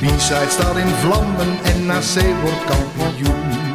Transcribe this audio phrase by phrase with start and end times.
[0.00, 3.65] De B-side staat in vlammen en NAC wordt kampioen.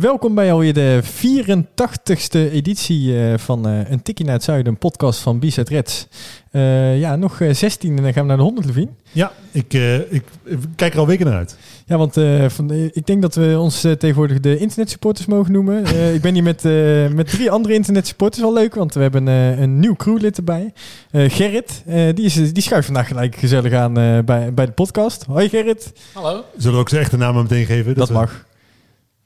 [0.00, 4.78] Welkom bij alweer de 84ste editie eh, van eh, Een Tikkie naar het Zuiden, een
[4.78, 6.06] podcast van Bizet Reds.
[6.50, 8.90] Eh, ja, nog eh, 16 en dan gaan we naar de 100, Levien.
[9.12, 11.56] Ja, ik, eh, ik, ik kijk er al weken naar uit.
[11.86, 15.84] Ja, want eh, van, ik denk dat we ons tegenwoordig de internetsupporters mogen noemen.
[15.84, 19.28] Eh, ik ben hier met, eh, met drie andere internetsupporters, wel leuk, want we hebben
[19.28, 20.72] eh, een nieuw crewlid erbij.
[21.10, 24.72] Eh, Gerrit, eh, die, is, die schuift vandaag gelijk gezellig aan eh, bij, bij de
[24.72, 25.24] podcast.
[25.24, 26.44] Hoi Gerrit, Hallo.
[26.56, 27.94] Zullen we ook zijn echte naam meteen geven?
[27.94, 28.48] dat we- mag.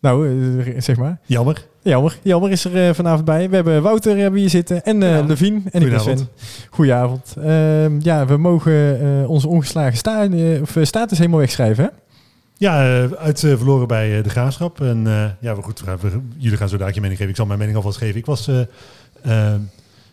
[0.05, 0.29] Nou,
[0.65, 1.19] eh, zeg maar.
[1.27, 1.67] Jammer.
[1.83, 3.49] Jammer, Jammer is er eh, vanavond bij.
[3.49, 5.27] We hebben Wouter hebben hier zitten en.
[5.27, 6.29] Levien en ik ben Sven.
[6.71, 7.35] Goedenavond.
[7.39, 10.29] Ehm, ja, we mogen onze ongeslagen sta
[10.63, 11.85] of, status helemaal wegschrijven.
[11.85, 11.91] Hè?
[12.57, 14.81] Ja, uit verloren bij de Graafschap.
[14.81, 15.03] En
[15.41, 17.31] ja, we goed, we, we- jullie gaan zo dadelijk je mening geven.
[17.31, 18.17] Ik zal mijn mening alvast geven.
[18.17, 18.61] Ik was, eh,
[19.23, 19.55] eh,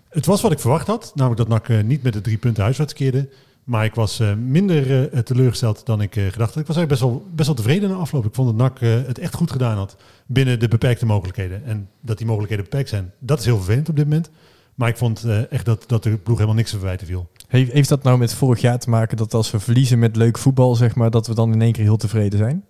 [0.10, 1.12] het was wat ik verwacht had.
[1.16, 3.30] Namelijk dat NAC niet met de drie punten huiswaarts keerde.
[3.64, 6.62] Maar ik was eh, minder eh, teleurgesteld dan ik eh, gedacht had.
[6.62, 8.26] Ik was eigenlijk best wel, best wel tevreden na afloop.
[8.26, 9.96] Ik vond dat NAC het echt goed gedaan had
[10.26, 11.66] binnen de beperkte mogelijkheden.
[11.66, 14.30] En dat die mogelijkheden beperkt zijn, dat is heel vervelend op dit moment.
[14.76, 17.30] Maar ik vond echt dat, dat de ploeg helemaal niks te verwijten viel.
[17.48, 20.38] Heeft, heeft dat nou met vorig jaar te maken dat als we verliezen met leuk
[20.38, 22.66] voetbal, zeg maar, dat we dan in één keer heel tevreden zijn?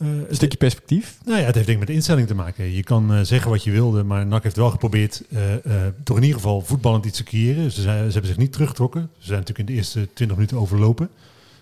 [0.00, 1.18] Eh, Een het- stukje perspectief.
[1.24, 2.70] Nou ja, het heeft denk ik met de instelling te maken.
[2.72, 5.60] Je kan eh, zeggen wat je wilde, maar NAC heeft wel geprobeerd eh, eh,
[6.04, 7.70] toch in ieder geval voetballend iets te creëren.
[7.72, 9.10] Ze, zijn, ze hebben zich niet teruggetrokken.
[9.18, 11.08] Ze zijn natuurlijk in de eerste 20 minuten overlopen.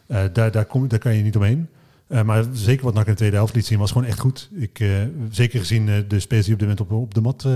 [0.06, 1.68] Eh, daar, daar, kom, daar kan je niet omheen.
[2.06, 4.48] Eh, maar zeker wat NAC in de tweede helft liet zien was gewoon echt goed.
[4.54, 4.88] Ik, eh,
[5.30, 7.52] zeker gezien eh, de spelers die op dit moment op, op de mat eh,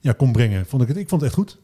[0.00, 1.58] ja, kon brengen, vond ik het, ik vond het echt goed.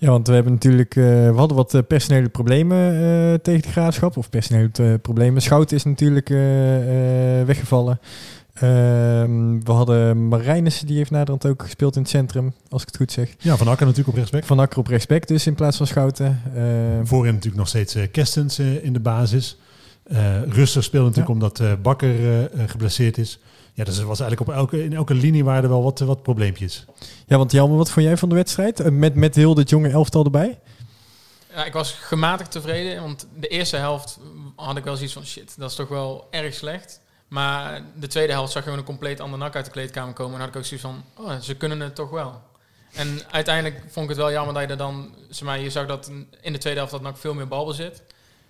[0.00, 3.68] Ja, want we hebben natuurlijk, eh, we hadden wat eh, personele problemen eh, tegen de
[3.68, 4.16] graafschap.
[4.16, 5.42] Of personele problemen.
[5.42, 6.28] Schout is natuurlijk
[7.46, 8.00] weggevallen.
[8.54, 12.96] Ehm, we hadden Marijnissen, die heeft naderhand ook gespeeld in het centrum, als ik het
[12.96, 13.34] goed zeg.
[13.38, 14.44] Ja, Van Akker natuurlijk op rechtsback.
[14.44, 16.40] Van Akker op rechtsback dus, in plaats van Schouten.
[16.54, 19.58] Ehm, Voorin natuurlijk nog steeds Kerstens in de basis.
[20.04, 22.14] Eh Rustig speelde natuurlijk omdat Bakker
[22.66, 23.40] geblesseerd is.
[23.80, 26.22] Ja, dus er was eigenlijk op elke, in elke linie waren er wel wat, wat
[26.22, 26.84] probleempjes.
[27.26, 28.80] Ja, want Jelmer, wat vond jij van de wedstrijd?
[28.80, 30.58] Eh, Met, met heel dit jonge elftal erbij?
[31.54, 34.18] Ja, ik was gematigd tevreden, want de eerste helft
[34.56, 37.00] had ik wel zoiets van shit, dat is toch wel erg slecht.
[37.28, 40.34] Maar de tweede helft zag je gewoon een compleet ander nak uit de kleedkamer komen.
[40.34, 42.42] En had ik ook zoiets van, oh, ze kunnen het toch wel.
[42.92, 45.86] En uiteindelijk vond ik het wel jammer dat je er dan, zeg maar, je zag
[45.86, 48.02] dat in de tweede helft dat NAC veel meer balbezit.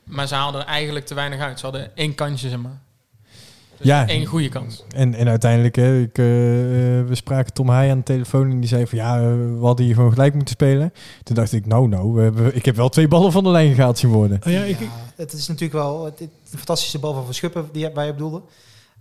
[0.04, 1.58] Maar ze haalden er eigenlijk te weinig uit.
[1.58, 2.80] Ze hadden één kansje, zeg maar.
[3.80, 4.08] Dus Ja.
[4.08, 4.84] één goede kans.
[4.94, 8.60] En, en uiteindelijk, hè, ik, eh, eh, we spraken Tom Heij aan de telefoon en
[8.60, 10.92] die zei van ja, eh, we hadden hier gewoon gelijk moeten spelen.
[11.22, 13.74] Toen dacht ik, nou nou, we hebben, ik heb wel twee ballen van de lijn
[13.74, 14.40] gehaald zien worden.
[14.46, 14.86] Oh ja, ik, Ja,
[15.16, 18.42] het is natuurlijk wel het, het- een fantastische bal van Verschuppen die wij je bedoelde.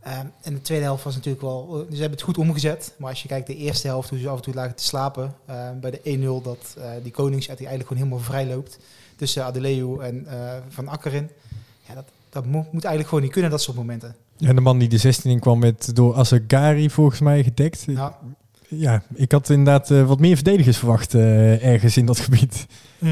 [0.04, 1.68] Ehm, en de tweede helft was natuurlijk wel...
[1.90, 2.94] Ze hebben het goed omgezet.
[2.98, 5.34] Maar als je kijkt de eerste helft, hoe ze af en toe lagen te slapen.
[5.46, 8.80] ehm, bij de 1-0 dat eh, die Konings eigenlijk gewoon helemaal vrij loopt.
[9.16, 10.38] Tussen Adeleu en eh,
[10.70, 11.30] Van Akkerin.
[11.88, 14.16] Ja, dat, dat mo- moet eigenlijk gewoon niet kunnen, dat soort momenten.
[14.40, 17.84] En de man die de 16 in kwam met door Asagari volgens mij gedekt.
[17.88, 18.18] Ja,
[18.68, 22.66] Ja, ik had inderdaad eh, wat meer verdedigers verwacht eh, ergens in dat gebied.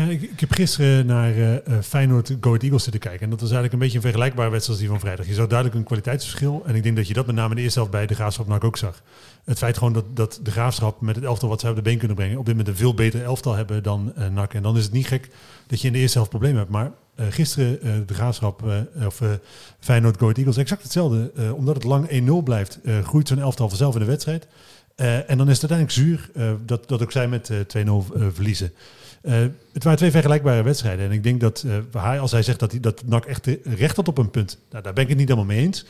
[0.09, 3.21] ik, ik heb gisteren naar eh Feyenoord Go Ahead Eagles zitten kijken.
[3.21, 5.27] En dat was eigenlijk een beetje een vergelijkbare wedstrijd als die van vrijdag.
[5.27, 6.63] Je zag duidelijk een kwaliteitsverschil.
[6.65, 8.47] En ik denk dat je dat met name in de eerste helft bij de Graafschap
[8.47, 9.01] NAC ook zag.
[9.45, 11.97] Het feit gewoon dat, dat de Graafschap met het elftal wat ze op de been
[11.97, 12.37] kunnen brengen...
[12.37, 14.53] op dit moment een veel beter elftal hebben dan eh NAC.
[14.53, 15.29] En dan is het niet gek
[15.67, 16.71] dat je in de eerste helft problemen hebt.
[16.71, 16.91] Maar
[17.29, 19.29] gisteren eh, de Graafschap eh, of eh,
[19.79, 21.31] Feyenoord Go Ahead Eagles exact hetzelfde.
[21.35, 24.47] Eh, omdat het lang 1-0 blijft, eh, groeit zo'n elftal vanzelf in de wedstrijd.
[24.95, 28.13] Eh, en dan is het uiteindelijk zuur eh, dat, dat ook zij met eh 2-0
[28.15, 28.71] eh, verliezen.
[29.21, 29.33] Eh,
[29.73, 31.05] het waren twee vergelijkbare wedstrijden.
[31.05, 33.55] En ik denk dat eh, hij, als hij zegt dat, hij, dat NAC echt eh,
[33.77, 35.85] recht had op een punt, nou, daar ben ik het niet helemaal mee eens.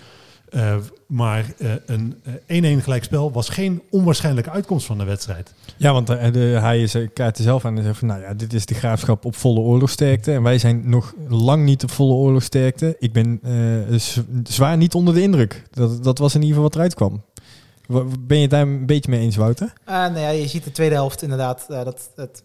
[0.49, 0.75] Eh,
[1.07, 5.53] maar eh, een eh, 1-1 gelijkspel was geen onwaarschijnlijke uitkomst van de wedstrijd.
[5.77, 8.21] Ja, want eh, de, hij is, eh, kaart er zelf aan en zegt van, nou
[8.21, 10.31] ja, dit is de graafschap op volle oorlogsterkte.
[10.33, 12.95] En wij zijn nog lang niet op volle oorlogsterkte.
[12.99, 13.97] Ik ben eh,
[14.43, 15.63] zwaar niet onder de indruk.
[15.71, 17.23] Dat, dat was in ieder geval wat eruit kwam.
[17.87, 19.73] Wa- Ben je het daar een beetje mee eens, Wouter?
[19.83, 22.43] Eh, nou ja, je ziet de tweede helft inderdaad eh, dat het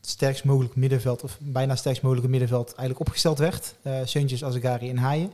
[0.00, 3.74] sterkst mogelijk middenveld, of bijna sterkst mogelijke middenveld, eigenlijk opgesteld werd.
[3.82, 5.30] Eh Seuntjes, Azegari en Haaien.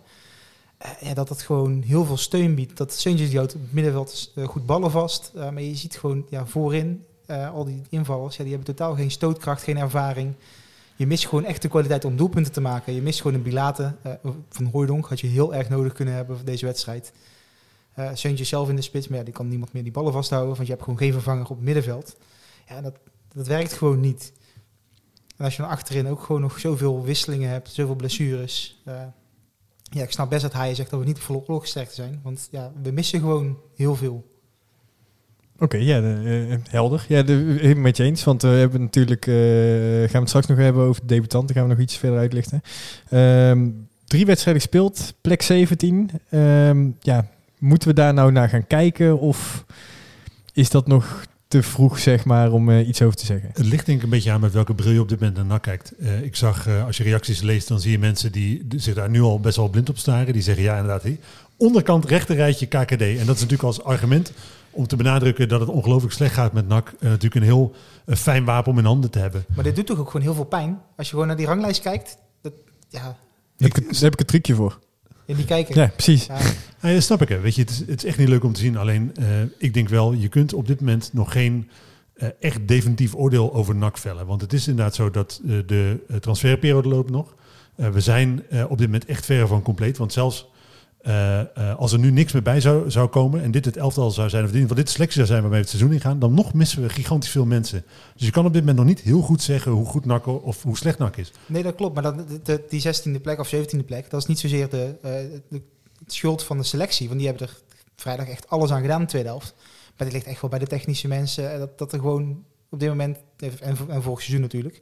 [0.78, 2.76] Eh, ja, dat dat gewoon heel veel steun biedt.
[2.76, 5.32] Dat Seuntjes die houdt op het middenveld eh, goed ballen vast.
[5.34, 9.10] Eh, maar je ziet gewoon ja, voorin, al die invallers, ja, die hebben totaal geen
[9.10, 10.34] stootkracht, geen ervaring.
[10.96, 12.92] je mist gewoon echt de kwaliteit om doelpunten te maken.
[12.92, 13.94] Je mist gewoon een Bilate.
[14.48, 17.12] van Hooijdonk had je heel erg nodig kunnen hebben voor deze wedstrijd.
[18.14, 20.54] Seuntje zelf in de spits, maar ja, die kan niemand meer die ballen vasthouden.
[20.54, 22.16] Want je hebt gewoon geen vervanger op het middenveld.
[22.68, 22.94] Ja, dat,
[23.32, 24.32] dat werkt gewoon niet.
[25.36, 28.82] En als je dan achterin ook gewoon nog zoveel wisselingen hebt, zoveel blessures.
[29.90, 32.20] Eh, ja, ik snap best dat hij zegt dat we niet volle sterk zijn.
[32.22, 34.34] Want ja, we missen gewoon heel veel.
[35.58, 37.04] Oké, ja, eh, helder.
[37.08, 38.24] Ja, de, met je eens.
[38.24, 41.64] Want we hebben natuurlijk, eh, gaan we het straks nog hebben over de debutanten, gaan
[41.64, 42.62] we nog iets verder uitlichten.
[43.08, 43.68] Ehm,
[44.04, 46.10] drie wedstrijden gespeeld, plek 17.
[46.30, 47.26] Ehm, ja,
[47.58, 49.64] moeten we daar nou naar gaan kijken of
[50.52, 53.50] is dat nog te vroeg, zeg maar, om eh, iets over te zeggen?
[53.52, 55.46] Het ligt denk ik een beetje aan met welke bril je op dit moment naar
[55.46, 55.92] NAC kijkt.
[55.98, 59.10] Eh, ik zag, eh, als je reacties leest, dan zie je mensen die zich daar
[59.10, 60.32] nu al best wel blind op staren.
[60.32, 61.18] Die zeggen, ja inderdaad, hé,
[61.56, 63.00] onderkant rijtje KKD.
[63.00, 64.32] En dat is natuurlijk als argument
[64.70, 66.88] om te benadrukken dat het ongelooflijk slecht gaat met NAC.
[66.88, 67.74] eh, natuurlijk een heel
[68.06, 69.44] fijn wapen om in handen te hebben.
[69.54, 70.80] Maar dit doet toch ook gewoon heel veel pijn.
[70.96, 72.16] Als je gewoon naar die ranglijst kijkt.
[72.42, 72.52] Dat,
[72.88, 73.16] ja, Daar
[73.56, 74.78] heb, ik, daar heb ik een trucje voor.
[75.26, 75.80] In die kijken.
[75.80, 76.26] Ja, precies.
[76.26, 76.38] Ja,
[76.82, 77.28] Ja, dat snap ik.
[77.28, 77.40] Hè.
[77.40, 78.76] Weet je, het is, het is echt niet leuk om te zien.
[78.76, 79.26] Alleen, eh,
[79.58, 81.68] ik denk wel, je kunt op dit moment nog geen
[82.14, 84.26] eh, echt definitief oordeel over NAC vellen.
[84.26, 87.34] Want het is inderdaad zo dat eh, de transferperiode loopt nog.
[87.76, 89.96] Eh, we zijn eh, op dit moment echt ver van compleet.
[89.96, 90.46] Want zelfs
[91.06, 93.42] eh, eh, als er nu niks meer bij zou, zou komen...
[93.42, 95.66] en dit het elftal zou zijn, of geval dit de selectie zou zijn waarmee we
[95.66, 96.18] het seizoen ingaan...
[96.18, 97.84] dan nog missen we gigantisch veel mensen.
[98.14, 100.62] Dus je kan op dit moment nog niet heel goed zeggen hoe goed NAC of
[100.62, 101.32] hoe slecht NAC is.
[101.46, 101.94] nee, dat klopt.
[101.94, 102.02] Maar
[102.42, 105.58] dat, die 16e plek of 17e plek, dat is niet zozeer de, eh,
[106.06, 107.06] schuld van de selectie.
[107.08, 107.56] Want die hebben er
[107.96, 109.54] vrijdag echt alles aan gedaan in de tweede helft.
[109.96, 111.58] Maar het ligt echt wel bij de technische mensen.
[111.58, 114.80] Dat, dat er gewoon op dit moment, en, en vorig seizoen natuurlijk...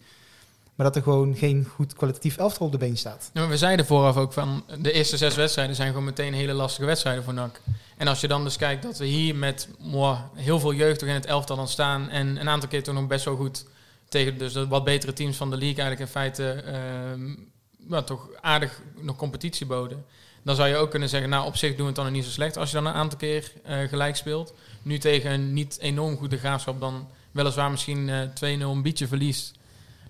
[0.75, 3.31] maar dat er gewoon geen goed kwalitatief elftal op de been staat.
[3.33, 7.25] We zeiden vooraf ook van de eerste zes wedstrijden zijn gewoon meteen hele lastige wedstrijden
[7.25, 7.61] voor NAC.
[7.97, 9.69] En als je dan dus kijkt dat we hier met
[10.35, 13.07] heel veel jeugd toch in het elftal dan staan en een aantal keer toch nog
[13.07, 13.65] best wel goed
[14.09, 18.81] tegen dus de wat betere teams van de league eigenlijk in feite ehm, toch aardig
[19.01, 20.05] nog competitie boden.
[20.43, 22.31] Dan zou je ook kunnen zeggen, nou op zich doen we het dan niet zo
[22.31, 24.55] slecht als je dan een aantal keer eh, gelijk speelt.
[24.83, 29.55] Nu tegen een niet enorm goede graafschap dan weliswaar misschien eh 2-0 een beetje verliest.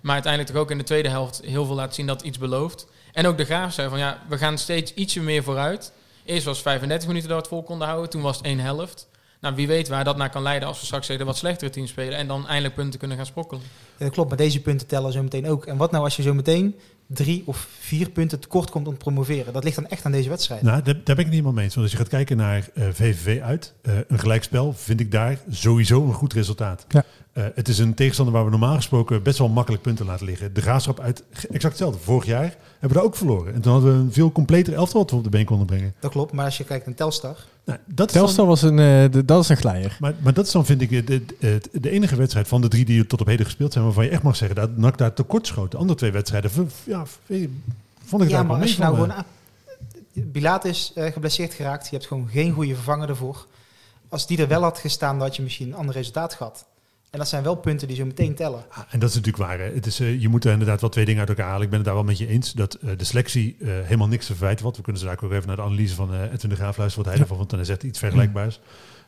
[0.04, 2.86] Maar uiteindelijk toch ook in de tweede helft heel veel laat zien dat iets belooft.
[3.12, 5.92] En ook de Graaf zei van ja, we gaan steeds ietsje meer vooruit.
[6.24, 8.10] Eerst was het 35 minuten dat we het vol konden houden.
[8.10, 9.08] Toen was het één helft.
[9.40, 11.90] Nou, wie weet waar dat naar kan leiden als we straks de wat slechtere teams
[11.90, 12.18] spelen.
[12.18, 13.62] En dan eindelijk punten kunnen gaan sprokkelen.
[13.96, 15.66] Ja, dat klopt, maar deze punten tellen zo meteen ook.
[15.66, 18.98] En wat nou als je zo meteen drie of vier punten tekort komt om te
[18.98, 19.52] promoveren?
[19.52, 20.62] Dat ligt dan echt aan deze wedstrijd.
[20.62, 21.74] Nou, daar, daar ben ik het niet helemaal mee eens.
[21.74, 25.38] Want als je gaat kijken naar eh, VVV uit, eh, een gelijkspel, vind ik daar
[25.50, 26.86] sowieso een goed resultaat.
[26.88, 27.04] Ja.
[27.32, 30.54] Eh, het is een tegenstander waar we normaal gesproken best wel makkelijk punten laten liggen.
[30.54, 31.98] De graafschap uit, exact hetzelfde.
[31.98, 33.54] Vorig jaar hebben we daar ook verloren.
[33.54, 35.94] En toen hadden we een veel completer elftal wat we op de been konden brengen.
[36.00, 37.36] Dat klopt, maar als je kijkt naar Telstar...
[37.64, 39.96] Nou, dat is dan- was een, eh, de, dat is een glijer.
[40.00, 42.84] maar, maar dat is dan, vind ik, de, de, de enige wedstrijd van de drie
[42.84, 43.84] die tot op heden gespeeld zijn...
[43.84, 45.70] waarvan je echt mag zeggen dat NAC daar tekort schoot.
[45.70, 47.46] De andere twee wedstrijden, v- ja, v-
[48.04, 49.12] vond ik Ja, daar maar als je nou gewoon...
[50.12, 51.84] Bilaat is eh, geblesseerd geraakt.
[51.88, 53.46] Je hebt gewoon geen goede vervanger ervoor.
[54.08, 56.64] Als die er wel had gestaan, dan had je misschien een ander resultaat gehad.
[57.14, 58.64] En dat zijn wel punten die zo meteen tellen.
[58.68, 59.58] Ah, En dat is natuurlijk waar.
[59.58, 59.64] Hè.
[59.74, 61.62] Het is, eh, je moet er inderdaad wel twee dingen uit elkaar halen.
[61.62, 64.26] Ik ben het daar wel met je eens dat eh, de selectie eh, helemaal niks
[64.26, 64.76] te verwijten valt.
[64.76, 67.14] We kunnen ze daar ook even naar de analyse van Edwin de Graaf luisteren wat
[67.14, 67.50] hij ervan vond.
[67.50, 68.60] En hij zegt iets vergelijkbaars.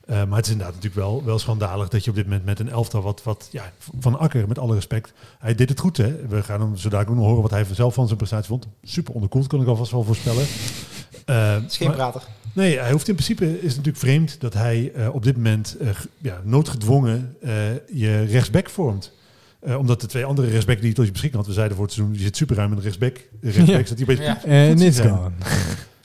[0.07, 2.61] Eh, maar het is inderdaad natuurlijk wel, wel schandalig dat je op dit moment met
[2.61, 5.97] een elftal wat, wat ja, van Akker, met alle respect, hij deed het goed.
[5.97, 6.27] Hè?
[6.27, 8.69] We gaan hem zo dadelijk ook nog horen wat hij zelf van zijn prestatie vond.
[8.83, 10.47] Super onderkoeld, kan ik alvast wel voorspellen.
[11.27, 12.23] Eh, Het is geen maar- prater.
[12.53, 15.77] Nee, hij hoeft in principe is het natuurlijk vreemd dat hij eh, op dit moment
[15.81, 17.53] eh, ja, noodgedwongen eh,
[17.93, 19.13] je rechtsback vormt.
[19.61, 21.87] Eh, omdat de twee andere rechtsback die je tot je beschikking had, we zeiden voor
[21.87, 23.15] het seizoen, je zit super ruim met de rechtsback.
[23.41, 23.87] De rechtsback Ja.
[23.87, 24.35] zat Ja.
[24.35, 25.31] goed- En gone.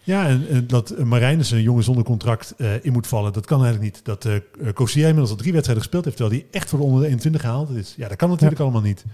[0.03, 3.63] Ja, en, en dat Marijnissen, een jongen zonder contract, eh, in moet vallen, dat kan
[3.63, 4.05] eigenlijk niet.
[4.05, 4.33] Dat uh,
[4.73, 7.41] Koscielny inmiddels al drie wedstrijden gespeeld heeft, terwijl hij echt voor de onder de 21
[7.41, 7.93] gehaald is.
[7.97, 9.05] Ja, dat kan natuurlijk allemaal niet.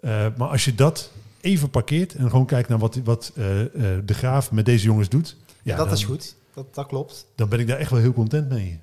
[0.00, 3.44] Uh, maar als je dat even parkeert en gewoon kijkt naar wat, wat uh,
[4.04, 5.36] de Graaf met deze jongens doet.
[5.62, 6.34] Ja, dat dan, is goed.
[6.54, 7.26] Dat, dat klopt.
[7.34, 8.80] Dan ben ik daar echt wel heel content mee.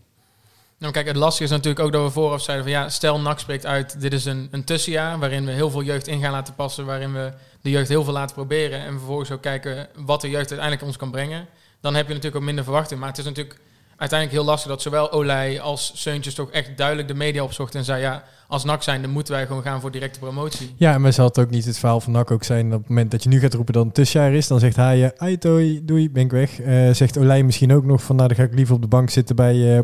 [0.78, 3.40] Nou, kijk, het lastige is natuurlijk ook dat we vooraf zeiden van ja, stel NAC
[3.40, 6.56] spreekt uit, dit is een, een tussenjaar waarin we heel veel jeugd in gaan laten
[6.56, 10.30] passen, waarin we de jeugd heel veel laten proberen en vervolgens ook kijken wat de
[10.30, 11.48] jeugd uiteindelijk ons kan brengen.
[11.82, 13.00] Dan heb je natuurlijk ook minder verwachting.
[13.00, 13.60] Maar het is natuurlijk
[13.98, 17.86] uiteindelijk heel lastig dat zowel Olij als Seuntjes toch echt duidelijk de media opzochten en
[17.86, 20.74] zei ja, als NAC zijn, dan moeten wij gewoon gaan voor directe promotie.
[20.76, 22.74] Ja, maar zal het ook niet het verhaal van NAC ook zijn...
[22.74, 24.48] op het moment dat je nu gaat roepen dat het tussenjaar is...
[24.48, 26.60] dan zegt hij, uh, doei, doei, ben ik weg.
[26.60, 28.16] Uh, zegt Olij misschien ook nog van...
[28.16, 29.56] nou, dan ga ik liever op de bank zitten bij...
[29.56, 29.80] Uh,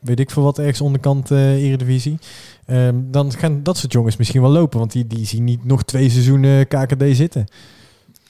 [0.00, 2.18] weet ik veel wat, ergens onderkant uh, Eredivisie.
[2.66, 4.78] Um, dan gaan dat soort jongens misschien wel lopen...
[4.78, 7.46] want die, die zien niet nog twee seizoenen KKD zitten.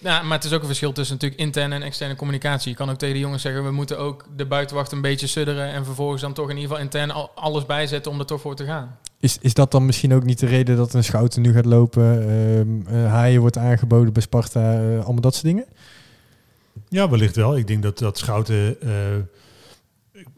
[0.01, 2.71] Ja, maar het is ook een verschil tussen natuurlijk interne en externe communicatie.
[2.71, 5.73] Je kan ook tegen de jongens zeggen, we moeten ook de buitenwacht een beetje sudderen...
[5.73, 8.65] en vervolgens dan toch in ieder geval intern alles bijzetten om er toch voor te
[8.65, 8.99] gaan.
[9.21, 12.29] Is, is dat dan misschien ook niet de reden dat een Schouten nu gaat lopen?
[12.29, 15.65] ehm eh, Haaien wordt aangeboden bij Sparta, eh, allemaal dat soort dingen?
[16.89, 17.57] Ja, wellicht wel.
[17.57, 18.81] Ik denk dat, dat Schouten...
[18.81, 18.91] eh,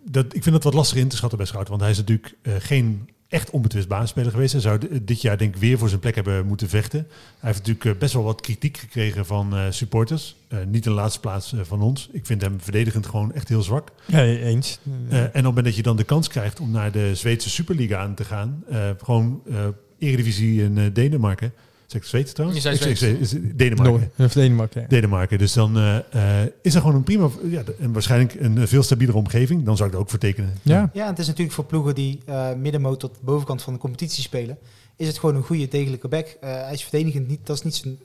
[0.04, 1.70] dat, ik vind het wat lastiger in te schatten bij Schouten.
[1.70, 4.52] Want hij is natuurlijk eh, geen echt onbetwist baanspeler geweest.
[4.52, 6.98] Hij zou d- dit jaar denk ik weer voor zijn plek hebben moeten vechten.
[7.08, 10.36] Hij heeft natuurlijk eh, best wel wat kritiek gekregen van eh, supporters.
[10.48, 12.08] Eh, niet in de laatste plaats eh, van ons.
[12.12, 13.92] Ik vind hem verdedigend gewoon echt heel zwak.
[14.06, 14.78] Ja, eens.
[15.08, 17.50] Eh, en op het moment dat je dan de kans krijgt om naar de Zweedse
[17.50, 19.66] Superliga aan te gaan, eh, gewoon eh
[19.98, 21.52] Eredivisie in eh, Denemarken.
[21.88, 22.62] Zeg ik Zweeds trouwens?
[22.62, 23.32] Je zei Ik zeg- Zweeds.
[23.34, 24.10] is- Denemarken.
[24.16, 24.86] Noor- of Denemarken, ja.
[24.88, 25.38] Denemarken.
[25.38, 28.82] Dus dan eh, eh, is er gewoon een prima, ja, en waarschijnlijk een eh, veel
[28.82, 29.64] stabielere omgeving.
[29.64, 30.52] Dan zou ik er ook voor tekenen.
[30.62, 30.90] Ja.
[30.92, 33.78] Ja, en het is natuurlijk voor ploegen die eh middenmoot tot de bovenkant van de
[33.78, 34.58] competitie spelen,
[34.96, 36.26] is het gewoon een goede degelijke back.
[36.40, 37.98] Eh, hij is verdedigend niet, dat is niet zijn,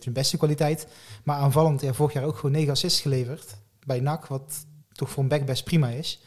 [0.00, 0.86] zijn, beste kwaliteit.
[1.24, 3.56] Maar aanvallend, ja, vorig jaar ook gewoon 9 assists geleverd
[3.86, 6.22] bij NAC, wat toch voor een back best prima is.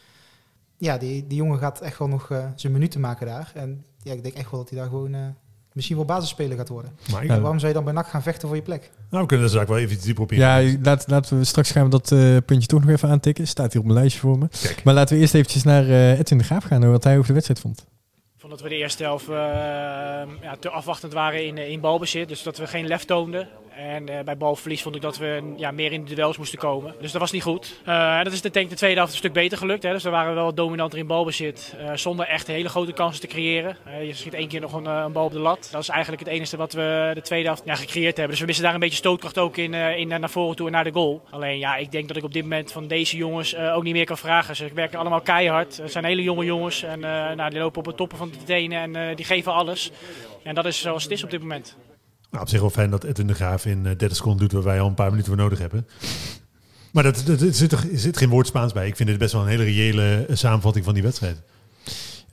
[0.77, 3.51] Ja, die, die jongen gaat echt wel nog zijn minuten maken daar.
[3.55, 5.21] En ja, ik denk echt wel dat hij daar gewoon eh,
[5.75, 6.91] misschien wel basisspeler gaat worden.
[7.11, 7.33] Maar ik, Ja.
[7.35, 8.91] Ja, waarom zou je dan bij NAC gaan vechten voor je plek?
[9.09, 10.37] nou, we kunnen daar straks wel even dieper op in.
[10.37, 13.47] Ja, laat, laten we straks gaan we dat eh, puntje toch nog even aantikken.
[13.47, 14.47] Staat hier op mijn lijstje voor me.
[14.61, 14.83] Kijk.
[14.83, 17.27] Maar laten we eerst eventjes naar eh, Edwin de Graaf gaan en wat hij over
[17.27, 17.79] de wedstrijd vond.
[18.35, 19.35] Ik vond dat we de eerste helft eh,
[20.41, 22.27] ja, te afwachtend waren in, in balbezit.
[22.27, 23.47] Dus dat we geen lef toonden.
[23.75, 26.95] En eh, bij balverlies vond ik dat we ja, meer in de duels moesten komen.
[27.01, 27.79] Dus dat was niet goed.
[27.85, 29.83] Eh, dat is denk ik de tweede helft een stuk beter gelukt.
[29.83, 29.91] Hè.
[29.91, 31.75] Dus we waren wel dominanter in balbezit.
[31.77, 33.77] eh, zonder echt hele grote kansen te creëren.
[34.03, 35.69] Je schiet één keer nog een, een bal op de lat.
[35.71, 38.29] Dat is eigenlijk het enige wat we de tweede helft ja, gecreëerd hebben.
[38.29, 40.83] Dus we missen daar een beetje stootkracht ook in, in naar voren toe en naar
[40.83, 41.21] de goal.
[41.29, 44.05] Alleen ja, ik denk dat ik op dit moment van deze jongens ook niet meer
[44.05, 44.55] kan vragen.
[44.55, 45.77] Ze werken allemaal keihard.
[45.77, 46.83] Het zijn hele jonge jongens.
[46.83, 49.91] En nou, die lopen op het toppen van de tenen en die geven alles.
[50.43, 51.75] En dat is zoals het is op dit moment.
[52.35, 54.63] Nou, op zich wel fijn dat Edwin de Graaf in eh, 30 seconden doet waar
[54.63, 55.87] wij al een paar minuten voor nodig hebben.
[56.91, 58.87] Maar dat, dat, er, zit, er zit geen woord Spaans bij.
[58.87, 61.41] Ik vind dit best wel een hele reële eh, samenvatting van die wedstrijd.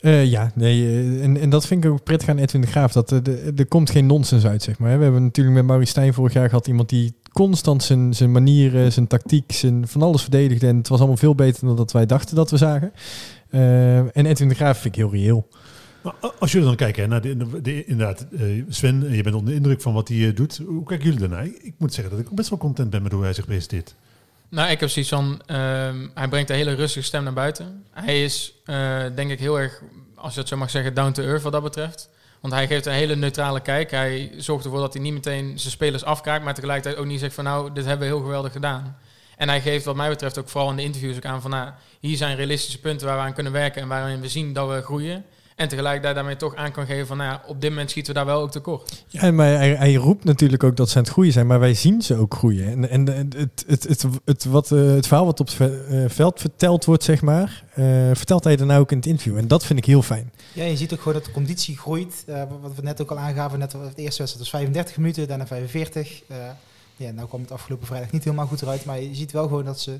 [0.01, 2.93] Eh, ja, nee, eh, en, en dat vind ik ook prettig aan Edwin de Graaf.
[2.93, 3.23] Dat er,
[3.57, 4.97] er, komt geen nonsens uit, zeg maar.
[4.97, 8.93] We hebben natuurlijk met Maurice Stijn vorig jaar gehad iemand die constant zijn, zijn manieren,
[8.93, 10.67] zijn tactiek, zijn van alles verdedigde.
[10.67, 12.93] En het was allemaal veel beter dan dat wij dachten dat we zagen.
[13.51, 15.49] Eh, en Edwin de Graaf vind ik heel reëel.
[16.39, 19.57] Als jullie dan kijken naar de, de, de- inderdaad, eh, Sven, je bent onder de
[19.57, 20.61] indruk van wat hij eh, doet.
[20.67, 21.45] Hoe kijken jullie daarnaar?
[21.45, 23.95] Ik moet zeggen dat ik best wel content ben met hoe hij zich presenteert.
[24.49, 27.85] Nou, ik heb zoiets van, ehm, hij brengt een hele rustige stem naar buiten.
[27.91, 29.83] Hij is, eh, denk ik, heel erg,
[30.15, 32.09] als je het zo mag zeggen, down to earth wat dat betreft.
[32.41, 33.91] Want hij geeft een hele neutrale kijk.
[33.91, 37.35] Hij zorgt ervoor dat hij niet meteen zijn spelers afkraakt, maar tegelijkertijd ook niet zegt
[37.35, 38.97] van nou, dit hebben we heel geweldig gedaan.
[39.37, 41.71] En hij geeft wat mij betreft ook vooral in de interviews ook aan van nou,
[42.01, 44.83] hier zijn realistische punten waar we aan kunnen werken en waarin we zien dat we
[44.83, 45.25] groeien.
[45.63, 48.19] En tegelijkertijd daarmee toch aan kan geven van nou, ja, op dit moment schieten we
[48.19, 49.05] daar wel ook tekort.
[49.07, 51.75] Ja, maar hij, hij roept natuurlijk ook dat ze aan het groeien zijn, maar wij
[51.75, 52.67] zien ze ook groeien.
[52.67, 56.05] En, en het, het, het, het, het, wat, eh, het verhaal wat op het eh,
[56.07, 59.37] veld verteld wordt, zeg maar, eh, vertelt hij daarna ook in het interview.
[59.37, 60.33] En dat vind ik heel fijn.
[60.53, 62.25] Ja, je ziet ook gewoon dat de conditie groeit.
[62.27, 65.47] Eh, wat we net ook al aangaven, net de eerste wedstrijd was 35 minuten, daarna
[65.47, 66.23] 45.
[66.27, 66.37] Eh
[66.97, 69.65] ja, nou kwam het afgelopen vrijdag niet helemaal goed eruit, maar je ziet wel gewoon
[69.65, 69.99] dat ze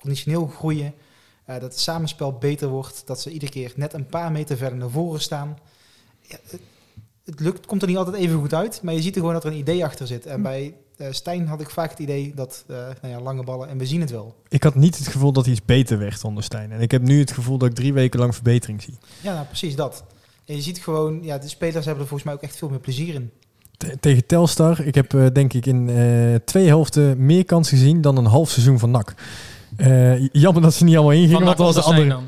[0.00, 0.94] conditioneel groeien.
[1.44, 4.78] Eh, dat het samenspel beter wordt, dat ze iedere keer net een paar meter verder
[4.78, 5.58] naar voren staan.
[6.20, 6.60] Ja, het,
[7.24, 9.44] het lukt, komt er niet altijd even goed uit, maar je ziet er gewoon dat
[9.44, 10.26] er een idee achter zit.
[10.26, 13.68] En bij eh, Stijn had ik vaak het idee dat, eh, nou ja, lange ballen,
[13.68, 14.34] en we zien het wel.
[14.48, 16.72] Ik had niet het gevoel dat hij iets beter werd onder Stijn.
[16.72, 18.98] En ik heb nu het gevoel dat ik drie weken lang verbetering zie.
[19.20, 20.04] Ja, nou, precies dat.
[20.44, 22.80] En je ziet gewoon, ja, de spelers hebben er volgens mij ook echt veel meer
[22.80, 23.30] plezier in.
[23.76, 25.90] Te- tegen Telstar, ik heb denk ik in
[26.44, 29.14] twee helften meer kansen gezien dan een half seizoen van NAC.
[29.76, 32.18] Eh, jammer dat ze niet allemaal ingingen, want dat was de andere...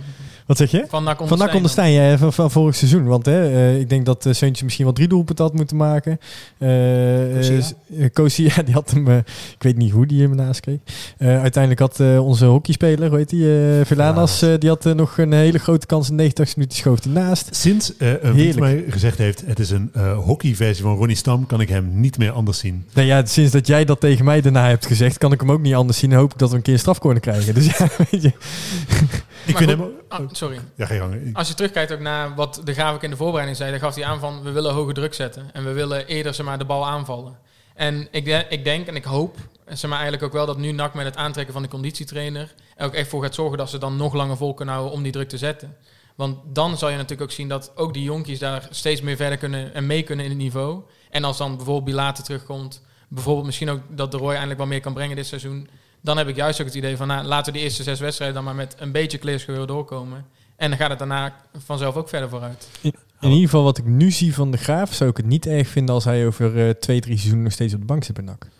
[0.46, 0.84] Wat zeg je?
[0.88, 1.20] Van NAC
[1.54, 3.04] onder Stijn ja, van, van vorig seizoen.
[3.04, 6.18] Want hè, eh, ik denk dat uh, Seuntje misschien wel drie doelpunten had moeten maken.
[6.58, 7.64] Eh eh,
[8.12, 10.78] Kosia, die had hem, eh, ik weet niet hoe die hem naast kreeg.
[11.18, 13.44] Eh, uiteindelijk had eh, onze hockeyspeler, hoe heet die,
[13.78, 17.04] eh Villanas, eh, die had eh, nog een hele grote kans in 89 minuten schoof
[17.04, 17.56] hij naast.
[17.56, 18.58] Sinds eh, Heerlijk.
[18.58, 22.18] mij gezegd heeft, het is een eh, hockeyversie van Ronnie Stam, kan ik hem niet
[22.18, 22.84] meer anders zien.
[22.92, 25.60] Nou ja, sinds dat jij dat tegen mij daarna hebt gezegd, kan ik hem ook
[25.62, 26.12] niet anders zien.
[26.12, 27.54] En hoop ik dat we een keer een strafcorner krijgen.
[27.54, 28.28] Dus ja, weet je.
[28.28, 29.80] Ik Maar vind goed, hem...
[30.20, 30.60] ah, sorry.
[30.74, 31.36] Ja, gang.
[31.36, 33.94] Als je terugkijkt ook naar wat de Graaf ook in de voorbereiding zei, dan gaf
[33.94, 36.64] hij aan van we willen hoge druk zetten en we willen eerder zeg maar, de
[36.64, 37.38] bal aanvallen.
[37.74, 39.36] En ik, de- ik denk en ik hoop
[39.68, 42.86] zeg maar, eigenlijk ook wel dat nu NAC met het aantrekken van de conditietrainer er
[42.86, 45.12] ook echt voor gaat zorgen dat ze dan nog langer vol kunnen houden om die
[45.12, 45.76] druk te zetten.
[46.14, 49.38] Want dan zal je natuurlijk ook zien dat ook die jonkies daar steeds meer verder
[49.38, 50.82] kunnen en mee kunnen in het niveau.
[51.10, 54.80] En als dan bijvoorbeeld Bilater terugkomt, bijvoorbeeld misschien ook dat de Roy eindelijk wat meer
[54.80, 55.68] kan brengen dit seizoen.
[56.04, 58.36] Dan heb ik juist ook het idee van nou, laten we die eerste zes wedstrijden
[58.36, 60.24] dan maar met een beetje kleerscheuren doorkomen.
[60.56, 61.34] En dan gaat het daarna
[61.64, 62.68] vanzelf ook verder vooruit.
[62.82, 62.92] In
[63.30, 65.94] ieder geval wat ik nu zie van de Graaf, zou ik het niet erg vinden
[65.94, 68.42] als hij over eh, twee, drie seizoenen nog steeds op de bank zit bij NAC.
[68.44, 68.50] In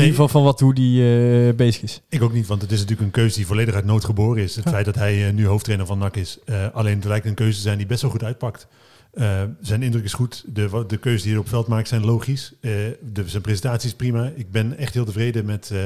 [0.00, 1.02] ieder geval van wat, hoe die
[1.48, 2.00] eh, bezig is.
[2.08, 4.56] Ik ook niet, want het is natuurlijk een keuze die volledig uit nood geboren is.
[4.56, 4.70] Het Ja.
[4.70, 6.38] feit dat hij eh, nu hoofdtrainer van NAC is.
[6.44, 8.66] Eh, alleen het lijkt een keuze te zijn die best wel goed uitpakt.
[9.12, 10.44] Eh, zijn indruk is goed.
[10.46, 12.52] De, de keuzes die hij op veld maakt zijn logisch.
[12.60, 12.70] Eh,
[13.12, 14.32] de, zijn presentatie is prima.
[14.36, 15.78] Ik ben echt heel tevreden met eh,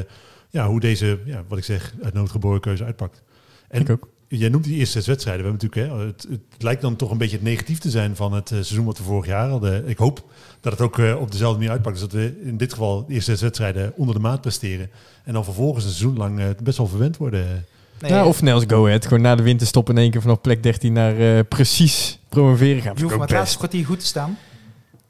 [0.49, 3.23] ja, hoe deze, ja, wat ik zeg, uit nood geboren keuze uitpakt.
[3.69, 4.09] En Ik ook.
[4.31, 5.45] Jij noemt die eerste zes wedstrijden.
[5.45, 8.17] We hebben natuurlijk, hè, het, het lijkt dan toch een beetje het negatief te zijn
[8.17, 9.89] van het eh, seizoen wat we vorig jaar hadden.
[9.89, 10.25] Ik hoop
[10.61, 12.01] dat het ook eh, op dezelfde manier uitpakt.
[12.01, 14.91] Dus dat we in dit geval de eerste zes wedstrijden onder de maat presteren.
[15.25, 17.65] En dan vervolgens een seizoen lang eh, best wel verwend worden.
[18.01, 19.07] Nee, ja, of net als Go Ahead.
[19.07, 22.93] Gewoon na de winterstop in één keer vanaf plek 13 naar eh, precies promoveren gaan.
[22.97, 24.39] je hoeft maar het laatste kwartier goed te staan.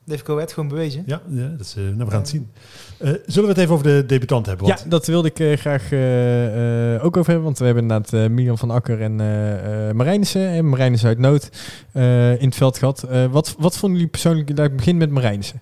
[0.08, 1.02] Dat heeft Go Ahead gewoon bewezen.
[1.06, 2.50] Ja, ja dat is, eh, nou, we gaan het zien.
[2.98, 4.66] Eh, zullen we het even over de debutant hebben?
[4.66, 7.44] Want Ja, dat wilde ik eh, graag eh, eh, ook over hebben.
[7.44, 10.48] Want we hebben inderdaad eh Milan van Akker en eh eh Marijnissen.
[10.48, 11.50] En Marijnissen uit nood
[11.92, 13.02] eh, in het veld gehad.
[13.02, 14.58] Eh, wat, wat vonden jullie persoonlijk...
[14.58, 15.60] Laat ik beginnen met Marijnissen.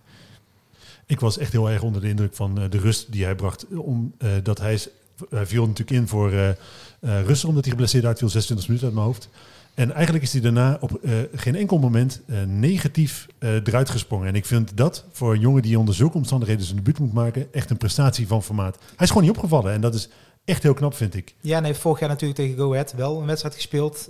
[1.07, 3.67] Ik was echt heel erg onder de indruk van eh, de rust die hij bracht.
[3.77, 4.79] Om, eh, dat hij,
[5.31, 6.57] hij viel natuurlijk in voor eh eh
[7.27, 9.29] Russen, omdat hij geblesseerd uit viel, 26 minuten uit mijn hoofd.
[9.77, 14.29] En eigenlijk is hij daarna op eh, geen enkel moment eh, negatief eh, eruit gesprongen.
[14.29, 17.53] En ik vind dat voor een jongen die onder zulke omstandigheden zijn debuut moet maken,
[17.53, 18.79] echt een prestatie van formaat.
[18.79, 20.09] Hij is gewoon niet opgevallen en dat is
[20.45, 21.35] echt heel knap, vind ik.
[21.41, 24.09] Ja, nee, vorig jaar natuurlijk tegen Go Ahead wel een wedstrijd gespeeld.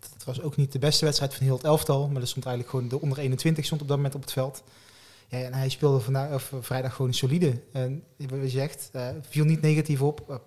[0.00, 2.08] Dat was ook niet de beste wedstrijd van heel het elftal.
[2.08, 4.62] Maar er stond eigenlijk gewoon de onder 21 stond op dat moment op het veld.
[5.28, 7.60] Ja, en hij speelde vandaag, of, vrijdag gewoon solide.
[7.72, 8.90] En wat je zegt,
[9.28, 10.40] viel niet negatief op.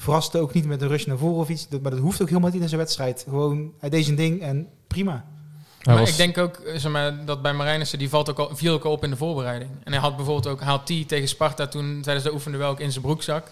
[0.00, 1.68] Verraste ook niet met een rush naar voren of iets.
[1.68, 3.24] Dat- Maar dat hoeft ook helemaal niet in zijn wedstrijd.
[3.28, 5.12] Gewoon, hij deed zijn ding en prima.
[5.12, 8.38] Hij maar was- ik denk ook eh, zeg maar, dat bij Marijnissen, die valt ook
[8.38, 9.70] al, viel ook al op in de voorbereiding.
[9.84, 13.04] En hij had bijvoorbeeld ook, die tegen Sparta toen tijdens de oefenduel ook in zijn
[13.04, 13.46] broekzak.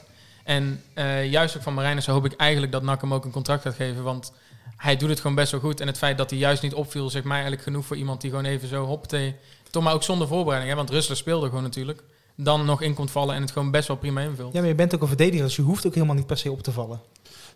[0.44, 3.62] En eh, juist ook van Marijnissen hoop ik eigenlijk dat NAC hem ook een contract
[3.62, 4.02] gaat geven.
[4.02, 4.32] Want
[4.76, 5.80] hij doet het gewoon best wel goed.
[5.80, 8.30] En het feit dat hij juist niet opviel, zegt mij eigenlijk genoeg voor iemand die
[8.30, 9.34] gewoon even zo hoppatee...
[9.70, 12.02] Toch maar ook zonder voorbereiding, hè, want Rustler speelde gewoon natuurlijk.
[12.36, 14.52] Dan nog in kon vallen en het gewoon best wel prima invult.
[14.52, 16.50] Ja, maar je bent ook een verdediger, dus je hoeft ook helemaal niet per se
[16.50, 17.00] op te vallen.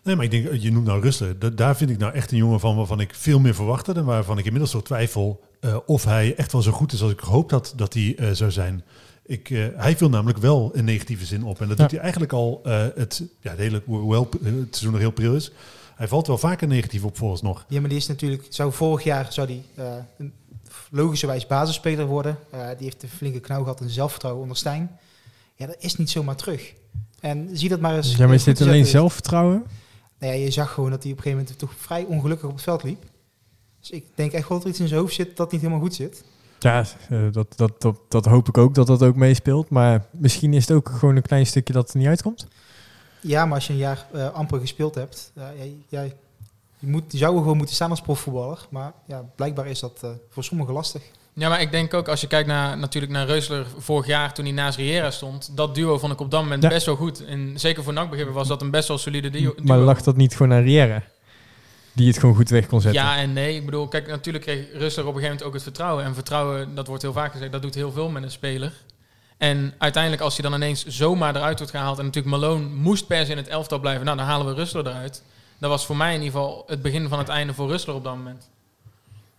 [0.03, 1.39] Nee, maar ik denk, je noemt nou Rustler.
[1.39, 3.93] Da- daar vind ik nou echt een jongen van waarvan ik veel meer verwachtte.
[3.93, 7.11] En waarvan ik inmiddels toch twijfel eh, of hij echt wel zo goed is als
[7.11, 8.83] ik gehoopt had dat hij eh, zou zijn.
[9.25, 11.61] Ik, eh, hij viel namelijk wel in negatieve zin op.
[11.61, 11.83] En dat Ja.
[11.83, 15.51] doet hij eigenlijk al eh, het, ja, hele, hoewel het seizoen nog heel pril is.
[15.95, 17.65] Hij valt wel vaker negatief op vooralsnog.
[17.67, 19.85] Ja, maar die is natuurlijk, zou vorig jaar zou die eh,
[20.91, 22.37] logischerwijs basisspeler worden.
[22.49, 24.99] Eh, die heeft een flinke knauw gehad en zelfvertrouwen onder Stijn.
[25.55, 26.73] Ja, dat is niet zomaar terug.
[27.19, 28.15] En zie dat maar eens.
[28.15, 29.63] ja, maar is dit alleen zelfvertrouwen?
[30.19, 32.53] Nou ja, je zag gewoon dat hij op een gegeven moment toch vrij ongelukkig op
[32.53, 33.03] het veld liep.
[33.79, 35.83] Dus ik denk echt wel dat er iets in zijn hoofd zit dat niet helemaal
[35.83, 36.23] goed zit.
[36.59, 39.69] Ja, eh, dat, dat, dat, dat hoop ik ook dat dat ook meespeelt.
[39.69, 42.47] Maar misschien is het ook gewoon een klein stukje dat er niet uitkomt.
[43.21, 46.15] Ja, maar als je een jaar eh, amper gespeeld hebt, uh, jij, jij,
[46.81, 48.59] je, moet, je zou er gewoon moeten staan als profvoetballer.
[48.69, 51.01] Maar ja, blijkbaar is dat uh, voor sommigen lastig.
[51.33, 54.45] Ja, maar ik denk ook als je kijkt naar, natuurlijk naar Reusler vorig jaar toen
[54.45, 55.57] hij naast Riera stond.
[55.57, 56.69] Dat duo vond ik op dat moment Ja.
[56.69, 57.25] best wel goed.
[57.25, 59.53] En zeker voor NAC begrippen was dat een best wel solide duo.
[59.63, 61.03] Maar lag dat niet gewoon aan Riera?
[61.93, 63.01] Die het gewoon goed weg kon zetten.
[63.01, 63.55] Ja en nee.
[63.55, 66.03] Ik bedoel, kijk, natuurlijk kreeg Reusler op een gegeven moment ook het vertrouwen.
[66.05, 68.73] En vertrouwen, dat wordt heel vaak gezegd, dat doet heel veel met een speler.
[69.37, 71.99] En uiteindelijk als hij dan ineens zomaar eruit wordt gehaald...
[71.99, 74.05] en natuurlijk Malone moest per se in het elftal blijven...
[74.05, 75.23] nou, dan halen we Rustler eruit.
[75.61, 78.03] Dat was voor mij in ieder geval het begin van het einde voor Rustler op
[78.03, 78.49] dat moment.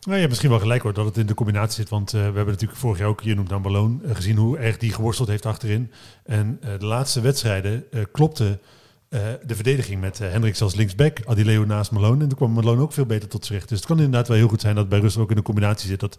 [0.01, 1.89] Nou, je hebt misschien wel gelijk hoor, dat het in de combinatie zit.
[1.89, 4.59] Want eh, we hebben natuurlijk vorig jaar ook, je noemt dan Ballon, eh, gezien hoe
[4.59, 5.91] erg die geworsteld heeft achterin.
[6.25, 8.59] En eh, de laatste wedstrijden klopte
[9.47, 12.23] de verdediging met Hendricks als linksback, Adileo naast Malone.
[12.23, 13.69] En toen kwam Malone ook veel beter tot recht.
[13.69, 15.89] Dus het kan inderdaad wel heel goed zijn dat bij Russell ook in de combinatie
[15.89, 16.01] zit.
[16.01, 16.19] Dat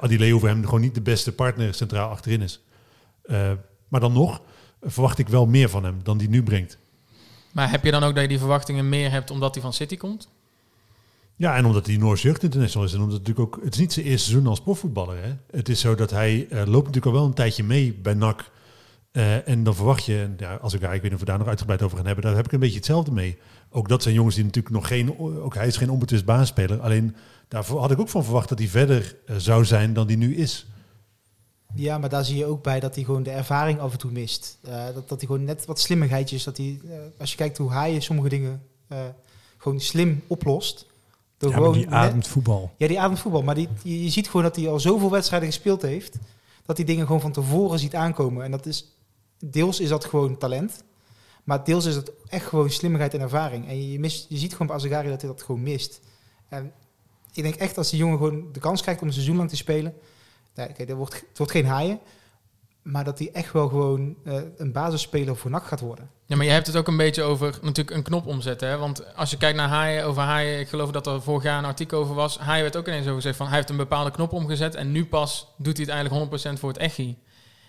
[0.00, 2.62] Adileo voor hem gewoon niet de beste partner centraal achterin is.
[3.88, 4.40] Maar dan nog
[4.82, 6.78] verwacht ik wel meer van hem dan die nu brengt.
[7.58, 9.96] Maar heb je dan ook dat je die verwachtingen meer hebt omdat hij van City
[9.96, 10.28] komt?
[11.36, 12.92] Ja, en omdat hij Noors Jeugd International is.
[12.94, 13.64] En omdat het natuurlijk ook...
[13.64, 15.22] Het is niet zijn eerste seizoen als profvoetballer.
[15.22, 15.32] Hè?
[15.50, 18.50] Het is zo dat hij eh, loopt natuurlijk al wel een tijdje mee bij NAC.
[19.10, 20.18] Eh, en dan verwacht je...
[20.18, 22.06] En ja, als ik, ja, ik weet niet of we daar nog uitgebreid over gaan
[22.06, 22.24] hebben.
[22.24, 23.38] Daar heb ik een beetje hetzelfde mee.
[23.70, 25.18] Ook dat zijn jongens die natuurlijk nog geen...
[25.18, 26.80] Ook hij is geen onbetwist baanspeler.
[26.80, 27.16] Alleen
[27.48, 30.36] daarvoor had ik ook van verwacht dat hij verder eh, zou zijn dan die nu
[30.36, 30.66] is.
[31.74, 34.10] Ja, maar daar zie je ook bij dat hij gewoon de ervaring af en toe
[34.10, 34.58] mist.
[34.66, 36.44] Uh, dat, dat hij gewoon net wat slimmigheidjes...
[36.44, 38.98] Dat hij, uh, als je kijkt hoe hij sommige dingen uh,
[39.56, 40.86] gewoon slim oplost...
[41.36, 42.70] Door ja, gewoon die ademt voetbal.
[42.76, 43.42] Ja, die ademt voetbal.
[43.42, 46.16] Maar die, je, je ziet gewoon dat hij al zoveel wedstrijden gespeeld heeft...
[46.66, 48.44] dat hij dingen gewoon van tevoren ziet aankomen.
[48.44, 48.96] En dat is...
[49.38, 50.84] Deels is dat gewoon talent.
[51.44, 53.68] Maar deels is het echt gewoon slimmigheid en ervaring.
[53.68, 56.00] En je, je, mist, je ziet gewoon bij Azagari dat hij dat gewoon mist.
[56.48, 56.72] En
[57.32, 59.56] ik denk echt als die jongen gewoon de kans krijgt om een seizoen lang te
[59.56, 59.94] spelen...
[60.54, 62.00] Dat wordt, het wordt geen haaien.
[62.82, 66.10] Maar dat hij echt wel gewoon uh, een basisspeler voor NAC gaat worden.
[66.26, 68.68] Ja, maar je hebt het ook een beetje over natuurlijk een knop omzetten.
[68.68, 68.76] Hè?
[68.76, 71.64] Want als je kijkt naar haaien, over haaien, ik geloof dat er vorig jaar een
[71.64, 72.38] artikel over was.
[72.38, 74.74] Haaien werd ook ineens over gezegd van hij heeft een bepaalde knop omgezet.
[74.74, 77.18] En nu pas doet hij het eigenlijk 100% voor het echi.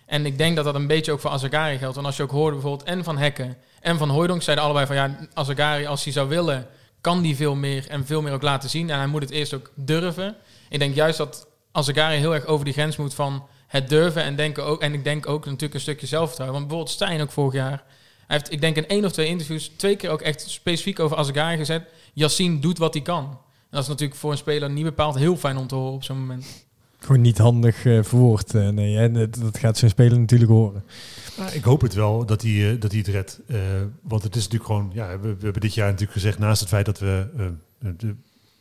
[0.05, 1.95] En ik denk dat dat een beetje ook voor Azagari geldt.
[1.95, 4.95] Want als je ook hoorde bijvoorbeeld en van Hekken en van Hooydonk zeiden allebei van
[4.95, 6.67] ja, Azagari als hij zou willen,
[7.01, 8.89] kan die veel meer en veel meer ook laten zien.
[8.89, 10.35] En hij moet het eerst ook durven.
[10.69, 14.35] Ik denk juist dat Azagari heel erg over die grens moet van het durven en
[14.35, 14.81] denken ook.
[14.81, 16.57] En ik denk ook natuurlijk een stukje zelfvertrouwen.
[16.59, 17.83] Want bijvoorbeeld Stijn ook vorig jaar.
[18.27, 21.17] Hij heeft, ik denk in één of twee interviews, twee keer ook echt specifiek over
[21.17, 21.83] Azagari gezet.
[22.13, 23.23] Yassine doet wat hij kan.
[23.25, 26.03] En dat is natuurlijk voor een speler niet bepaald heel fijn om te horen op
[26.03, 26.65] zo'n moment.
[26.99, 28.55] Gewoon niet handig eh, verwoord.
[28.55, 30.83] eh, nee, en dat, dat gaat zo'n speler natuurlijk horen.
[31.37, 33.39] Nou, ik hoop het wel dat hij, eh, dat hij het redt.
[33.47, 33.57] Eh,
[34.01, 34.91] want het is natuurlijk gewoon...
[34.93, 36.39] Ja, we, we hebben dit jaar natuurlijk gezegd...
[36.39, 37.27] naast het feit dat we...
[37.79, 38.15] de,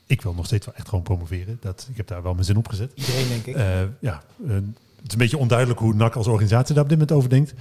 [0.09, 1.57] ik wil nog steeds wel echt gewoon promoveren.
[1.61, 2.92] Dat, ik heb daar wel mijn zin op gezet.
[2.94, 3.55] Iedereen, denk ik.
[3.55, 3.64] Eh,
[4.01, 7.16] ja, eh, het is een beetje onduidelijk hoe NAC als organisatie daar op dit moment
[7.16, 7.55] over denkt.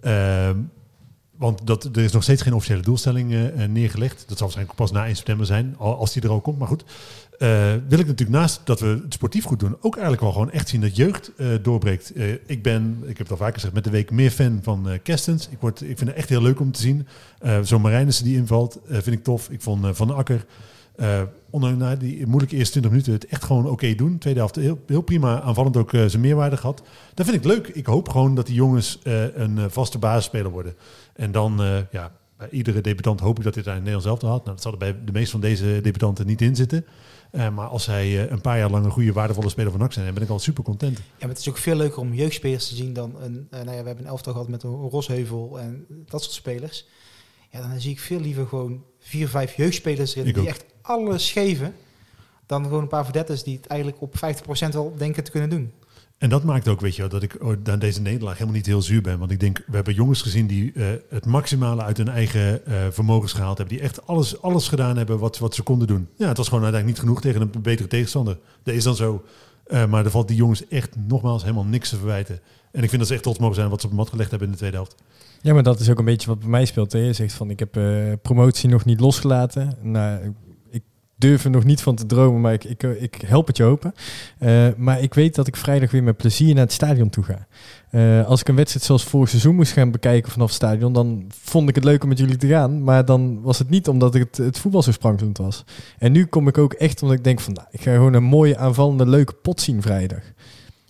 [0.00, 0.56] Ehm,
[1.36, 4.18] want dat, er is nog steeds geen officiële doelstelling eh, neergelegd.
[4.18, 6.58] Dat zal waarschijnlijk pas na 1 september zijn, al- als die er ook komt.
[6.58, 6.84] Maar goed,
[7.88, 10.68] wil ik natuurlijk naast dat we het sportief goed doen, ook eigenlijk wel gewoon echt
[10.68, 11.32] zien dat jeugd
[11.62, 12.12] doorbreekt.
[12.46, 15.48] Ik ben, ik heb het al vaker gezegd, met de week meer fan van Kerstens.
[15.48, 17.06] Ik, word, ik vind het echt heel leuk om te zien.
[17.62, 19.50] Zo'n Marijnissen die invalt, vind ik tof.
[19.50, 20.44] Ik vond Van Akker,
[20.96, 24.18] eh ondanks na die moeilijke eerste 20 minuten, het echt gewoon oké doen.
[24.18, 26.82] Tweede helft heel, heel prima aanvallend ook eh, zijn meerwaarde gehad.
[27.14, 27.68] Dat vind ik leuk.
[27.68, 30.74] Ik hoop gewoon dat die jongens eh, een vaste basisspeler worden.
[31.14, 34.44] En dan, ja, bij iedere debutant hoop ik dat dit daar in Nederland zelf had.
[34.44, 36.84] Nou, dat zal er bij de meeste van deze debutanten niet in zitten.
[37.32, 40.14] Maar als zij een paar jaar lang een goede, waardevolle speler van NAC zijn, dan
[40.14, 40.98] ben ik al super content.
[40.98, 43.46] Ja, maar het is ook veel leuker om jeugdspelers te zien dan een.
[43.50, 46.86] nou ja, we hebben een elftal gehad met een Rosheuvel en dat soort spelers.
[47.50, 51.74] Ja, dan zie ik veel liever gewoon vier, vijf jeugdspelers erin die echt alles geven.
[52.46, 54.18] Dan gewoon een paar verdetters die het eigenlijk op 50%
[54.72, 55.72] wel denken te kunnen doen.
[56.18, 58.66] En dat maakt ook, weet je wel, dat ik oh, aan deze nederlaag helemaal niet
[58.66, 59.18] heel zuur ben.
[59.18, 62.74] Want ik denk, we hebben jongens gezien die eh, het maximale uit hun eigen eh,
[62.90, 63.76] vermogens gehaald hebben.
[63.76, 66.08] Die echt alles, alles gedaan hebben wat, wat ze konden doen.
[66.16, 68.38] Ja, het was gewoon uiteindelijk niet genoeg tegen een betere tegenstander.
[68.62, 69.24] Dat is dan zo.
[69.70, 72.40] Eh, maar er valt die jongens echt nogmaals helemaal niks te verwijten.
[72.72, 74.30] En ik vind dat ze echt trots mogen zijn wat ze op de mat gelegd
[74.30, 74.94] hebben in de tweede helft.
[75.42, 76.92] Ja, maar dat is ook een beetje wat bij mij speelt.
[76.92, 76.98] Hè.
[76.98, 79.76] Je zegt van, ik heb eh, promotie nog niet losgelaten.
[79.82, 80.34] Nou,
[81.20, 83.94] durf er nog niet van te dromen, maar ik, ik, ik help het je open.
[84.38, 87.46] Eh, maar ik weet dat ik vrijdag weer met plezier naar het stadion toe ga.
[87.90, 91.24] Eh, als ik een wedstrijd zoals vorig seizoen moest gaan bekijken vanaf het stadion, dan
[91.42, 92.82] vond ik het leuk om met jullie te gaan.
[92.84, 95.64] Maar dan was het niet omdat het, het voetbal zo sprankelend was.
[95.98, 98.22] En nu kom ik ook echt omdat ik denk van, nou, ik ga gewoon een
[98.24, 100.20] mooie aanvallende leuke pot zien vrijdag.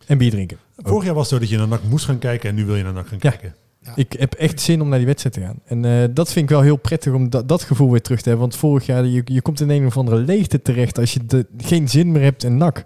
[0.06, 0.58] En bier drinken.
[0.76, 2.76] Vorig jaar was het zo dat je naar NAC moest gaan kijken en nu wil
[2.76, 3.30] je naar NAC gaan Ja.
[3.30, 3.54] kijken.
[3.94, 5.58] Ik heb echt zin om naar die wedstrijd te gaan.
[5.64, 8.28] En eh, dat vind ik wel heel prettig om dat, dat gevoel weer terug te
[8.28, 8.48] hebben.
[8.48, 11.88] Want vorig jaar, je, je komt in een of andere leegte terecht als je geen
[11.88, 12.82] zin meer hebt in nak.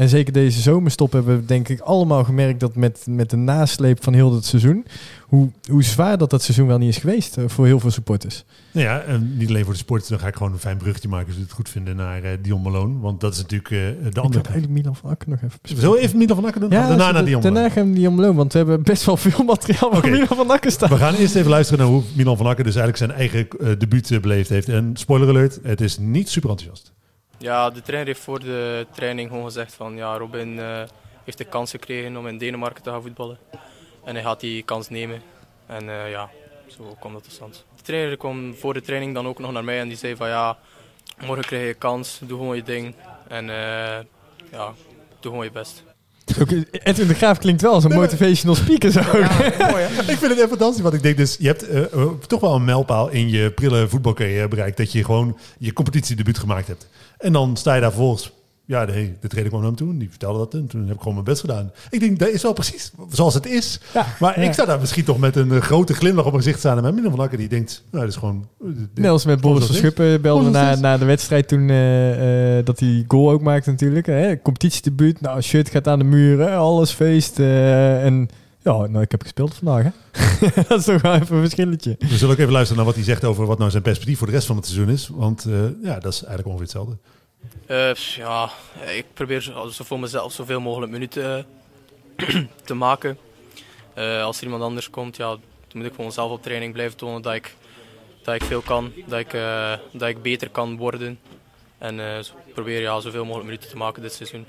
[0.00, 4.02] En zeker deze zomerstop hebben we denk ik allemaal gemerkt dat met, met de nasleep
[4.04, 4.86] van heel het seizoen,
[5.26, 8.44] hoe, hoe zwaar dat dat seizoen wel niet is geweest eh, voor heel veel supporters.
[8.72, 11.08] Nou ja, en niet alleen voor de sport, dan ga ik gewoon een fijn bruggetje
[11.08, 13.00] maken als we het goed vinden naar eh, Dion Malone.
[13.00, 14.46] Want dat is natuurlijk eh, de Ik andere kant.
[14.46, 15.90] eigenlijk Milan van Akker nog even bespreken.
[15.90, 16.70] We even Milan van Akker doen?
[16.70, 19.44] daarna zullen naar Dion Daarna gaan we Dion Malone, want we hebben best wel veel
[19.44, 20.00] materiaal Oké.
[20.00, 20.88] van Milan van Akker staan.
[20.88, 24.20] We gaan eerst even luisteren naar hoe Milan van Akker dus eigenlijk zijn eigen debuut
[24.20, 24.68] beleefd heeft.
[24.68, 26.92] En spoiler alert, het is niet super enthousiast.
[27.40, 30.82] Ja, de trainer heeft voor de training gewoon gezegd van ja, Robin eh,
[31.24, 33.38] heeft de kans gekregen om in Denemarken te gaan voetballen.
[34.04, 35.22] En hij gaat die kans nemen.
[35.66, 36.30] En eh, ja,
[36.66, 37.64] zo kwam dat tot stand.
[37.76, 40.28] De trainer kwam voor de training dan ook nog naar mij en die zei van
[40.28, 40.58] ja,
[41.26, 42.94] morgen krijg je kans, doe gewoon je ding.
[43.28, 44.04] En eh,
[44.50, 44.74] ja,
[45.20, 45.84] doe gewoon je best.
[46.50, 49.00] Eh, Edwin de Graaf klinkt wel als een motivational speaker zo.
[50.12, 52.54] ik vind het even fantastisch, want ik denk dus, je hebt eh, eh, toch wel
[52.54, 54.76] een mijlpaal in je prille voetbalcarrière bereikt.
[54.76, 56.88] Dat je gewoon je competitiedebuut gemaakt hebt.
[57.18, 58.32] En dan sta je daar volgens,
[58.70, 60.54] ja, de, de trainer kwam naar hem toe en die vertelde dat.
[60.54, 61.70] En toen heb ik gewoon mijn best gedaan.
[61.90, 63.80] Ik denk, dat is wel precies zoals het is.
[63.94, 64.46] Ja, Maar ja.
[64.46, 66.76] ik sta daar misschien toch met een eh, grote glimlach op mijn gezicht staan.
[66.76, 68.48] En met Milan van Akker die denkt, nou, dat is gewoon...
[68.94, 69.74] eh, als met Boris van.
[69.74, 73.70] Schuppen we Zoals na, na de wedstrijd toen eh, eh, dat hij goal ook maakte
[73.70, 74.06] natuurlijk.
[74.06, 74.42] Hè?
[74.42, 77.38] Competitiedebuut, nou shirt gaat aan de muren, alles feest.
[77.38, 78.28] eh, en
[78.62, 79.90] ja, nou ik heb gespeeld vandaag hè.
[80.68, 81.96] dat is toch wel even een verschilletje.
[81.98, 84.26] We zullen ook even luisteren naar wat hij zegt over wat nou zijn perspectief voor
[84.26, 85.10] de rest van het seizoen is.
[85.14, 85.52] Want eh,
[85.82, 86.96] ja, dat is eigenlijk ongeveer hetzelfde.
[87.70, 88.50] Eh, ja,
[88.96, 91.46] ik probeer zo, voor mezelf zoveel mogelijk minuten
[92.16, 93.18] eh, te maken.
[93.94, 95.40] Eh, als er iemand anders komt, ja, dan
[95.72, 97.54] moet ik gewoon zelf op training blijven tonen dat ik,
[98.22, 101.18] dat ik veel kan, dat ik, eh, dat ik beter kan worden.
[101.78, 102.18] En eh,
[102.54, 104.46] probeer ja, zoveel mogelijk minuten te maken dit seizoen.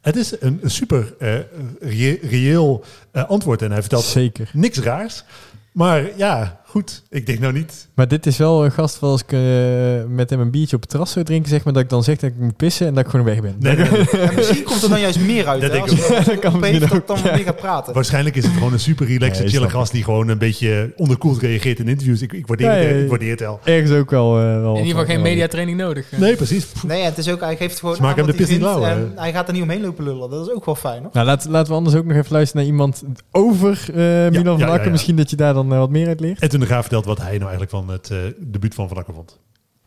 [0.00, 4.50] Het is een, een super eh, reëel eh, antwoord en hij vertelt Zeker.
[4.52, 5.24] niks raars.
[5.72, 7.02] Maar ja, goed.
[7.10, 7.88] Ik denk nou niet.
[7.94, 9.40] Maar dit is wel een gast waar als ik eh,
[10.08, 12.16] met hem een biertje op het terras zou drinken, zeg maar dat ik dan zeg
[12.18, 13.56] dat ik moet pissen en dat ik gewoon weg ben.
[13.58, 14.00] Nee, nee, nee.
[14.20, 15.60] En misschien komt er dan juist meer uit.
[15.60, 16.40] Dat hè, denk als ik ook.
[16.46, 17.34] Kan dat dan ja.
[17.34, 17.94] meer gaat praten.
[17.94, 21.40] Waarschijnlijk is het gewoon een super relaxed, Nee, chille gast die gewoon een beetje onderkoeld
[21.40, 22.22] reageert in interviews.
[22.22, 23.02] Ik, ik, waardeer, Ja, het, ja, ja.
[23.02, 23.60] ik waardeer het wel.
[23.64, 24.38] Ergens ook wel.
[24.38, 26.06] eh, wel In ieder geval van- geen mediatraining nodig.
[26.16, 26.66] Nee, precies.
[26.86, 28.80] Nee, het is ook, hij geeft gewoon Smaak aan hem de hij pis niet vindt
[28.80, 29.20] lauw, en hè?
[29.20, 30.30] hij gaat er niet omheen lopen lullen.
[30.30, 31.10] Dat is ook wel fijn, hoor.
[31.12, 34.42] Nou, laten, laten we anders ook nog even luisteren naar iemand over eh Milan ja,
[34.42, 34.84] van ja, Akker.
[34.84, 34.90] ja.
[34.90, 36.40] Misschien dat je daar dan wat meer uit leert.
[36.66, 39.38] De Graaf vertelt wat hij nou eigenlijk van het eh debuut van Van Akker vond.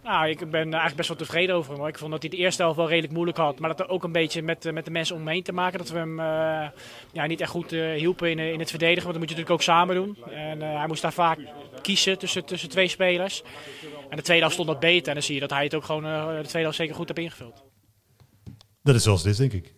[0.03, 1.79] Nou, ik ben eigenlijk best wel tevreden over hem.
[1.79, 1.89] hoor.
[1.89, 3.59] Ik vond dat hij de eerste helft wel redelijk moeilijk had.
[3.59, 5.77] Maar dat er ook een beetje met, eh, met de mensen om heen te maken.
[5.77, 6.67] Dat we hem eh,
[7.11, 9.03] ja, niet echt goed eh, hielpen in, eh, in het verdedigen.
[9.03, 10.17] Want dat moet je natuurlijk ook samen doen.
[10.33, 11.39] En eh, hij moest daar vaak
[11.81, 13.43] kiezen tussen, tussen twee spelers.
[14.09, 15.07] En de tweede helft stond dat beter.
[15.07, 17.07] En dan zie je dat hij het ook gewoon eh, de tweede helft zeker goed
[17.07, 17.63] heeft ingevuld.
[18.83, 19.73] Dat is zoals het is, denk ik.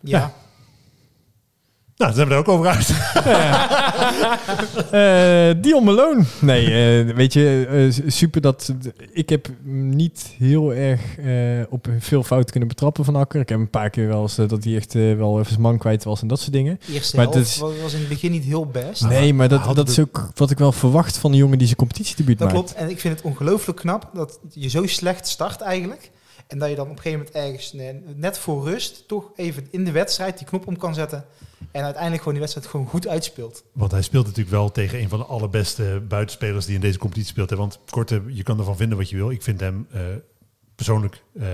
[0.00, 0.32] Ja.
[1.98, 2.88] Nou, dan zijn we er ook over uit.
[4.90, 6.24] Eh, Dion Malone.
[6.40, 6.64] Nee,
[7.08, 8.74] eh, weet je, eh, super dat...
[9.12, 13.40] Ik heb niet heel erg eh, op veel fouten kunnen betrappen van Akker.
[13.40, 16.04] Ik heb een paar keer wel eens dat hij echt wel even zijn man kwijt
[16.04, 16.80] was en dat soort dingen.
[16.86, 19.02] De eerste Maar helft is- was in het begin niet heel best.
[19.04, 21.78] nee, maar dat, dat is ook wat ik wel verwacht van een jongen die zijn
[21.78, 22.58] competitiedebuut Dat maakt.
[22.60, 22.74] klopt.
[22.78, 26.10] En ik vind het ongelooflijk knap dat je zo slecht start eigenlijk.
[26.48, 29.68] En dat je dan op een gegeven moment ergens ne- net voor rust toch even
[29.70, 31.24] in de wedstrijd die knop om kan zetten.
[31.70, 33.64] En uiteindelijk gewoon die wedstrijd gewoon goed uitspeelt.
[33.72, 37.30] Want hij speelt natuurlijk wel tegen een van de allerbeste buitenspelers die in deze competitie
[37.30, 37.50] speelt.
[37.50, 39.30] Want korte, je kan ervan vinden wat je wil.
[39.30, 40.00] Ik vind hem eh,
[40.74, 41.46] persoonlijk eh,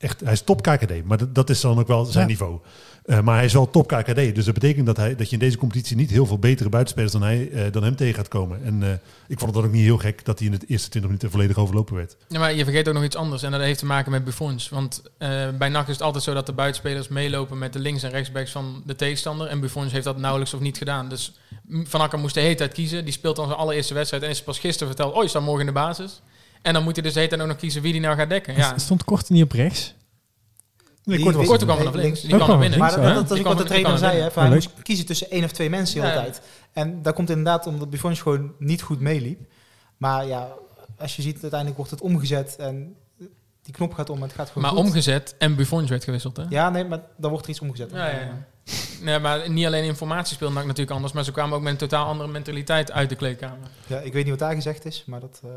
[0.00, 1.04] echt, hij is top KKD.
[1.04, 2.30] Maar dat, dat is dan ook wel zijn Ja.
[2.30, 2.58] niveau.
[3.04, 4.34] Eh, maar hij is wel top KKD.
[4.34, 7.12] Dus dat betekent dat, hij, dat je in deze competitie niet heel veel betere buitenspelers
[7.12, 8.64] dan, hij, eh, dan hem tegen gaat komen.
[8.64, 8.88] En eh,
[9.28, 11.30] ik vond het dan ook niet heel gek dat hij in de eerste 20 minuten
[11.30, 12.16] volledig overlopen werd.
[12.28, 13.42] Ja, maar je vergeet ook nog iets anders.
[13.42, 14.68] En dat heeft te maken met Buffons.
[14.68, 15.02] Want
[15.58, 18.50] bij NAC is het altijd zo dat de buitenspelers meelopen met de links- en rechtsbacks
[18.50, 19.46] van de tegenstander.
[19.46, 21.08] En Buffons heeft dat nauwelijks of niet gedaan.
[21.08, 21.32] Dus
[21.68, 23.04] M- Van Akker moest de hele tijd kiezen.
[23.04, 24.22] Die speelt dan zijn allereerste wedstrijd.
[24.22, 26.20] En is pas gisteren verteld, oh, je staat morgen in de basis.
[26.62, 28.28] En dan moet hij dus de hele tijd ook nog kiezen wie die nou gaat
[28.28, 28.56] dekken.
[28.56, 29.94] Ja, Stond kort niet op rechts?
[31.04, 32.20] Nee, Die- kort Korte kwam vanaf links.
[32.20, 32.78] Die kan er wel binnen.
[32.78, 34.18] Maar dat, is ook wat de trainer er zei.
[34.20, 36.22] Hè, van hij moest kiezen tussen één of twee mensen de hele Ja.
[36.22, 36.40] tijd.
[36.72, 39.40] En daar komt inderdaad omdat Buffons gewoon niet goed meeliep.
[39.96, 40.48] Maar ja,
[40.98, 42.94] als je ziet, uiteindelijk wordt het omgezet en
[43.62, 44.80] die knop gaat om en het gaat gewoon Maar goed.
[44.86, 46.36] omgezet en Buffons werd gewisseld.
[46.36, 46.44] Hè?
[46.48, 47.90] Ja, nee, maar dan wordt er iets omgezet.
[47.90, 48.46] Ja, ja, ja.
[49.02, 51.12] Nee, maar niet alleen informatie speelde natuurlijk anders.
[51.12, 53.68] Maar ze kwamen ook met een totaal andere mentaliteit uit de kleedkamer.
[53.86, 55.40] Ja, ik weet niet wat daar gezegd is, maar dat...
[55.44, 55.50] eh,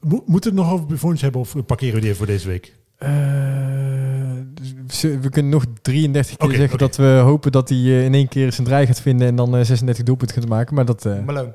[0.00, 2.48] Mo- Moeten we het nog over Buffons hebben of parkeren we die even voor deze
[2.48, 2.72] week?
[2.98, 3.08] Eh,
[5.20, 8.52] we kunnen nog 33 keer zeggen dat we hopen dat hij eh, in één keer
[8.52, 10.74] zijn draai gaat vinden en dan eh, 36 doelpunten gaat maken.
[10.74, 11.52] Maar dat, eh, Malone.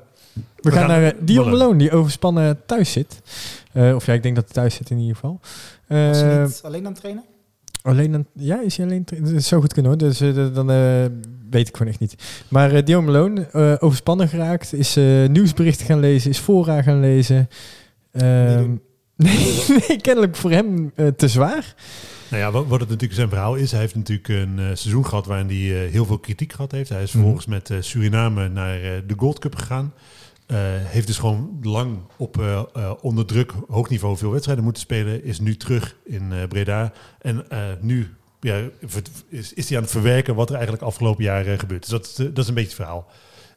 [0.56, 1.58] we, gaan gaan- naar eh, Dion Malone.
[1.58, 3.20] Malone, die overspannen thuis zit.
[3.72, 5.40] Eh, of ja, ik denk dat hij thuis zit in ieder geval.
[5.88, 7.24] Was hij Eh, niet alleen aan het trainen?
[7.82, 9.06] Alleen aan, ja, is hij alleen?
[9.32, 10.00] Dat zou goed kunnen hoor.
[10.00, 11.04] Dus eh, dan eh,
[11.50, 12.14] weet ik gewoon echt niet.
[12.48, 17.00] Maar eh Dion Malone, eh, overspannen geraakt, is eh, nieuwsberichten gaan lezen, is fora gaan
[17.00, 17.48] lezen.
[18.12, 18.70] Ehm,
[19.16, 21.74] nee, nee, kennelijk voor hem eh, te zwaar.
[22.30, 25.06] Nou ja, wat, wat het natuurlijk zijn verhaal is, hij heeft natuurlijk een eh, seizoen
[25.06, 26.88] gehad waarin hij eh, heel veel kritiek gehad heeft.
[26.88, 27.16] Hij is Mhm.
[27.18, 29.92] vervolgens met eh, Suriname naar eh, de Gold Cup gegaan.
[30.46, 32.42] Eh, heeft dus gewoon lang op
[33.00, 35.24] onder druk, hoog niveau veel wedstrijden moeten spelen.
[35.24, 36.92] Is nu terug in eh, Breda.
[37.18, 38.60] En eh, nu ja,
[39.28, 41.90] is, is hij aan het verwerken wat er eigenlijk afgelopen jaren gebeurd is.
[41.90, 43.06] Dat, is, dat is een beetje het verhaal.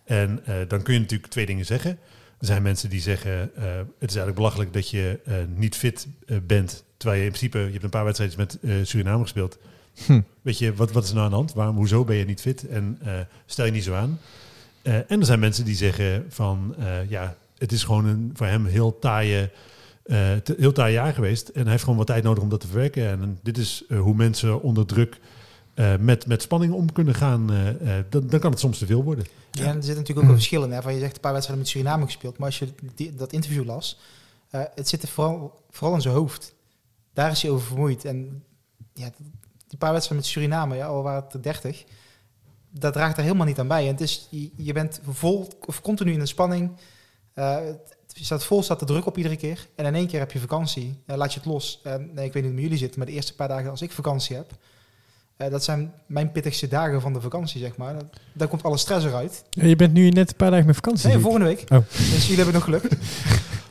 [0.05, 1.97] En eh, dan kun je natuurlijk twee dingen zeggen.
[2.41, 3.63] Er zijn mensen die zeggen, eh,
[3.99, 6.83] het is eigenlijk belachelijk dat je eh, niet fit eh, bent.
[6.97, 9.57] Terwijl je in principe, je hebt een paar wedstrijden met Suriname gespeeld.
[10.05, 10.21] Hm.
[10.41, 11.53] Weet je, wat, wat is er nou aan de hand?
[11.53, 12.67] Waarom, hoezo ben je niet fit?
[12.67, 12.99] En
[13.45, 14.19] stel je niet zo aan.
[14.81, 16.75] En er zijn mensen die zeggen van,
[17.07, 19.49] ja, het is gewoon een, voor hem heel taaie,
[20.43, 21.47] te- heel taai jaar geweest.
[21.47, 23.07] En hij heeft gewoon wat tijd nodig om dat te verwerken.
[23.07, 25.19] En dit is hoe mensen onder druk
[25.99, 27.47] met, met spanning om kunnen gaan.
[28.09, 29.25] dan, dan kan het soms te veel worden.
[29.51, 30.71] Ja, en er zit natuurlijk ook een verschil in.
[30.71, 32.37] Hè, van je zegt een paar wedstrijden met Suriname gespeeld.
[32.37, 33.99] Maar als je die, dat interview las,
[34.49, 36.53] eh, het zit er vooral, vooral in zijn hoofd.
[37.13, 38.05] Daar is hij over vermoeid.
[38.05, 38.43] En
[38.93, 39.09] ja,
[39.67, 41.83] die paar wedstrijden met Suriname, ja, al waren het er 30,
[42.69, 43.81] dat draagt er helemaal niet aan bij.
[43.85, 46.71] En het is, je, je bent vol of continu in een spanning.
[47.33, 49.67] Het- je staat vol, staat de druk op iedere keer.
[49.75, 50.99] En in één keer heb je vakantie.
[51.05, 51.79] Laat je het los.
[51.83, 53.91] En nee, ik weet niet hoe jullie zit, maar de eerste paar dagen als ik
[53.91, 54.51] vakantie heb,
[55.37, 57.93] eh, dat zijn mijn pittigste dagen van de vakantie, zeg maar.
[57.93, 59.43] Dat- Daar komt alle stress eruit.
[59.49, 61.07] Ja, je bent nu net een paar dagen met vakantie.
[61.07, 61.21] Nee, ik.
[61.23, 61.63] volgende week.
[61.69, 61.77] Oh.
[61.89, 62.83] Dus jullie hebben nog geluk.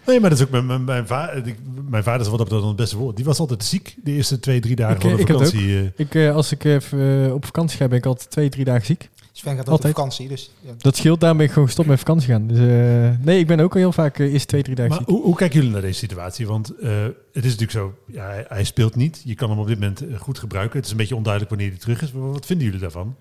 [0.06, 1.54] Nee, maar dat is ook mijn, mijn, mijn, vader,
[1.90, 3.16] mijn vader is wat dat betreft dan het beste woord.
[3.16, 5.38] Die was altijd ziek de eerste twee, drie dagen Ik, van eh, de ik heb
[5.38, 5.78] het vakantie.
[5.78, 5.86] eh.
[5.96, 8.86] Ik, eh, als ik even eh, op vakantie ga, ben ik altijd twee, drie dagen
[8.86, 9.09] ziek.
[9.32, 9.94] Sven gaat ook op Altijd.
[9.94, 10.28] vakantie.
[10.28, 10.72] Dus, ja.
[10.78, 12.46] Dat scheelt, daarom ben ik gewoon gestopt met vakantie gaan.
[12.46, 15.02] Dus, eh, nee, ik ben ook al heel vaak eh, eerst twee, drie dagen Maar
[15.04, 16.46] hoe, hoe kijken jullie naar deze situatie?
[16.46, 19.22] Want eh, het is natuurlijk zo, ja, hij, hij speelt niet.
[19.24, 20.76] Je kan hem op dit moment goed gebruiken.
[20.76, 22.12] Het is een beetje onduidelijk wanneer hij terug is.
[22.12, 23.16] Maar wat vinden jullie daarvan?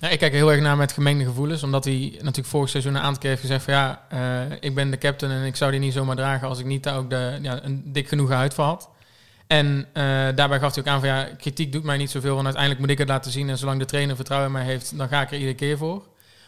[0.00, 1.62] Ja, ik kijk er heel erg naar met gemengde gevoelens.
[1.62, 4.90] Omdat hij natuurlijk vorig seizoen een aantal keer heeft gezegd van ja, eh, ik ben
[4.90, 7.38] de captain en ik zou die niet zomaar dragen als ik niet daar ook de,
[7.42, 8.88] ja, een dik genoeg huid voor had.
[9.48, 10.02] En eh,
[10.34, 12.90] daarbij gaf hij ook aan van ja, kritiek doet mij niet zoveel, want uiteindelijk moet
[12.92, 13.48] ik het laten zien.
[13.48, 16.02] En zolang de trainer vertrouwen in mij heeft, dan ga ik er iedere keer voor.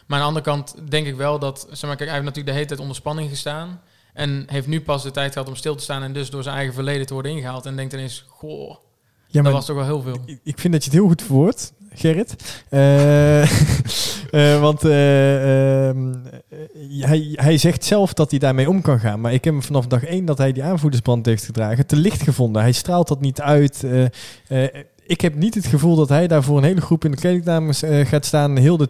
[0.07, 2.45] Maar aan de andere kant denk ik wel dat, zeg maar, kijk, hij heeft natuurlijk
[2.47, 3.81] de hele tijd onder spanning gestaan.
[4.13, 6.55] En heeft nu pas de tijd gehad om stil te staan en dus door zijn
[6.55, 7.65] eigen verleden te worden ingehaald.
[7.65, 8.75] En denkt ineens, goh,
[9.27, 10.17] Ja, dat was toch wel heel veel.
[10.25, 11.73] ik- ik vind dat je het heel goed verwoordt.
[11.93, 12.63] Gerrit.
[12.69, 13.41] Eh,
[14.31, 16.13] eh, want eh, ehm,
[16.49, 19.21] eh, hij, hij zegt zelf dat hij daarmee om kan gaan.
[19.21, 22.21] Maar ik heb hem vanaf dag één dat hij die aanvoerdersband heeft gedragen te licht
[22.21, 22.61] gevonden.
[22.61, 23.83] Hij straalt dat niet uit.
[25.11, 27.83] Ik heb niet het gevoel dat hij daar voor een hele groep in de kledingkamers
[27.83, 28.57] eh, gaat staan.
[28.57, 28.89] Heel de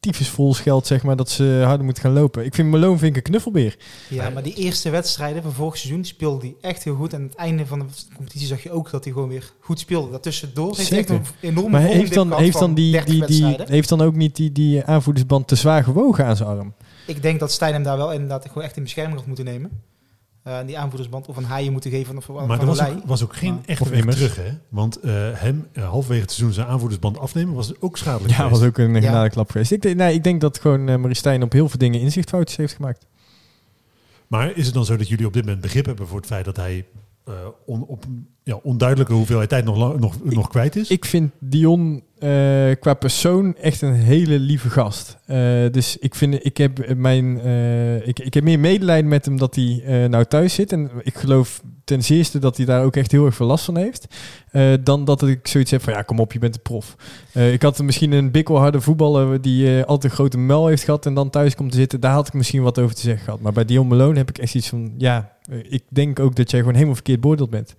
[0.00, 2.44] tyfus vol scheldt, zeg maar, dat ze harder moeten gaan lopen.
[2.44, 3.76] Ik vind Malone vind ik een knuffelbeer.
[4.08, 7.12] Ja, maar die eerste wedstrijden van vorig seizoen speelde hij echt heel goed.
[7.12, 9.78] En aan het einde van de competitie zag je ook dat hij gewoon weer goed
[9.78, 10.10] speelde.
[10.10, 13.26] Daartussendoor heeft hij echt een enorme Maar heeft dan, heeft van dan, die, 30 die,
[13.26, 16.74] die, heeft dan ook niet die, die aanvoerdersband te zwaar gewogen aan zijn arm?
[17.06, 19.70] Ik denk dat Stijn hem daar wel inderdaad gewoon echt in bescherming had moeten nemen.
[20.46, 22.16] Eh, die aanvoerdersband of een haaien moeten geven.
[22.16, 24.50] Of van Maar er was ook, was ook geen Maar- echte weg terug, hè?
[24.68, 28.58] Want eh, hem uh, halverwege het seizoen zijn aanvoerdersband afnemen was ook schadelijk Ja, geweest.
[28.60, 29.00] was ook een Ja.
[29.00, 29.70] genade klap geweest.
[29.70, 32.56] Ik, denk- nee, ik denk dat gewoon uh, Marie Stijn op heel veel dingen inzichtfoutjes
[32.56, 33.06] heeft gemaakt.
[34.26, 36.44] Maar is het dan zo dat jullie op dit moment begrip hebben voor het feit
[36.44, 36.86] dat hij
[37.28, 37.34] uh,
[37.66, 38.04] on, op
[38.46, 40.90] ja, onduidelijke hoeveelheid tijd nog, nog, Ik- nog kwijt is?
[40.90, 45.18] Ik vind Dion uh, qua persoon echt een hele lieve gast.
[45.26, 45.36] Uh,
[45.70, 49.54] dus ik, vind, ik, heb mijn, uh, ik, ik heb meer medelijden met hem dat
[49.54, 50.72] hij nou thuis zit.
[50.72, 53.76] En ik geloof ten zeerste dat hij daar ook echt heel erg veel last van
[53.76, 54.06] heeft.
[54.82, 56.96] Dan dat ik zoiets heb van ja, kom op, je bent een prof.
[57.32, 61.30] Ik had misschien een bikkelharde voetballer die altijd een grote mel heeft gehad en dan
[61.30, 62.00] thuis komt te zitten.
[62.00, 63.40] Daar had ik misschien wat over te zeggen gehad.
[63.40, 65.32] Maar bij Dion Malone heb ik echt iets van ja,
[65.68, 67.74] ik denk ook dat jij gewoon helemaal verkeerd beoordeeld bent.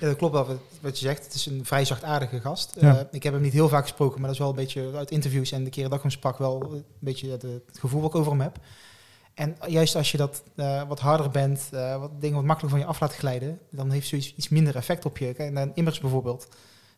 [0.00, 1.24] Ja, dat klopt wel wat je zegt.
[1.24, 2.76] Het is een vrij zachtaardige gast.
[2.80, 2.94] Ja.
[2.94, 5.10] Uh, ik heb hem niet heel vaak gesproken, maar dat is wel een beetje uit
[5.10, 8.10] interviews en de keren dat ik hem sprak wel een beetje het, het gevoel wat
[8.10, 8.58] ik over hem heb.
[9.34, 12.78] En juist als je dat uh, wat harder bent, uh, wat dingen wat makkelijker van
[12.78, 15.32] je af laat glijden, dan heeft zoiets iets minder effect op je.
[15.32, 16.48] Kijk, en Immers bijvoorbeeld,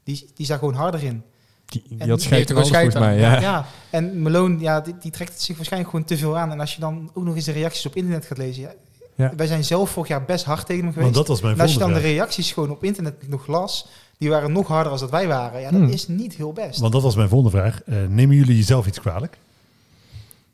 [0.05, 1.23] die, die is daar gewoon harder in.
[1.67, 3.19] Die, die had schijt heeft volgens mij.
[3.19, 3.33] Ja.
[3.33, 3.41] Ja.
[3.41, 6.51] ja, en Malone, ja, die, die, trekt het zich waarschijnlijk gewoon te veel aan.
[6.51, 8.75] En als je dan ook nog eens de reacties op internet gaat lezen, ja,
[9.19, 9.33] Ja.
[9.37, 11.15] wij zijn zelf vorig jaar best hard tegen hem geweest.
[11.15, 13.87] Want dat was mijn en als je dan de reacties gewoon op internet nog las,
[14.19, 15.61] die waren nog harder als dat wij waren.
[15.61, 15.91] Ja, dat Hmm.
[15.91, 16.81] is niet heel best.
[16.81, 17.81] Want dat was mijn volgende vraag.
[17.87, 19.39] Uh, nemen jullie jezelf iets kwalijk?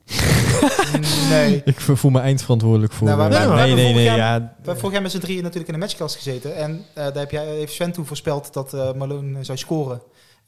[1.31, 1.63] nee.
[1.65, 3.07] Ik voel me eindverantwoordelijk voor.
[3.09, 3.93] Nou, we nee, nee, nee.
[3.93, 6.57] vorig Ja, We hebben vorig jaar met z'n drieën natuurlijk in de matchkast gezeten.
[6.57, 10.01] En uh, daar heb jij, heeft Sven toen voorspeld dat uh, Malone zou scoren.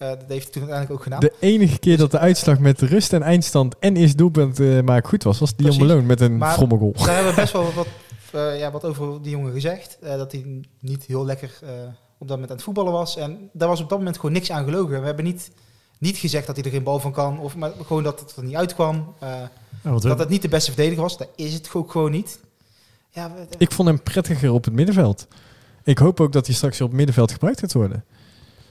[0.03, 1.21] Uh, dat heeft hij toen uiteindelijk ook gedaan.
[1.21, 5.03] de enige keer dat de uitslag met rust en eindstand en is doelpunt uh, maar
[5.07, 5.79] goed was, was Dion.
[5.79, 6.93] Malone met een Maar- frommelgoal.
[6.93, 7.87] Daar hebben we best wel wat,
[8.37, 9.99] uh, ja, wat over die jongen gezegd.
[10.03, 11.71] Uh, dat hij niet heel lekker uh,
[12.19, 13.17] op dat moment aan het voetballen was.
[13.17, 15.01] En daar was op dat moment gewoon niks aan gelogen.
[15.01, 15.51] We hebben niet,
[15.99, 17.39] niet gezegd dat hij er geen bal van kan.
[17.39, 19.15] Of maar gewoon dat het er niet uitkwam.
[19.21, 19.51] Ja,
[19.83, 21.19] dat het niet de beste verdediger was.
[21.19, 22.39] Dat is het ook gewoon niet.
[23.11, 25.27] Ja, we- Ik vond hem prettiger op het middenveld.
[25.85, 28.05] Ik hoop ook dat hij straks op het middenveld gebruikt gaat worden.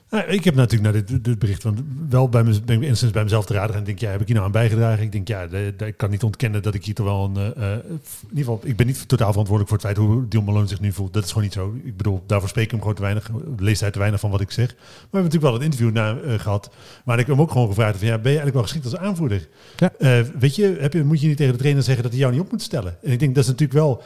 [0.10, 1.78] Nou, ik heb natuurlijk naar dit, dit bericht van
[2.10, 4.36] wel bij me, ben ik bij mezelf te raden en denk ja heb ik hier
[4.36, 5.04] nou aan bijgedragen?
[5.04, 7.54] Ik denk ja, de, de, ik kan niet ontkennen dat ik hier toch wel een,
[7.58, 10.68] uh, in ieder geval, ik ben niet totaal verantwoordelijk voor het feit hoe Dion Malone
[10.68, 11.14] zich nu voelt.
[11.14, 11.76] Dat is gewoon niet zo.
[11.84, 14.42] Ik bedoel, daarvoor spreek ik hem gewoon te weinig, lees hij te weinig van wat
[14.42, 14.68] ik zeg.
[14.68, 16.70] Maar we hebben natuurlijk wel een interview na, uh, gehad,
[17.04, 18.98] waar ik hem ook gewoon gevraagd heb van ja, ben je eigenlijk wel geschikt als
[18.98, 19.48] aanvoerder?
[19.76, 19.92] Ja.
[20.40, 22.42] weet je, heb je, moet je niet tegen de trainer zeggen dat hij jou niet
[22.42, 22.98] op moet stellen?
[23.04, 24.04] En ik denk dat is natuurlijk wel,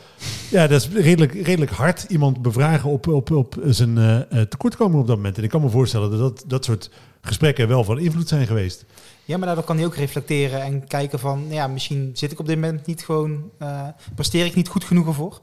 [0.49, 5.15] ja, dat is redelijk, redelijk hard iemand bevragen op, op, op zijn tekortkoming op dat
[5.15, 5.37] moment.
[5.37, 6.89] En ik kan me voorstellen dat dat, soort
[7.21, 8.85] gesprekken wel van invloed zijn geweest.
[9.25, 12.39] Ja, maar daardoor kan hij ook reflecteren en kijken van, nou ja, misschien zit ik
[12.39, 15.41] op dit moment niet gewoon, uh, presteer ik niet goed genoeg ervoor.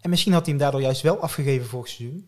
[0.00, 2.26] En misschien had hij hem daardoor juist wel afgegeven vorig seizoen.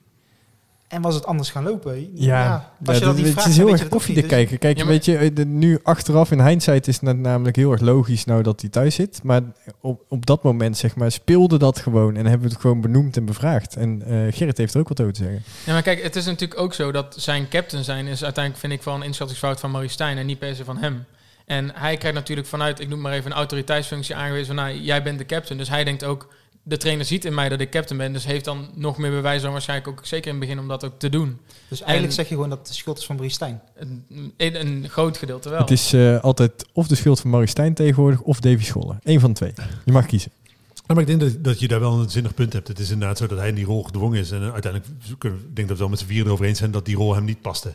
[0.88, 2.10] En was het anders gaan lopen.
[2.14, 4.30] Ja, ja als je ja, dat niet het is heel erg koffiedik niet.
[4.30, 4.58] Dus- kijken.
[4.58, 7.72] Kijk, Ja, maar- weet je, eh, de, nu achteraf in hindsight is het namelijk heel
[7.72, 9.20] erg logisch nou dat hij thuis zit.
[9.22, 9.42] Maar
[9.80, 13.16] op, op dat moment, zeg maar, speelde dat gewoon en hebben we het gewoon benoemd
[13.16, 13.76] en bevraagd.
[13.76, 15.42] En uh, Gerrit heeft er ook wat over te zeggen.
[15.64, 18.72] Ja, maar kijk, het is natuurlijk ook zo dat zijn captain zijn is uiteindelijk, vind
[18.72, 21.04] ik, wel een inschattingsfout van Marie Stijn en niet per se van hem.
[21.46, 25.02] En hij krijgt natuurlijk vanuit, ik noem maar even een autoriteitsfunctie aangewezen van, nou, jij
[25.02, 25.58] bent de captain.
[25.58, 26.28] Dus hij denkt ook,
[26.66, 29.42] de trainer ziet in mij dat ik captain ben, dus heeft dan nog meer bewijs
[29.42, 31.40] dan waarschijnlijk ook zeker in het begin om dat ook te doen.
[31.68, 33.62] Dus eigenlijk En- zeg je gewoon dat het de schuld is van Brie Stijn.
[33.76, 34.04] Een,
[34.36, 35.60] in een groot gedeelte wel.
[35.60, 38.96] Het is uh, altijd of de schuld van Marie Stijn tegenwoordig of Davy Scholler.
[39.02, 39.52] Eén van de twee.
[39.84, 40.30] Je mag kiezen.
[40.74, 42.68] Ja, maar ik denk dat, dat je daar wel een zinnig punt hebt.
[42.68, 44.30] Het is inderdaad zo dat hij in die rol gedwongen is.
[44.30, 46.84] En uh, uiteindelijk ik denk dat we wel met z'n vieren erover eens zijn dat
[46.84, 47.74] die rol hem niet paste.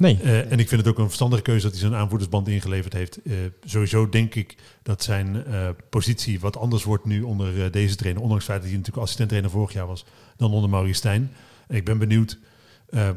[0.00, 0.18] Nee.
[0.22, 3.18] Uh, en ik vind het ook een verstandige keuze dat hij zijn aanvoerdersband ingeleverd heeft.
[3.22, 3.34] Uh,
[3.64, 8.22] sowieso denk ik dat zijn uh, positie wat anders wordt nu onder deze trainer.
[8.22, 10.04] Ondanks het feit dat hij natuurlijk assistent-trainer vorig jaar was
[10.36, 11.30] dan onder Maurice Stijn.
[11.68, 12.38] Ik ben benieuwd,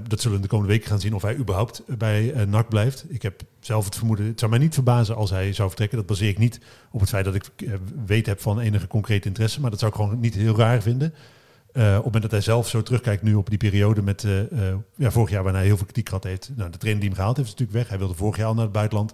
[0.07, 3.05] dat zullen we de komende weken gaan zien, of hij überhaupt bij NAC blijft.
[3.07, 5.97] Ik heb zelf het vermoeden, het zou mij niet verbazen als hij zou vertrekken.
[5.97, 6.59] Dat baseer ik niet
[6.91, 7.49] op het feit dat ik
[8.05, 9.61] weet heb van enige concrete interesse.
[9.61, 11.13] Maar dat zou ik gewoon niet heel raar vinden.
[11.73, 14.51] Uh, op het moment dat hij zelf zo terugkijkt nu op die periode met uh,
[14.51, 16.51] uh, ja, vorig jaar waarin hij heel veel kritiek gehad heeft.
[16.55, 17.89] Nou, de trainer die hem gehaald heeft is natuurlijk weg.
[17.89, 19.13] Hij wilde vorig jaar al naar het buitenland.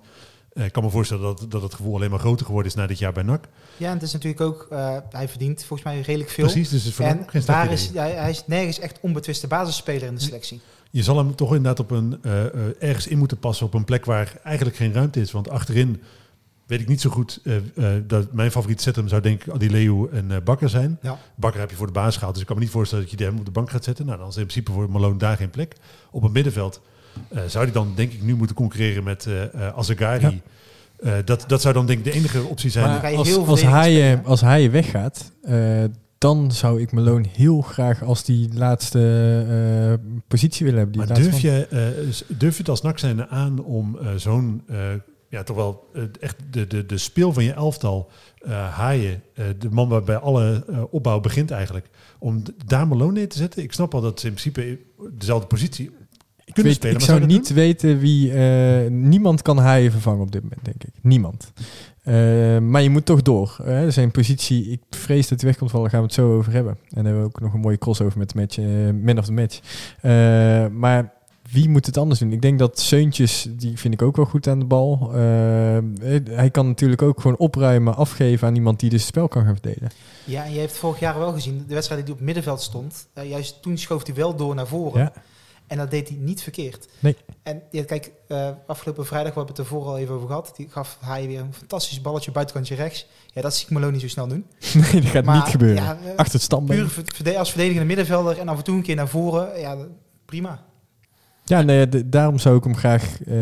[0.53, 2.99] ik kan me voorstellen dat, dat het gevoel alleen maar groter geworden is na dit
[2.99, 3.47] jaar bij NAC.
[3.77, 4.67] Ja, en het is natuurlijk ook,
[5.09, 6.45] hij verdient volgens mij redelijk veel.
[6.45, 9.47] Precies, dus het is voor en geen daar is, hij, hij is nergens echt onbetwiste
[9.47, 10.61] basisspeler in de selectie.
[10.91, 13.83] Je zal hem toch inderdaad op een, eh, eh, ergens in moeten passen op een
[13.83, 15.31] plek waar eigenlijk geen ruimte is.
[15.31, 16.01] Want achterin
[16.69, 20.07] weet ik niet zo goed eh, eh, dat mijn favoriete centrum zou denk ik Adileu
[20.11, 20.97] en eh, Bakker zijn.
[21.01, 21.17] Ja.
[21.35, 23.25] Bakker heb je voor de baas gehaald, dus ik kan me niet voorstellen dat je
[23.25, 24.05] hem op de bank gaat zetten.
[24.05, 25.75] Nou, dan is in principe voor Malone daar geen plek.
[26.11, 26.81] Op het middenveld
[27.29, 30.41] eh, zou hij dan denk ik nu moeten concurreren met eh eh, Azagari.
[31.01, 31.17] Ja.
[31.17, 33.01] Eh, dat, dat zou dan denk ik de enige optie zijn.
[33.15, 35.83] als, als, hij, als hij weggaat, eh,
[36.19, 38.99] dan zou ik Malone heel graag als die laatste
[39.99, 40.97] eh, positie willen hebben.
[40.99, 44.63] Die Maar durf je, eh, durf je het als NAC zijn aan om eh, zo'n,
[44.67, 44.77] eh,
[45.29, 48.09] ja toch wel eh, echt de, de, de speel van je elftal,
[48.39, 53.29] eh, haaien, eh, de man waarbij alle eh, opbouw begint eigenlijk, om daar Malone neer
[53.29, 53.63] te zetten?
[53.63, 54.79] Ik snap al dat ze in principe
[55.11, 56.95] dezelfde positie Ik, kunnen weet, spelen.
[57.01, 58.33] ik maar zou niet weten wie...
[58.89, 60.93] niemand kan hij vervangen op dit moment, denk ik.
[61.01, 61.51] Niemand.
[62.61, 63.57] Maar je moet toch door.
[63.63, 63.91] Hè?
[63.91, 66.51] Zijn positie, ik vrees dat hij weg komt vallen, daar gaan we het zo over
[66.51, 66.73] hebben.
[66.73, 68.57] En dan hebben we ook nog een mooie crossover met de match,
[69.03, 69.59] man of the match.
[70.73, 71.13] Maar
[71.51, 72.31] wie moet het anders doen?
[72.31, 75.11] Ik denk dat Seuntjes, die vind ik ook wel goed aan de bal.
[75.13, 75.77] Eh,
[76.31, 79.57] hij kan natuurlijk ook gewoon opruimen, afgeven aan iemand die dus het spel kan gaan
[79.61, 79.91] verdelen.
[80.23, 83.07] Ja, en je heeft vorig jaar wel gezien, de wedstrijd die op het middenveld stond,
[83.13, 85.01] eh, juist toen schoof hij wel door naar voren.
[85.01, 85.13] Ja.
[85.67, 86.87] En dat deed hij niet verkeerd.
[86.99, 87.15] Nee.
[87.43, 90.53] En ja, kijk, eh, afgelopen vrijdag, we hebben het er ervoor al even over gehad,
[90.55, 93.07] die gaf hij weer een fantastisch balletje buitenkantje rechts.
[93.33, 94.45] Ja, dat zie ik Malone niet zo snel doen.
[94.91, 95.83] nee, dat gaat Maar, niet gebeuren.
[95.83, 96.89] ja, eh, Achter het standbeen.
[97.23, 99.77] Puur als verdedigende middenvelder en af en toe een keer naar voren, ja,
[100.25, 100.67] prima.
[101.49, 103.35] Ja, nee, daarom zou ik hem graag eh,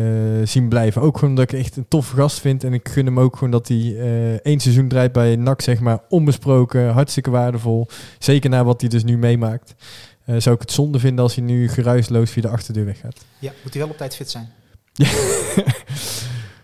[0.44, 1.02] zien blijven.
[1.02, 2.64] Ook gewoon omdat ik echt een toffe gast vind.
[2.64, 5.80] En ik gun hem ook gewoon dat hij eh één seizoen draait bij NAC, zeg
[5.80, 6.92] maar, onbesproken.
[6.92, 7.86] Hartstikke waardevol.
[8.18, 9.74] Zeker na wat hij dus nu meemaakt.
[10.24, 13.24] Eh, zou ik het zonde vinden als hij nu geruisloos via de achterdeur weggaat.
[13.38, 14.48] Ja, moet hij wel op tijd fit zijn.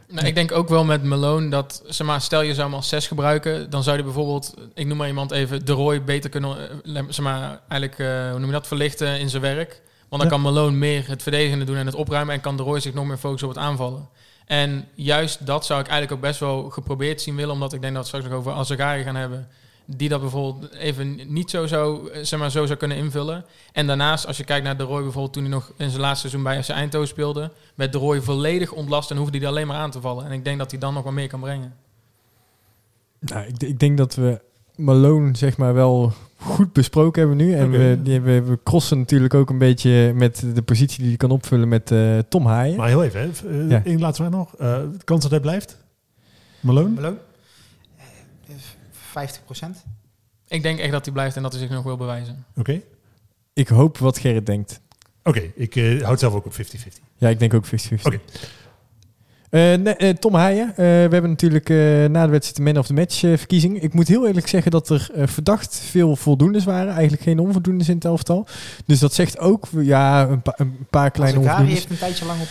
[0.09, 2.88] Nou, ik denk ook wel met Malone dat, zeg maar, stel je zou hem als
[2.88, 6.57] 6 gebruiken, dan zou hij bijvoorbeeld, ik noem maar iemand even, de Roy beter kunnen,
[6.84, 9.82] zeg maar, eigenlijk, eh, hoe noem je dat, verlichten in zijn werk.
[10.16, 12.80] Want dan kan Malone meer het verdedigende doen en het opruimen en kan de Roy
[12.80, 14.08] zich nog meer focussen op het aanvallen.
[14.46, 17.94] En juist dat zou ik eigenlijk ook best wel geprobeerd zien willen, omdat ik denk
[17.94, 19.48] dat we straks nog over Azagari gaan hebben,
[19.84, 23.44] die dat bijvoorbeeld even niet zo zou, zeg maar, zo zou kunnen invullen.
[23.72, 26.28] En daarnaast, als je kijkt naar de Roy bijvoorbeeld toen hij nog in zijn laatste
[26.28, 29.66] seizoen bij FC Eindhoven speelde, werd de Roy volledig ontlast en hoefde hij er alleen
[29.66, 30.24] maar aan te vallen.
[30.24, 31.74] En ik denk dat hij dan nog wat meer kan brengen.
[33.18, 34.40] Nou, ik, ik denk dat we
[34.76, 36.12] Malone zeg maar wel
[36.45, 37.55] goed besproken hebben nu.
[37.55, 41.16] En we, die, we, we crossen natuurlijk ook een beetje met de positie die hij
[41.16, 42.76] kan opvullen met eh, Tom Haaien.
[42.76, 43.49] Maar heel even, hè.
[43.62, 43.84] Eh, Ja.
[43.84, 44.55] één laatste vraag nog.
[44.57, 45.82] Eh, de kans dat hij blijft?
[46.61, 46.88] Malone?
[46.88, 47.16] Malone?
[47.97, 48.55] Eh,
[48.90, 49.84] 50 procent.
[50.49, 52.45] Ik denk echt dat hij blijft en dat hij zich nog wil bewijzen.
[52.57, 52.80] Oké.
[53.53, 54.80] Ik hoop wat Gerrit denkt.
[55.22, 56.57] Oké, ik eh, houd zelf ook op 50-50.
[57.16, 57.70] Ja, ik denk ook 50-50.
[58.03, 58.20] Oké.
[59.61, 60.68] Nee, eh, Tom Haaien.
[60.68, 63.82] Eh, we hebben natuurlijk eh, na de wedstrijd de man of the match eh, verkiezing.
[63.82, 66.92] Ik moet heel eerlijk zeggen dat er eh, verdacht veel voldoendes waren.
[66.92, 68.46] Eigenlijk geen onvoldoendes in het elftal.
[68.86, 71.88] Dus dat zegt ook ja, een, pa- een paar kleine Azagari onvoldoendes.
[71.88, 72.48] heeft een tijdje lang op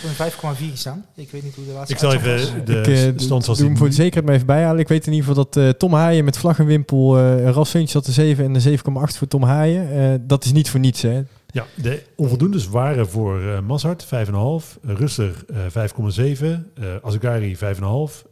[0.48, 1.04] een 5,4 gestaan.
[1.14, 2.52] Ik weet niet hoe de laatste Ik zal even was.
[2.64, 4.80] de ik eh, stand zoals doe hem voor de zekerheid maar even bijhalen.
[4.80, 7.18] Ik weet in ieder geval dat eh, Tom Haaien met vlag en wimpel...
[7.18, 8.82] eh Ralf Seuntjes had de 7 en de 7,8
[9.18, 9.92] voor Tom Haaien.
[9.92, 11.22] Eh, dat is niet voor niets, hè.
[11.54, 16.44] Ja, de onvoldoendes waren voor eh Mazart 5,5, uh, Russer eh 5,7,
[16.74, 17.62] eh Azagari 5,5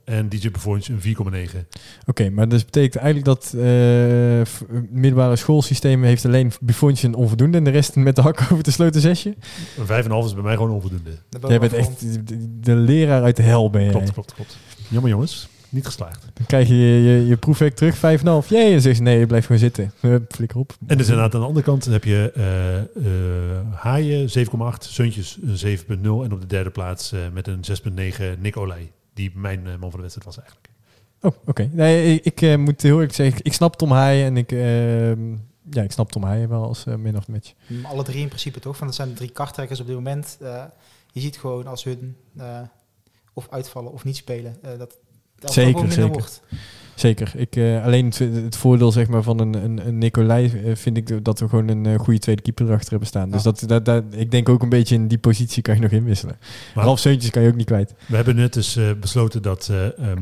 [0.05, 1.67] en DJ Performance een 4,9.
[2.07, 7.59] Oké, maar dat betekent eigenlijk dat eh f- middelbare schoolsysteem heeft alleen Buffoontje een onvoldoende
[7.59, 9.35] en de rest met de hak over het sloten zesje.
[9.79, 11.11] Een 5,5 is bij mij gewoon onvoldoende.
[11.29, 13.91] De Jij bent echt de, de leraar uit de hel ben jij.
[13.91, 14.57] Klopt, klopt, klopt.
[14.89, 16.27] Jammer jongens, niet geslaagd.
[16.35, 18.01] Dan krijg je je, je, je proefwerk terug, 5,5.
[18.01, 19.93] Jee, en dan zeg je nee, je blijft gewoon zitten.
[20.01, 20.77] Hup, flikker op.
[20.87, 24.35] En dus inderdaad aan de andere kant heb je eh eh Haaien 7,8,
[24.79, 27.61] Suntjes een 7,0 en op de derde plaats eh, met een
[28.35, 28.93] 6,9 Nick Olij.
[29.15, 30.69] Die mijn man van de wedstrijd was eigenlijk.
[31.21, 31.69] Oh, oké.
[31.73, 35.33] Nee, ik, ik eh, moet heel eerlijk zeggen, ik snap Tom Haaien en ik, ehm,
[35.71, 37.53] ja, ik snap Tom Haaien wel als uh, min of match.
[37.67, 38.73] Mm, Alle drie in principe toch?
[38.79, 40.37] Want het zijn de drie karttrekkers op dit moment.
[40.41, 40.65] Eh,
[41.13, 42.61] je ziet gewoon als hun eh,
[43.33, 44.99] of uitvallen of niet spelen, eh, dat
[45.45, 46.09] Zeker, zeker.
[46.09, 46.41] wordt.
[46.95, 47.33] Zeker.
[47.37, 50.97] Ik, eh, alleen het, het voordeel zeg maar, van een, een, een Nicolai eh, vind
[50.97, 53.31] ik dat we gewoon een eh, goede tweede keeper erachter hebben staan.
[53.31, 55.91] Dus dat, dat, dat, ik denk ook een beetje in die positie kan je nog
[55.91, 56.37] inwisselen.
[56.75, 57.95] Maar- Ralf Seuntjes kan je ook niet kwijt.
[58.07, 59.71] We hebben net dus eh, besloten dat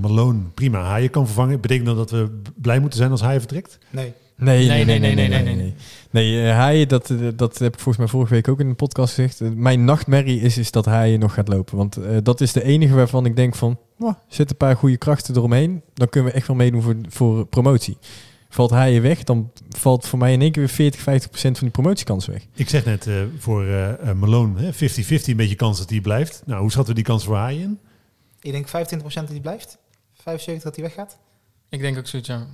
[0.00, 1.60] Malone prima Haaien kan vervangen.
[1.60, 3.78] Betekent dat dat we blij moeten zijn als Haaien vertrekt?
[3.90, 4.12] Nee.
[4.36, 5.56] Nee, Nee, nee, nee, nee, nee, nee.
[5.56, 5.74] Nee,
[6.10, 9.14] eh, hij, dat, eh, dat heb ik volgens mij vorige week ook in de podcast
[9.14, 9.40] gezegd.
[9.40, 11.76] Eh, mijn nachtmerrie is, is dat hij nog gaat lopen.
[11.76, 13.78] Want eh, dat is de enige waarvan ik denk van...
[13.96, 15.82] "Mwah, zet een paar goede krachten eromheen.
[15.94, 17.96] Dan kunnen we echt wel meedoen voor, voor promotie.
[18.52, 21.66] Valt hij weg, dan valt voor mij in één keer weer 40, 50 procent van
[21.66, 22.46] die promotiekans weg.
[22.54, 24.76] Ik zeg net eh, voor eh, eh, Malone hè, 50-50
[25.24, 26.42] een beetje kans dat hij blijft.
[26.46, 27.78] Nou, hoe schatten we die kans voor Haaien in?
[28.40, 28.70] Ik denk 25%
[29.12, 29.78] dat hij blijft.
[30.18, 30.22] 75%
[30.62, 31.18] dat hij weggaat.
[31.68, 32.46] Ik denk ook zoiets, ja.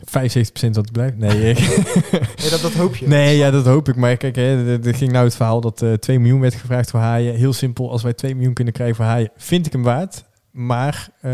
[0.00, 1.16] 75% dat het blijft.
[1.18, 1.58] Nee, ik-
[2.40, 3.06] Nee, dat, dat hoop je.
[3.08, 3.96] nee ja, dat hoop ik.
[3.96, 7.00] Maar kijk, hè, er- ging nou het verhaal dat eh 2 miljoen werd gevraagd voor
[7.00, 7.34] Haaien.
[7.34, 10.24] Heel simpel, als wij 2 miljoen kunnen krijgen voor Haaien, vind ik hem waard.
[10.50, 11.32] Maar eh,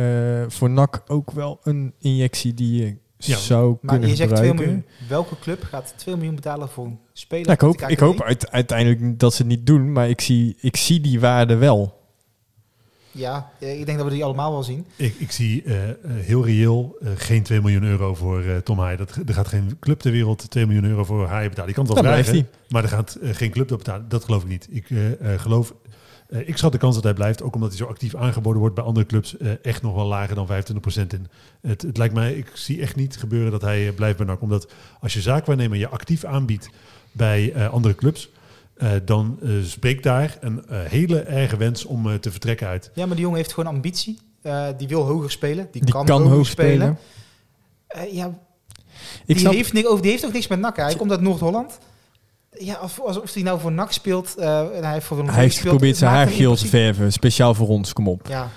[0.49, 4.49] voor NAC ook wel een injectie die je Ja, zou Maar kunnen je zegt 2
[4.49, 4.75] gebruiken.
[4.85, 5.09] miljoen.
[5.09, 7.43] Welke club gaat 2 miljoen betalen voor een speler?
[7.47, 10.77] Nou, ik hoop, ik hoop uiteindelijk dat ze het niet doen, maar ik zie, ik
[10.77, 11.97] zie die waarde wel.
[13.13, 14.87] Ja, eh, ik denk dat we die allemaal wel zien.
[14.97, 18.79] Ik, ik zie eh, eh, heel reëel eh, geen 2 miljoen euro voor eh, Tom
[18.79, 18.99] Haaien.
[18.99, 21.69] Dat, er gaat geen club ter wereld 2 miljoen euro voor Haaien betalen.
[21.69, 22.47] Je kan het wel vragen, hij.
[22.69, 24.09] maar er gaat geen club dat betalen.
[24.09, 24.69] Dat geloof ik niet.
[24.71, 24.87] Ik
[25.37, 25.75] geloof...
[26.29, 28.85] ik schat de kans dat hij blijft, ook omdat hij zo actief aangeboden wordt bij
[28.85, 31.27] andere clubs, eh, echt nog wel lager dan 25% in.
[31.61, 34.41] Het, het lijkt mij, ik zie echt niet gebeuren dat hij blijft bij NAC.
[34.43, 36.71] Omdat als je zaakwaarnemer je actief aanbiedt
[37.13, 38.31] bij eh, andere clubs,
[38.79, 42.91] eh, dan eh, spreekt daar een eh, hele erge wens om eh, te vertrekken uit.
[42.95, 44.19] Ja, maar die jongen heeft gewoon ambitie.
[44.43, 45.69] Eh, die wil hoger spelen.
[45.73, 46.99] Die, Die kan, kan, hoger, hoog spelen.
[47.89, 48.07] spelen.
[48.09, 48.35] Eh, ja, Ik
[49.27, 50.77] die, snap, heeft, ni- oh, die heeft ook niks met NAC.
[50.77, 50.83] hè.
[50.83, 51.79] Hij komt uit Noord-Holland.
[52.59, 54.35] Ja, of, alsof hij nou voor NAC speelt.
[54.37, 57.69] eh, en hij heeft voor hij heeft geprobeerd zijn haar geel te verven, speciaal voor
[57.69, 58.27] ons, kom op.
[58.29, 58.49] Ja,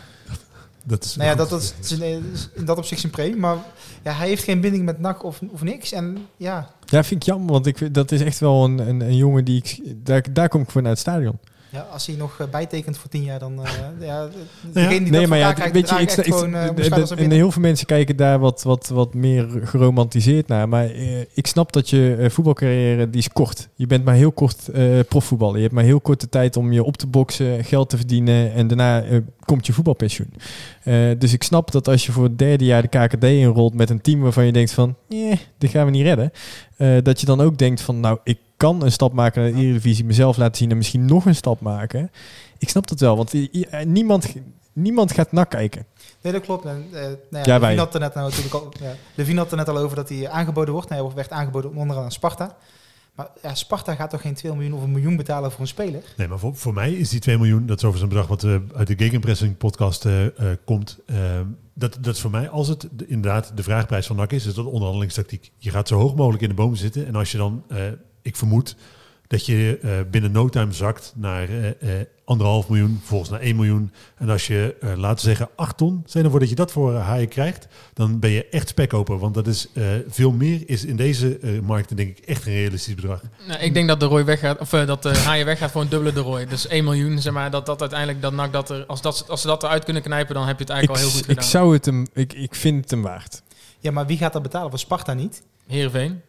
[0.84, 2.23] Dat is nou ja, dat, dat is, in,
[2.65, 3.36] dat opzicht zijn pre.
[3.36, 3.57] Maar
[4.03, 5.91] ja, hij heeft geen binding met NAC of, of niks.
[5.91, 9.15] En ja, Ja, vind ik jammer, want ik, dat is echt wel een, een, een
[9.15, 9.82] jongen die ik...
[10.05, 11.39] Daar, daar kom ik voor naar het stadion.
[11.72, 13.65] Ja, als hij nog eh, bijtekent voor tien jaar, dan...
[13.65, 13.72] eh
[14.07, 14.28] ja,
[14.74, 17.61] die nee, dat maar ja, krijgt, weet je, ik, ik, gewoon, eh, en heel veel
[17.61, 20.69] mensen kijken daar wat, wat, wat meer geromantiseerd naar.
[20.69, 20.91] Maar
[21.34, 23.69] ik snap dat je voetbalcarrière, die is kort.
[23.76, 24.69] Je bent maar heel kort
[25.07, 25.55] profvoetballer.
[25.55, 28.53] Je hebt maar heel korte tijd om je op te boksen, geld te verdienen.
[28.53, 29.03] En daarna
[29.45, 30.34] komt je voetbalpensioen.
[31.17, 34.01] Dus ik snap dat als je voor het derde jaar de KKD inrolt met een
[34.01, 36.32] team waarvan je denkt van, nee, dit gaan we niet redden.
[37.03, 40.05] dat je dan ook denkt van, nou, ik kan een stap maken naar de Eredivisie,
[40.05, 42.12] mezelf laten zien en misschien nog een stap maken.
[42.57, 44.34] Ik snap dat wel, want eh, niemand,
[44.74, 45.86] niemand gaat nak kijken.
[46.22, 46.66] Nee, dat klopt.
[46.66, 47.76] En, eh nou ja, Ja, Levine wij.
[47.76, 48.72] had er net nou natuurlijk al.
[48.80, 50.89] Ja, Levine had er net al over dat hij aangeboden wordt.
[50.89, 52.55] Hij werd aangeboden onderaan aan Sparta.
[53.16, 56.03] Maar ja, Sparta gaat toch geen 2 miljoen of een miljoen betalen voor een speler?
[56.18, 58.43] Nee, maar voor, voor mij is die 2 miljoen, dat is overigens een bedrag wat
[58.72, 60.32] eh, uit de Gegenpressing podcast eh, eh,
[60.66, 60.99] komt.
[61.74, 64.53] dat, dat is voor mij, als het de- inderdaad de vraagprijs van NAC is, is
[64.53, 65.51] dat onderhandelingstactiek.
[65.57, 67.07] Je gaat zo hoog mogelijk in de boom zitten.
[67.07, 67.78] En als je dan, eh,
[68.22, 68.76] ik vermoed,
[69.28, 73.55] dat je eh, binnen no time zakt naar eh, eh, anderhalf miljoen, volgens naar 1
[73.55, 73.91] miljoen.
[74.17, 76.95] En als je, eh, laten we zeggen, 8 ton, zijn ervoor dat je dat voor
[76.95, 79.17] haaien krijgt, dan ben je echt spekkoper.
[79.19, 82.53] Want dat is eh, veel meer, is in deze eh, markten denk ik echt een
[82.53, 83.22] realistisch bedrag.
[83.47, 86.13] Nou, ik denk dat de Roy weggaat, of dat de Haaien weggaat voor een dubbele
[86.13, 86.45] de Roy.
[86.45, 89.41] Dus 1 miljoen, zeg maar, dat dat uiteindelijk, dat NAC dat er, als, dat, als
[89.41, 91.36] ze dat eruit kunnen knijpen, dan heb je het Ik, eigenlijk al heel goed ik
[91.36, 91.49] gedaan.
[91.51, 93.41] zou het hem, ik, ik vind het hem waard.
[93.80, 94.69] Ja, maar wie gaat dat betalen?
[94.69, 95.43] Voor Sparta niet?
[95.67, 96.22] Heerenveen.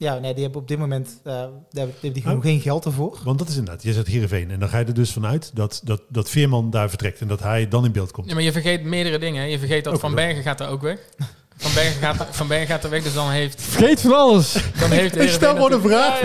[0.00, 2.22] Ja, nee, die hebben op dit moment uh, daar hebben die Oh.
[2.22, 3.18] gewoon geen geld ervoor.
[3.24, 4.50] Want dat is inderdaad, je zegt Heerenveen.
[4.50, 7.40] En dan ga je er dus vanuit dat, dat, dat Veerman daar vertrekt en dat
[7.42, 8.28] hij dan in beeld komt.
[8.28, 9.50] Ja, maar je vergeet meerdere dingen.
[9.50, 10.14] Je vergeet dat Ook Van.
[10.14, 10.98] Bergen gaat er ook weg.
[11.56, 13.62] Van Bergen gaat, van Bergen gaat er weg, dus dan heeft...
[13.62, 14.56] Vergeet van alles.
[14.80, 16.22] Dan heeft Ik stel gewoon een vraag.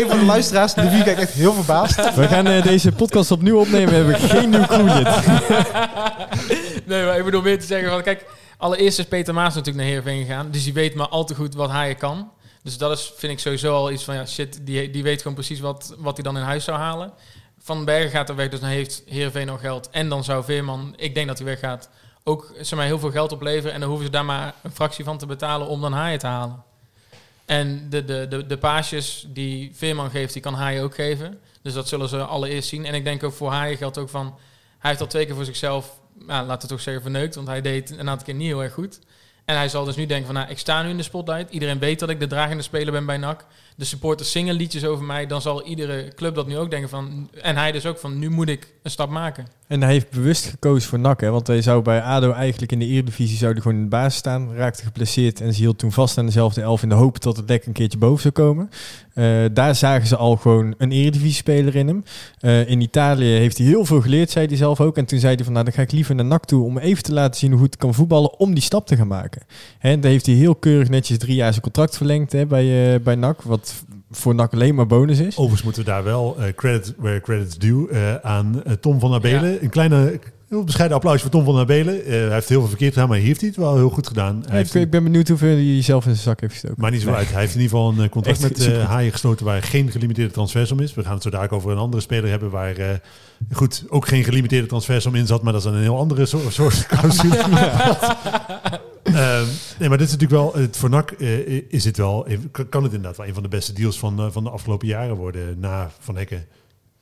[0.00, 2.14] Een van de luisteraars, de wie kijkt echt heel verbaasd.
[2.14, 3.88] We gaan eh, deze podcast opnieuw opnemen.
[3.88, 5.08] We hebben geen nieuw crewlid.
[6.86, 8.24] Nee, maar ik bedoel meer te zeggen van, kijk,
[8.62, 10.50] allereerst is Peter Maas natuurlijk naar Heerenveen gegaan.
[10.50, 12.30] Dus die weet maar al te goed wat hij kan.
[12.62, 15.36] Dus dat is, vind ik sowieso al iets van, ja, shit, die, die weet gewoon
[15.36, 17.12] precies wat, wat hij dan in huis zou halen.
[17.58, 19.90] Van Bergen gaat er weg, dus dan heeft Heerenveen nog geld.
[19.90, 21.88] En dan zou Veerman, ik denk dat hij weggaat,
[22.24, 23.72] ook zeg maar, heel veel geld opleveren.
[23.72, 26.26] En dan hoeven ze daar maar een fractie van te betalen om dan Haaien te
[26.26, 26.62] halen.
[27.44, 31.40] En de, de, de, de paasjes die Veerman geeft, die kan Haaien ook geven.
[31.62, 32.84] Dus dat zullen ze allereerst zien.
[32.84, 34.34] En ik denk ook voor Haaien geldt ook van...
[34.78, 37.34] Hij heeft al twee keer voor zichzelf, nou, laten we toch zeggen, verneukt.
[37.34, 39.00] Want hij deed een aantal keer niet heel erg goed.
[39.44, 41.52] En hij zal dus nu denken van, nou, ik sta nu in de spotlight.
[41.52, 43.44] Iedereen weet dat ik de dragende speler ben bij NAC.
[43.76, 45.26] De supporters zingen liedjes over mij.
[45.26, 47.28] Dan zal iedere club dat nu ook denken van...
[47.42, 49.46] En hij dus ook van, nu moet ik een stap maken.
[49.66, 51.20] En hij heeft bewust gekozen voor NAC.
[51.20, 54.18] Want hij zou bij ADO eigenlijk in de Eredivisie zou hij gewoon in de basis
[54.18, 54.54] staan.
[54.54, 56.82] Raakte geblesseerd en ze hield toen vast aan dezelfde elf...
[56.82, 58.70] in de hoop dat het lek een keertje boven zou komen.
[59.14, 62.04] Uh, daar zagen ze al gewoon een Eredivisie-speler in hem.
[62.40, 64.96] Uh, in Italië heeft hij heel veel geleerd, zei hij zelf ook.
[64.96, 66.64] En toen zei hij van, nou, dan ga ik liever naar NAC toe...
[66.64, 69.42] om even te laten zien hoe ik kan voetballen om die stap te gaan maken.
[69.78, 73.00] Hè, daar heeft hij heel keurig netjes drie jaar zijn contract verlengd hè, bij, uh,
[73.00, 73.42] bij NAC...
[73.42, 73.61] wat
[74.12, 75.36] voor NAC alleen maar bonus is.
[75.36, 79.14] Overigens moeten we daar wel uh, credit where credit's due uh, aan uh, Tom van
[79.14, 79.50] Abelen.
[79.50, 79.58] Ja.
[79.60, 82.02] Een kleine, heel bescheiden applaus voor Tom van Abelen.
[82.04, 84.44] hij heeft heel veel verkeerd gedaan, maar heeft hij het wel heel goed gedaan.
[84.52, 86.80] Ik, ik, ben benieuwd hoeveel hij zelf in zijn zak heeft gestoken.
[86.80, 87.16] Maar niet zo nee.
[87.16, 87.30] uit.
[87.30, 90.32] Hij heeft in ieder geval een contract Echt met uh, Haaien gesloten waar geen gelimiteerde
[90.32, 90.94] transfersom is.
[90.94, 92.86] We gaan het zo daar over een andere speler hebben waar uh,
[93.52, 96.86] goed ook geen gelimiteerde transfersom in zat, maar dat is een heel andere soort, soort
[96.96, 97.44] clausule.
[99.12, 99.42] uh,
[99.78, 102.26] nee, maar dit is natuurlijk wel, het, voor NAC uh, is het wel,
[102.68, 105.16] kan het inderdaad wel een van de beste deals van, uh, van de afgelopen jaren
[105.16, 106.46] worden na Van Hekken.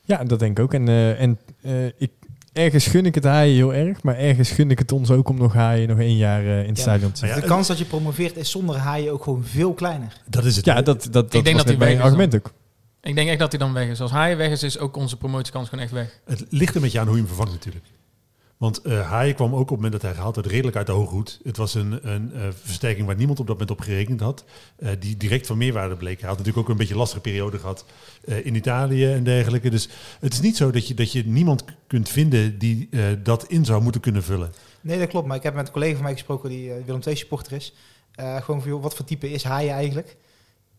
[0.05, 0.75] Ja, dat denk ik ook.
[0.75, 2.11] En, uh, en uh, ik,
[2.53, 4.03] ergens gun ik het haaien heel erg.
[4.03, 6.69] Maar ergens gun ik het ons ook om nog haaien nog één jaar eh, in
[6.69, 6.83] het Ja.
[6.83, 7.37] stadion te zitten.
[7.37, 10.21] ja, de kans dat je promoveert is zonder haaien ook gewoon veel kleiner.
[10.29, 10.65] Dat is het.
[10.65, 12.53] Ja, dat, dat, dat denk was dat hij mijn weg is argument ook.
[13.03, 14.01] Ik denk echt dat hij dan weg is.
[14.01, 16.21] Als hij weg is, is ook onze promotiekans gewoon echt weg.
[16.25, 17.85] Het ligt er met je aan hoe je hem vervangt natuurlijk.
[18.61, 20.93] Want eh Haaien kwam ook op het moment dat hij gehaald werd redelijk uit de
[20.93, 21.41] hoge hoed.
[21.43, 24.45] Het was een, een eh, versterking waar niemand op dat moment op gerekend had.
[24.77, 26.19] eh, die direct van meerwaarde bleek.
[26.21, 27.85] Hij had natuurlijk ook een beetje lastige periode gehad
[28.25, 29.71] eh, in Italië en dergelijke.
[29.71, 29.89] Dus
[30.21, 32.89] het is niet zo dat je, dat je niemand kunt vinden die
[33.23, 34.53] dat in zou moeten kunnen vullen.
[34.81, 35.27] Nee, dat klopt.
[35.27, 37.75] Maar ik heb met een collega van mij gesproken die Willem II supporter is.
[38.17, 40.17] Gewoon van, joh, wat voor type is hij eigenlijk?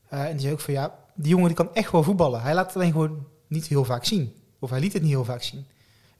[0.10, 2.42] En die zei ook van, ja, die jongen die kan echt wel voetballen.
[2.42, 4.34] Hij laat het alleen gewoon niet heel vaak zien.
[4.60, 5.66] Of hij liet het niet heel vaak zien.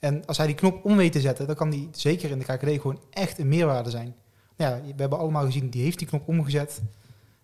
[0.02, 2.46] En als hij die knop om weet te zetten, dan kan die zeker in de
[2.46, 4.16] KKD gewoon echt een meerwaarde zijn.
[4.58, 6.82] Nou ja, we hebben allemaal gezien, die heeft die knop omgezet.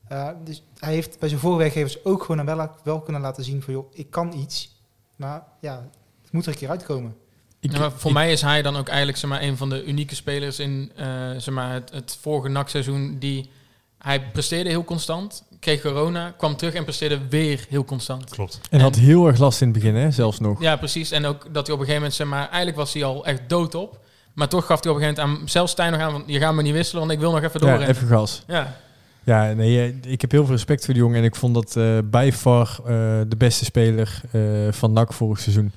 [0.07, 3.61] Eh, dus hij heeft bij zijn vorige werkgevers ook gewoon wel, wel kunnen laten zien
[3.61, 4.81] van, joh, ik kan iets.
[5.15, 5.89] Maar ja,
[6.21, 7.15] het moet er een keer uitkomen.
[7.59, 9.69] Ik, Ja, maar voor ik- mij is hij dan ook eigenlijk zeg maar, een van
[9.69, 11.05] de unieke spelers in eh,
[11.37, 13.19] zeg maar, het, het vorige NAC-seizoen.
[13.19, 13.49] Die,
[13.97, 18.29] hij presteerde heel constant, kreeg corona, kwam terug en presteerde weer heel constant.
[18.29, 18.59] Klopt.
[18.69, 20.61] En had heel erg last in het begin, hè, zelfs nog.
[20.61, 21.11] Ja, precies.
[21.11, 23.41] En ook dat hij op een gegeven moment, zeg maar, eigenlijk was hij al echt
[23.47, 23.99] dood op.
[24.33, 26.39] Maar toch gaf hij op een gegeven moment aan, zelfs Stijn nog aan, van, je
[26.39, 27.69] gaat me niet wisselen, want ik wil nog even door.
[27.69, 28.43] Ja, even gas.
[28.47, 28.75] ja.
[29.23, 31.17] Ja, nee, eh, ik heb heel veel respect voor die jongen.
[31.17, 32.85] En ik vond dat eh bij far eh,
[33.27, 34.41] de beste speler eh,
[34.71, 35.71] van NAC vorig seizoen.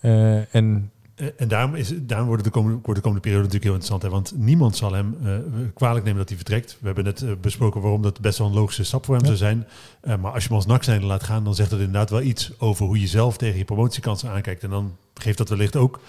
[0.00, 0.90] Eh, en
[1.36, 4.02] En daarom, is, daarom wordt, de komende, wordt de komende periode natuurlijk heel interessant.
[4.02, 4.08] Hè?
[4.08, 5.34] Want niemand zal hem eh,
[5.74, 6.76] kwalijk nemen dat hij vertrekt.
[6.80, 9.36] We hebben net eh, besproken waarom dat best wel een logische stap voor hem Ja.
[9.36, 9.66] zou zijn.
[10.00, 12.22] Eh, maar als je hem als NAC zijn laat gaan, dan zegt dat inderdaad wel
[12.22, 14.62] iets over hoe je zelf tegen je promotiekansen aankijkt.
[14.62, 16.00] En dan geeft dat wellicht ook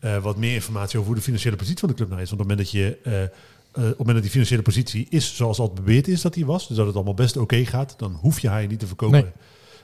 [0.00, 2.30] eh, wat meer informatie over hoe de financiële positie van de club nou is.
[2.30, 2.98] Want op het moment dat je...
[3.10, 3.28] eh, eh,
[3.82, 6.68] op het moment dat die financiële positie is zoals altijd beweerd is dat die was,
[6.68, 9.22] dus dat het allemaal best oké gaat, dan hoef je haar niet te verkopen.
[9.22, 9.30] Nee.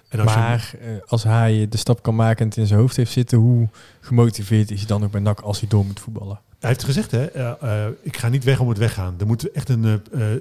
[0.09, 2.97] En als maar eh, als hij de stap kan maken en het in zijn hoofd
[2.97, 3.69] heeft zitten, hoe
[4.01, 6.41] gemotiveerd is hij dan ook bij NAC als hij door moet voetballen?
[6.59, 9.15] Hij heeft gezegd, hè, eh, eh, ik ga niet weg om het weggaan.
[9.19, 9.83] Er moet echt een,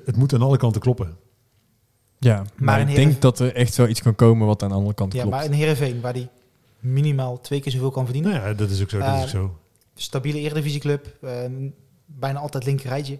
[0.06, 1.18] het moet aan alle kanten kloppen.
[2.18, 4.76] Ja, maar, ik Heerenveen- denk dat er echt wel iets kan komen wat aan de
[4.76, 5.36] andere kant Ja, klopt.
[5.36, 6.28] maar in Heerenveen, waar die
[6.80, 8.32] minimaal twee keer zoveel kan verdienen.
[8.32, 9.00] Nou ja, dat is ook zo.
[9.00, 9.58] Dat is ook zo.
[9.96, 11.32] Stabiele eredivisieclub, eh,
[12.06, 13.20] bijna altijd linker rijtje.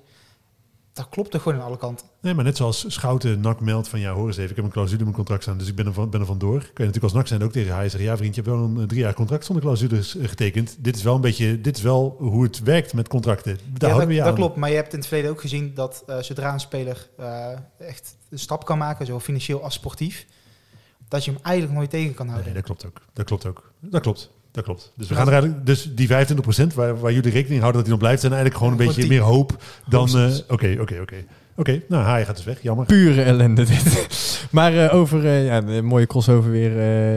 [0.96, 2.08] Dat klopt er gewoon aan alle kanten.
[2.22, 4.72] Nee, maar net zoals Schouten NAC meldt van ja, hoor eens even, ik heb een
[4.72, 6.60] clausule in mijn contract staan, dus ik ben er, van, ben er vandoor.
[6.60, 8.66] Kun je natuurlijk als NAC zijn ook tegen hij zeggen, ja vriend, je hebt wel
[8.66, 10.76] een drie jaar contract zonder clausules eh, getekend.
[10.80, 13.58] Dit is wel een beetje, dit is wel hoe het werkt met contracten.
[13.74, 16.04] Daar Ja, dat, we dat klopt, maar je hebt in het verleden ook gezien dat
[16.08, 20.26] eh, zodra een speler eh, echt een stap kan maken, zowel financieel als sportief,
[21.08, 22.46] dat je hem eigenlijk nooit tegen kan houden.
[22.46, 23.02] Nee, dat klopt ook.
[23.14, 23.72] Dat klopt ook.
[23.80, 24.30] Dat klopt.
[24.56, 24.92] Dat klopt.
[24.96, 26.12] Dus we gaan er eigenlijk, dus die 25%
[26.76, 29.22] waar, waar jullie rekening houden dat hij nog blijft, zijn eigenlijk gewoon een beetje meer
[29.22, 30.08] hoop dan.
[30.08, 30.34] eh.
[30.48, 31.16] Oké, oké, oké.
[31.58, 32.62] Oké, nou, Haai gaat dus weg.
[32.62, 32.86] Jammer.
[32.86, 34.08] Pure ellende dit.
[34.52, 36.72] maar eh, over, eh, ja, een mooie crossover weer.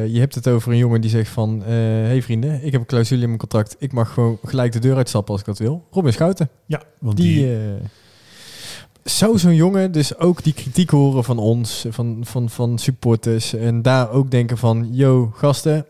[0.06, 1.62] je hebt het over een jongen die zegt van...
[1.62, 3.76] hey vrienden, ik heb een clausule in mijn contract.
[3.78, 5.84] Ik mag gewoon gelijk de deur uitstappen als ik dat wil.
[5.90, 6.48] Robin Schouten.
[6.66, 7.56] Ja, want die, Die,
[9.02, 13.54] zou zo'n jongen dus ook die kritiek horen van ons, van, van, van supporters.
[13.54, 14.88] En daar ook denken van...
[14.90, 15.86] Yo, gasten,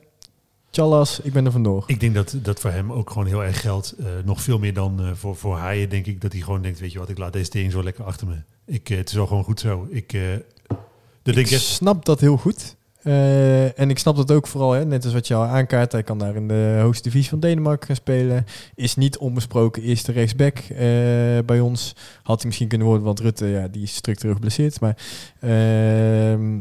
[0.78, 1.84] tjallas, ik ben er vandoor.
[1.86, 3.94] Ik denk dat dat voor hem ook gewoon heel erg geldt.
[3.98, 6.20] Eh, nog veel meer dan eh, voor, voor Haaien, denk ik.
[6.20, 8.34] Dat hij gewoon denkt, weet je wat, ik laat deze tering zo lekker achter me.
[8.64, 9.86] Ik, eh, het is wel gewoon goed zo.
[9.90, 10.18] Ik,
[11.22, 11.62] dat ik echt.
[11.62, 12.76] snap dat heel goed.
[13.02, 15.92] En ik snap dat ook vooral, hè, net als wat je al aankaart.
[15.92, 18.44] Hij kan daar in de hoogste divisie van Denemarken gaan spelen.
[18.74, 20.58] Is niet onbesproken eerste rechtsback
[21.46, 21.94] bij ons.
[22.22, 24.80] Had hij misschien kunnen worden, want Rutte ja, die is structureel geblesseerd.
[24.80, 24.96] Maar
[25.40, 26.58] ehm,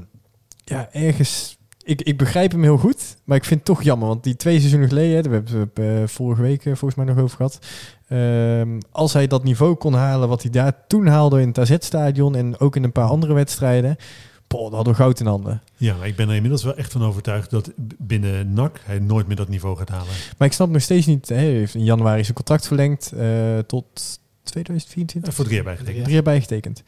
[0.63, 1.56] ja, ergens...
[1.87, 4.07] Ik, ik begrijp hem heel goed, maar ik vind het toch jammer.
[4.07, 7.05] Want die twee seizoenen geleden, daar hebben we het eh, vorige week eh, volgens mij
[7.05, 7.59] nog over gehad.
[8.07, 12.35] Ehm, als hij dat niveau kon halen wat hij daar toen haalde in het AZ-stadion...
[12.35, 13.95] en ook in een paar andere wedstrijden...
[14.47, 15.61] Poh, dan hadden we goud in handen.
[15.77, 19.35] Ja, ik ben er inmiddels wel echt van overtuigd dat binnen NAC hij nooit meer
[19.35, 20.13] dat niveau gaat halen.
[20.37, 21.29] Maar ik snap nog steeds niet...
[21.29, 25.31] Hè, hij heeft in januari zijn contract verlengd eh, tot 2024.
[25.31, 26.03] Eh, voor drie jaar bijgetekend.
[26.03, 26.83] Drie jaar bijgetekend.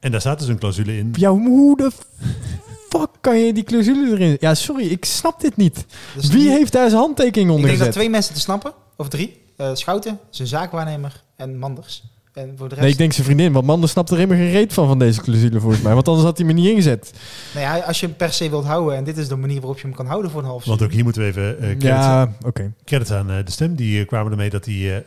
[0.00, 1.14] En daar staat dus een clausule in.
[1.16, 1.90] Ja, hoe de
[2.98, 4.36] fuck kan je die clausule erin...
[4.40, 5.84] Ja, sorry, ik snap dit niet.
[6.14, 8.72] Dus Wie die- heeft daar zijn handtekening Ik onder denk dat twee mensen te snappen,
[8.96, 9.38] of drie.
[9.56, 12.02] Eh, Schouten, zijn zaakwaarnemer en Manders.
[12.32, 12.80] En voor de rest...
[12.80, 15.20] Nee, ik denk zijn vriendin, want Mander snapt er helemaal geen reet van van deze
[15.20, 15.94] clausule volgens mij.
[15.94, 17.12] Want anders had hij me niet ingezet.
[17.54, 19.78] Nou ja, als je hem per se wilt houden, en dit is de manier waarop
[19.78, 21.84] je hem kan houden voor een half Want ook hier moeten we even eh credits,
[21.84, 22.72] Ja, oké.
[22.84, 23.74] credits aan eh, de stem.
[23.74, 25.04] Die kwamen ermee dat hij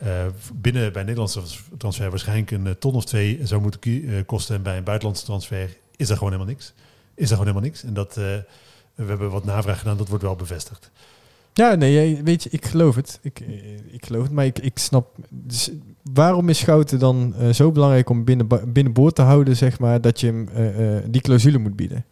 [0.54, 1.40] binnen bij Nederlandse
[1.78, 4.54] transfer waarschijnlijk een ton of twee zou moeten eh, kosten.
[4.56, 6.72] En bij een buitenlandse transfer is er gewoon helemaal niks.
[7.14, 7.82] Is er gewoon helemaal niks.
[7.84, 8.24] En dat, eh,
[8.94, 10.90] we hebben wat navraag gedaan, dat wordt wel bevestigd.
[11.52, 13.18] Ja, nee, weet je, ik geloof het.
[13.22, 13.54] Ik, eh,
[13.90, 15.16] ik geloof het, maar ik, ik snap...
[15.28, 15.70] Dus
[16.12, 20.20] waarom is Schouten dan eh, zo belangrijk om binnen, binnenboord te houden, zeg maar, dat
[20.20, 22.04] je hem eh, eh, die clausule moet bieden?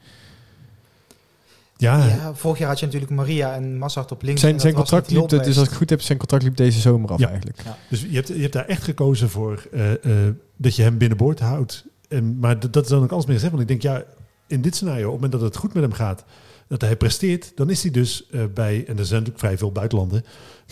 [1.77, 4.41] Ja, Ja, vorig jaar had je natuurlijk Maria en Massart op links.
[4.41, 7.11] Zijn, zijn contract liep, dus als ik het goed heb, zijn contract liep deze zomer
[7.11, 7.29] af Ja.
[7.29, 7.59] eigenlijk.
[7.89, 11.41] dus je hebt, je hebt daar echt gekozen voor eh, eh, dat je hem binnenboord
[11.41, 11.85] houdt.
[12.09, 13.53] En, maar dat, dat is dan ook alles meer gezegd.
[13.53, 14.05] Want ik denk, ja,
[14.53, 16.25] in dit scenario, op het moment dat het goed met hem gaat,
[16.69, 19.73] dat hij presteert, dan is hij dus eh, bij, en er zijn natuurlijk vrij veel
[19.73, 20.25] buitenlanden.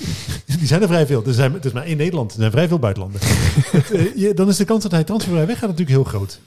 [0.59, 1.25] Die zijn er vrij veel.
[1.27, 3.21] Er zijn, het is maar één Nederland, er zijn vrij veel buitenlanden.
[3.71, 6.41] Het, eh, je- dan is de kans dat hij transfervrij weggaat natuurlijk heel groot.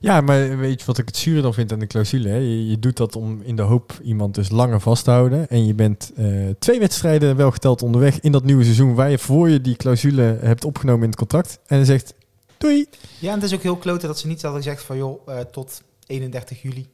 [0.00, 2.28] Ja, maar weet je wat ik het zure dan vind aan de clausule?
[2.28, 2.36] Hè?
[2.36, 5.48] Je, je doet dat om in de hoop iemand dus langer vast te houden.
[5.48, 6.26] En je bent eh,
[6.58, 8.94] twee wedstrijden wel geteld onderweg in dat nieuwe seizoen...
[8.94, 11.58] waar je voor je die clausule hebt opgenomen in het contract.
[11.66, 12.14] En dan zegt,
[12.58, 12.86] doei.
[13.18, 15.38] Ja, en het is ook heel klote dat ze niet hadden gezegd van joh, eh,
[15.40, 16.86] tot 31 juli.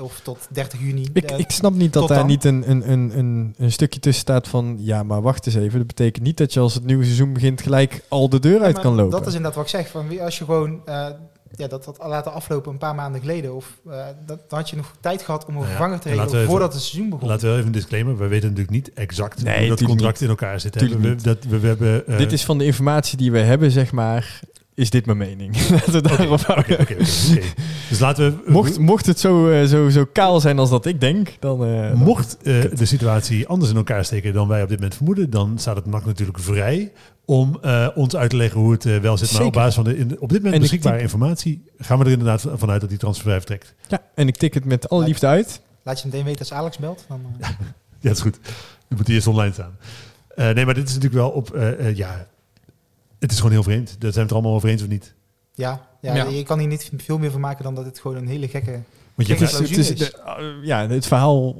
[0.00, 1.06] Of tot 30 juni.
[1.12, 2.26] Ik, Eh, ik snap niet dat daar dan?
[2.26, 4.76] niet een, een, een, een, een stukje tussen staat van...
[4.78, 5.78] ja, maar wacht eens even.
[5.78, 7.62] Dat betekent niet dat je als het nieuwe seizoen begint...
[7.62, 9.10] gelijk al de deur ja, uit kan lopen.
[9.10, 9.88] Dat is inderdaad wat ik zeg.
[9.88, 11.08] Van, wie- als je gewoon eh,
[11.56, 13.54] ja, dat had laten aflopen een paar maanden geleden.
[13.54, 16.08] Of eh, dat, dan had je nog tijd gehad om een Nou ja, vervanger te
[16.08, 17.28] regelen even- voordat het seizoen begon.
[17.28, 18.16] Laten we wel even een disclamer.
[18.16, 20.22] We weten natuurlijk niet exact Nee, hoe dat contract niet.
[20.22, 20.74] in elkaar zit.
[20.80, 20.98] hè.
[20.98, 24.40] We, dat, we, we hebben, Dit is van de informatie die we hebben, zeg maar...
[24.76, 25.56] is dit mijn mening.
[25.70, 26.96] Laten we daarop Oké, houden.
[27.88, 28.50] Dus laten we...
[28.50, 31.64] Mocht, mocht het zo, eh, zo, zo kaal zijn als dat ik denk, dan...
[31.64, 35.30] eh, Mocht eh, de situatie anders in elkaar steken dan wij op dit moment vermoeden,
[35.30, 36.92] dan staat het NAC natuurlijk vrij
[37.24, 39.32] om eh, ons uit te leggen hoe het wel zit.
[39.32, 42.04] Maar op basis van de in, op dit moment En ik beschikbare informatie gaan we
[42.04, 43.74] er inderdaad van- vanuit dat die transfervrij vertrekt.
[43.88, 45.60] Ja, en ik tik het met alle liefde uit.
[45.82, 47.04] Laat je meteen weten als Alex belt.
[47.08, 47.48] Dan, Ja,
[48.00, 48.38] dat is goed.
[48.88, 49.76] Dan moet die eerst online staan.
[50.34, 51.50] Eh, nee, maar dit is natuurlijk wel op...
[51.54, 52.26] eh, eh, ja,
[53.18, 53.86] het is gewoon heel vreemd.
[54.00, 55.14] Daar zijn we het allemaal over eens of niet.
[55.54, 56.24] ja, ja, Ja.
[56.24, 58.80] je kan hier niet veel meer van maken dan dat het gewoon een hele gekke...
[59.14, 60.10] Want je Het is, het is, clausule
[60.44, 61.56] de- uh, ja, het verhaal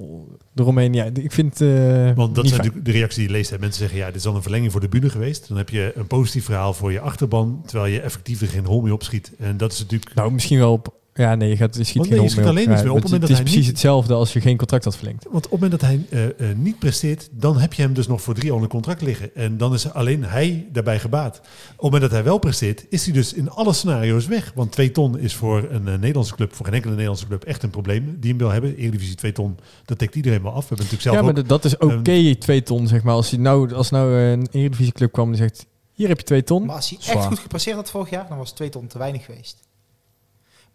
[0.55, 1.69] eromheen, ja, ik vind eh
[2.15, 3.51] Want dat zijn natuurlijk de reacties die je leest.
[3.51, 3.59] Hè.
[3.59, 5.49] Mensen zeggen, ja, dit is dan een verlenging voor de bühne geweest.
[5.49, 8.81] Dan heb je een positief verhaal voor je achterban, terwijl je effectief er geen hol
[8.81, 9.33] mee opschiet.
[9.39, 10.15] En dat is natuurlijk...
[10.15, 10.95] Nou, misschien wel op...
[11.17, 13.03] Ja, nee, je, gaat, je schiet nee, je schiet alleen meer op want op het
[13.03, 15.25] Het is moment dat hij precies niet- hetzelfde als je geen contract had verlengd.
[15.31, 18.07] Want op het moment dat hij eh, eh, niet presteert, dan heb je hem dus
[18.07, 19.35] nog voor drie jaar onder contract liggen.
[19.35, 21.37] En dan is alleen hij daarbij gebaat.
[21.39, 24.53] Op het moment dat hij wel presteert, is hij dus in alle scenario's weg.
[24.55, 27.63] Want twee ton is voor een eh, Nederlandse club, voor geen enkele Nederlandse club, echt
[27.63, 28.77] een probleem die hem wil hebben.
[28.77, 30.69] Eredivisie twee ton, dat tikt iedereen wel af.
[30.69, 33.15] We hebben natuurlijk zelf Ja, maar ook- dat- is oké, twee ton, zeg maar.
[33.15, 35.67] Als, je nou, als nou een Eredivisieclub kwam en zegt...
[35.93, 36.67] Hier heb je twee ton.
[36.67, 37.23] Maar als hij echt Zwaar.
[37.23, 39.63] goed gepresteerd had vorig jaar, dan was twee ton te weinig geweest.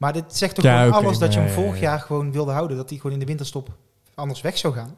[0.01, 1.81] Maar dit zegt toch Ja, gewoon alles dat je hem ja, vorig ja.
[1.81, 2.77] jaar gewoon wilde houden.
[2.77, 3.69] Dat hij gewoon in de winterstop
[4.13, 4.97] anders weg zou gaan.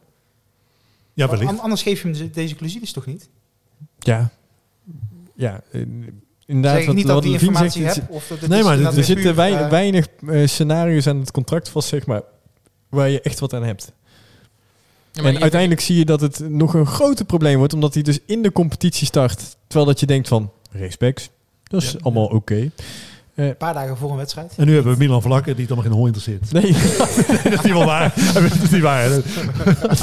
[1.12, 1.50] ja, wellicht.
[1.50, 3.28] an- anders geef je hem de- deze clausules toch niet?
[3.98, 4.30] Ja.
[5.34, 5.80] Ja, eh,
[6.46, 6.72] inderdaad.
[6.72, 8.10] zeg ik wat- niet dat wat Levine informatie zegt, heb.
[8.10, 11.68] Of dat het Nee, is maar Er zitten eh, weinig eh, scenario's aan het contract
[11.68, 12.22] vast, zeg maar,
[12.88, 13.92] waar je echt wat aan hebt.
[15.12, 18.18] Ja, en uiteindelijk zie je dat het nog een groter probleem wordt, omdat hij dus
[18.26, 21.30] in de competitie start, terwijl dat je denkt van, respects,
[21.62, 22.70] dat is Ja, allemaal oké.
[23.34, 24.52] Een paar dagen voor een wedstrijd.
[24.56, 26.52] En nu hebben we Milan Vlak, die het allemaal geen hol interesseert.
[26.52, 26.72] Nee,
[27.42, 28.14] dat is niet wel waar.
[28.34, 29.08] dat is niet waar.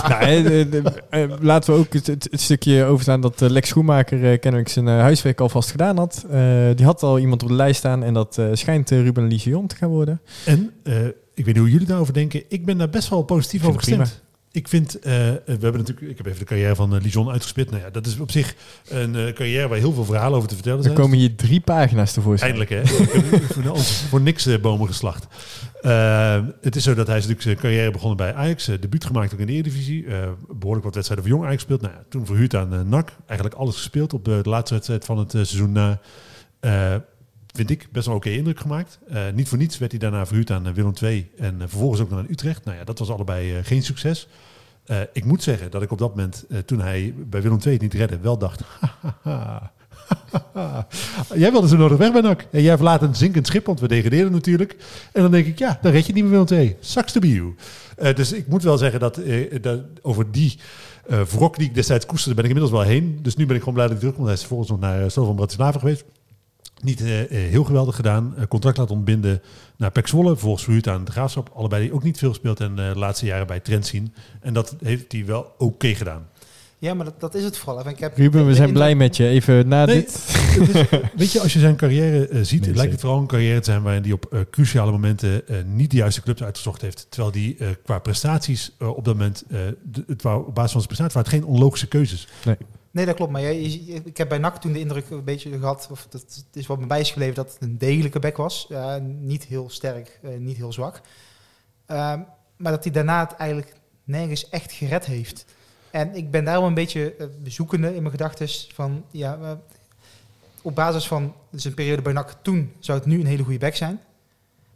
[0.08, 3.68] nou, eh, eh, eh, laten we ook het, het, het stukje overstaan dat eh, Lex
[3.70, 6.26] Schoenmaker eh, kennelijk zijn eh, huiswerk alvast gedaan had.
[6.32, 6.40] Eh,
[6.76, 9.68] die had al iemand op de lijst staan en dat eh, schijnt eh, Ruben Ligion
[9.68, 10.22] te gaan worden.
[10.46, 12.44] En eh, ik weet niet hoe jullie daarover denken.
[12.50, 14.22] Ik ben daar best wel positief over gestemd.
[14.54, 17.70] Ik vind, eh, we hebben natuurlijk, ik heb even de carrière van uh, Lijon uitgespit.
[17.72, 18.56] Nou ja, dat is op zich
[18.88, 20.96] een eh, carrière waar heel veel verhalen over te vertellen Er zijn.
[20.96, 22.56] komen hier drie pagina's tevoorschijn.
[22.56, 22.94] Eindelijk hè.
[22.94, 23.10] Ik
[23.64, 23.78] heb
[24.10, 25.28] voor, niks eh, bomen geslacht.
[25.82, 28.66] Eh, het is zo dat hij natuurlijk zijn carrière begonnen bij Ajax.
[28.66, 30.06] Debuut gemaakt ook in de Eredivisie.
[30.50, 31.82] Behoorlijk wat wedstrijden voor jong Ajax gespeeld.
[31.82, 33.12] Nou ja, toen verhuurd aan NAC.
[33.26, 36.00] Eigenlijk alles gespeeld op de, de laatste wedstrijd van het seizoen na.
[37.52, 39.00] Uh, vind ik best wel oké indruk gemaakt.
[39.12, 42.10] Uh, niet voor niets werd hij daarna verhuurd aan Willem II en uh, vervolgens ook
[42.10, 42.66] naar Utrecht.
[42.66, 44.28] Nou ja, dat was allebei uh, geen succes.
[44.86, 47.74] Uh, ik moet zeggen dat ik op dat moment, uh, toen hij bij Willem II
[47.74, 48.62] het niet redde, wel dacht...
[51.36, 52.48] jij wilde zo nodig weg bij NAC.
[52.52, 54.76] En jij verlaat een zinkend schip, want we degradeerden natuurlijk.
[55.12, 56.76] En dan denk ik, ja, dan red je niet meer Willem II.
[56.80, 57.56] Sucks to be you.
[58.02, 60.60] Uh, dus ik moet wel zeggen dat, uh, dat over die
[61.10, 63.20] uh, wrok die ik destijds koesterde, ben ik inmiddels wel heen.
[63.22, 64.26] Dus nu ben ik gewoon blij dat ik terug kom.
[64.26, 66.04] Hij is vervolgens nog naar Stel van Bratislava geweest.
[66.84, 68.34] Niet uh, heel geweldig gedaan.
[68.38, 69.42] Uh, contract laten ontbinden
[69.78, 70.30] naar Pek Zwolle.
[70.30, 71.50] Vervolgens verhuurd aan de Graafschap.
[71.56, 72.60] Allebei die ook niet veel gespeeld.
[72.60, 74.14] En uh, de laatste jaren bij Trent zien.
[74.42, 76.28] En dat heeft hij wel oké okay gedaan.
[76.78, 77.88] Ja, maar dat, dat is het vooral.
[77.90, 79.28] Ik heb, Ruben, we zijn in- blij met je.
[79.28, 80.36] Even na Nee, dit.
[80.58, 83.60] Dus, weet je, als je zijn carrière uh, ziet, Nee, lijkt het vooral een carrière
[83.60, 87.06] te zijn waarin hij op uh, cruciale momenten uh, niet de juiste clubs uitgezocht heeft.
[87.10, 89.58] Terwijl die uh, qua prestaties uh, op dat moment, uh,
[89.92, 92.28] de, het wou, op basis van zijn prestaties, waren het geen onlogische keuzes.
[92.46, 92.58] Nee,
[92.92, 93.32] dat klopt.
[93.32, 93.62] Maar jij,
[94.04, 96.86] ik heb bij NAC toen de indruk een beetje gehad, of dat is wat me
[96.86, 98.70] bij is gebleven, dat het een degelijke back was.
[99.02, 101.02] Niet heel sterk, uh, niet heel zwak.
[101.88, 102.14] Uh,
[102.56, 103.74] maar dat hij daarna het eigenlijk
[104.04, 105.46] nergens echt gered heeft.
[105.90, 109.52] En ik ben daarom een beetje uh, zoekende in mijn gedachten van, ja, uh,
[110.62, 113.76] op basis van zijn periode bij NAC toen zou het nu een hele goede back
[113.76, 114.00] zijn.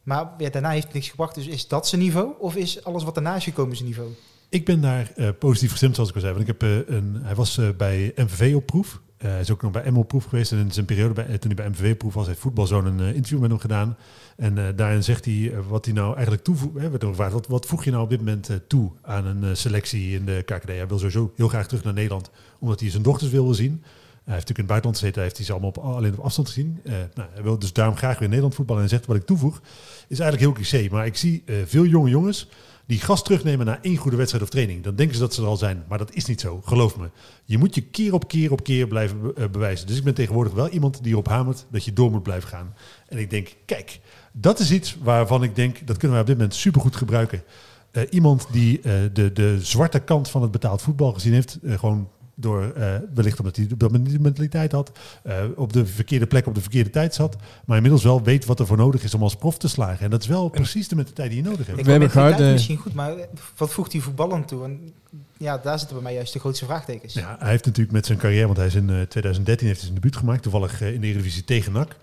[0.03, 1.35] Maar ja, daarna heeft niks gebracht.
[1.35, 2.33] Dus is dat zijn niveau?
[2.39, 4.09] Of is alles wat daarna is gekomen zijn niveau?
[4.55, 6.33] Ik ben daar eh, positief gestemd, zoals ik al zei.
[6.33, 9.01] Want ik heb, eh, een, hij was eh, bij MVV op proef.
[9.17, 10.51] Hij is ook nog bij Emma op proef geweest.
[10.51, 13.39] En in zijn periode bij, toen hij bij MVV proef was, heeft voetbalzoon een interview
[13.39, 13.97] met hem gedaan.
[14.37, 16.73] En daarin zegt hij wat hij nou eigenlijk toevoegt.
[17.17, 20.67] Wat, wat voeg je nou op dit moment toe aan een selectie in de KKD?
[20.67, 22.29] Hij wil sowieso heel graag terug naar Nederland,
[22.59, 23.71] omdat hij zijn dochters wil zien.
[23.71, 26.25] Hij heeft natuurlijk in het buitenland gezeten, hij heeft hij ze allemaal op, alleen op
[26.25, 26.79] afstand gezien.
[27.13, 28.83] Nou, hij wil dus daarom graag weer in Nederland voetballen.
[28.83, 29.61] En zegt, wat ik toevoeg,
[30.07, 30.87] is eigenlijk heel cliché.
[30.91, 32.47] Maar ik zie veel jonge jongens
[32.85, 34.83] die gas terugnemen na één goede wedstrijd of training.
[34.83, 37.09] Dan denken ze dat ze er al zijn, maar dat is niet zo, geloof me.
[37.45, 39.87] Je moet je keer op keer op keer blijven eh, bewijzen.
[39.87, 42.73] Dus ik ben tegenwoordig wel iemand die erop hamert dat je door moet blijven gaan.
[43.07, 43.99] En ik denk, kijk,
[44.31, 47.43] dat is iets waarvan ik denk, dat kunnen wij op dit moment supergoed gebruiken.
[47.91, 52.09] Eh, iemand die eh, de, de zwarte kant van het betaald voetbal gezien heeft, gewoon
[52.35, 54.91] door eh, wellicht omdat hij op dat moment niet de mentaliteit had,
[55.23, 58.59] eh, op de verkeerde plek op de verkeerde tijd zat, maar inmiddels wel weet wat
[58.59, 60.05] er voor nodig is om als prof te slagen.
[60.05, 61.79] En dat is wel precies de mentaliteit die je nodig hebt.
[61.79, 63.13] Ik We hebben gehouden- misschien goed, maar
[63.57, 64.63] wat voegt hij voetballen toe?
[64.63, 64.93] En
[65.37, 67.13] ja, daar zitten bij mij juist de grootste vraagtekens.
[67.13, 69.89] Ja, hij heeft natuurlijk met zijn carrière, want hij is in eh, 2013 heeft hij
[69.89, 71.95] zijn debuut gemaakt, toevallig eh, in de Eredivisie tegen NAC.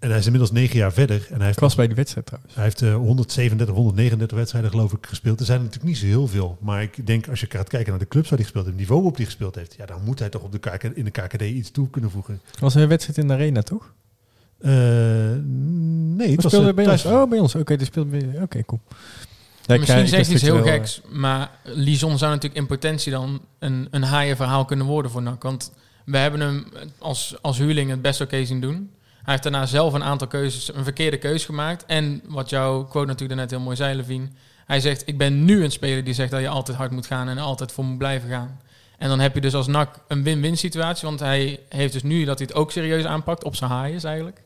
[0.00, 1.26] En hij is inmiddels negen jaar verder.
[1.28, 2.54] En hij heeft, Ik was bij die wedstrijd trouwens.
[2.54, 5.40] hij heeft eh, 137, 139 wedstrijden geloof ik gespeeld.
[5.40, 6.58] Er zijn er natuurlijk niet zo heel veel.
[6.60, 8.88] Maar ik denk als je gaat kijken naar de clubs waar hij gespeeld heeft, het
[8.88, 11.10] niveau op die gespeeld heeft, ja, dan moet hij toch op de KK, in de
[11.10, 12.40] KKD iets toe kunnen voegen.
[12.58, 13.92] Was een wedstrijd in de arena, toch?
[14.58, 17.04] Eh, nee, het was speelde eh, bij ons?
[17.04, 17.54] Oh, bij ons.
[17.54, 18.30] Oké, die speelt bij...
[18.42, 18.80] Oké, cool.
[19.66, 24.02] Ja, Misschien zegt iets heel geks, maar Lison zou natuurlijk in potentie dan een, een
[24.02, 25.42] haaien verhaal kunnen worden voor NAC.
[25.42, 25.72] Want
[26.04, 26.66] we hebben hem
[26.98, 28.90] als, als huurling het best oké zien doen.
[29.22, 31.84] Hij heeft daarna zelf een aantal keuzes, een verkeerde keuze gemaakt.
[31.86, 34.28] En wat jouw quote natuurlijk net heel mooi zei, Levine.
[34.66, 37.28] Hij zegt, ik ben nu een speler die zegt dat je altijd hard moet gaan
[37.28, 38.60] en altijd voor moet blijven gaan.
[38.98, 41.08] En dan heb je dus als NAC een win-win situatie.
[41.08, 44.42] Want hij heeft dus nu dat hij het ook serieus aanpakt, op zijn haaien eigenlijk.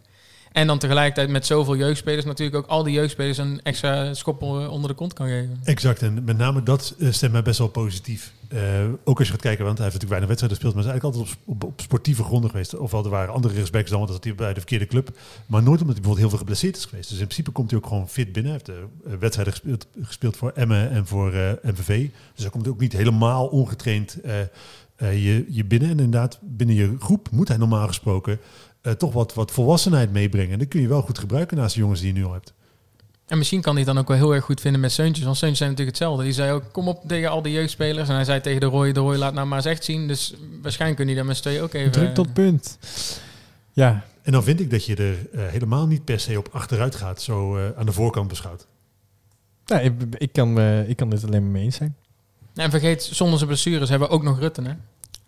[0.55, 4.71] En dan tegelijkertijd met zoveel jeugdspelers natuurlijk ook al die jeugdspelers een extra schop eh,
[4.71, 5.61] onder de kont kan geven.
[5.65, 8.33] Exact, en met name dat eh, stemt mij best wel positief.
[8.49, 8.61] Eh,
[9.05, 11.17] ook als je gaat kijken, want hij heeft natuurlijk weinig wedstrijden gespeeld, maar is eigenlijk
[11.17, 12.77] altijd op, op, sportieve gronden geweest.
[12.77, 15.19] Ofwel, er waren andere rechtsbacks dan, dat hij bij de verkeerde club.
[15.47, 17.09] Maar nooit omdat hij bijvoorbeeld heel veel geblesseerd is geweest.
[17.09, 18.53] Dus in principe komt hij ook gewoon fit binnen.
[18.53, 22.09] Hij heeft eh, wedstrijden gespeeld, gespeeld voor Emmen en voor eh, MVV.
[22.35, 24.19] Dus hij komt ook niet helemaal ongetraind
[24.99, 25.89] je, je binnen.
[25.89, 28.39] En inderdaad, binnen je groep moet hij normaal gesproken
[28.85, 30.53] eh, toch wat, wat volwassenheid meebrengen.
[30.53, 32.53] En dat kun je wel goed gebruiken naast de jongens die je nu al hebt.
[33.26, 35.24] En misschien kan hij het dan ook wel heel erg goed vinden met Seuntjes.
[35.24, 36.24] Want Seuntjes zijn natuurlijk hetzelfde.
[36.24, 38.09] Die zei ook, kom op tegen al die jeugdspelers.
[38.09, 40.09] En hij zei tegen de Roy, de Roy laat nou maar eens echt zien.
[40.09, 41.93] Dus waarschijnlijk kun je daar met z'n tweeën ook even...
[41.93, 42.78] Druk tot punt.
[43.72, 46.95] Ja, En dan vind ik dat je er eh, helemaal niet per se op achteruit
[46.95, 48.66] gaat, zo eh, aan de voorkant beschouwd.
[49.66, 51.97] nou, ik, ik, kan, eh, ik kan dit alleen maar mee eens zijn.
[52.55, 54.74] En vergeet, zonder zijn blessures hebben we ook nog Rutten, hè?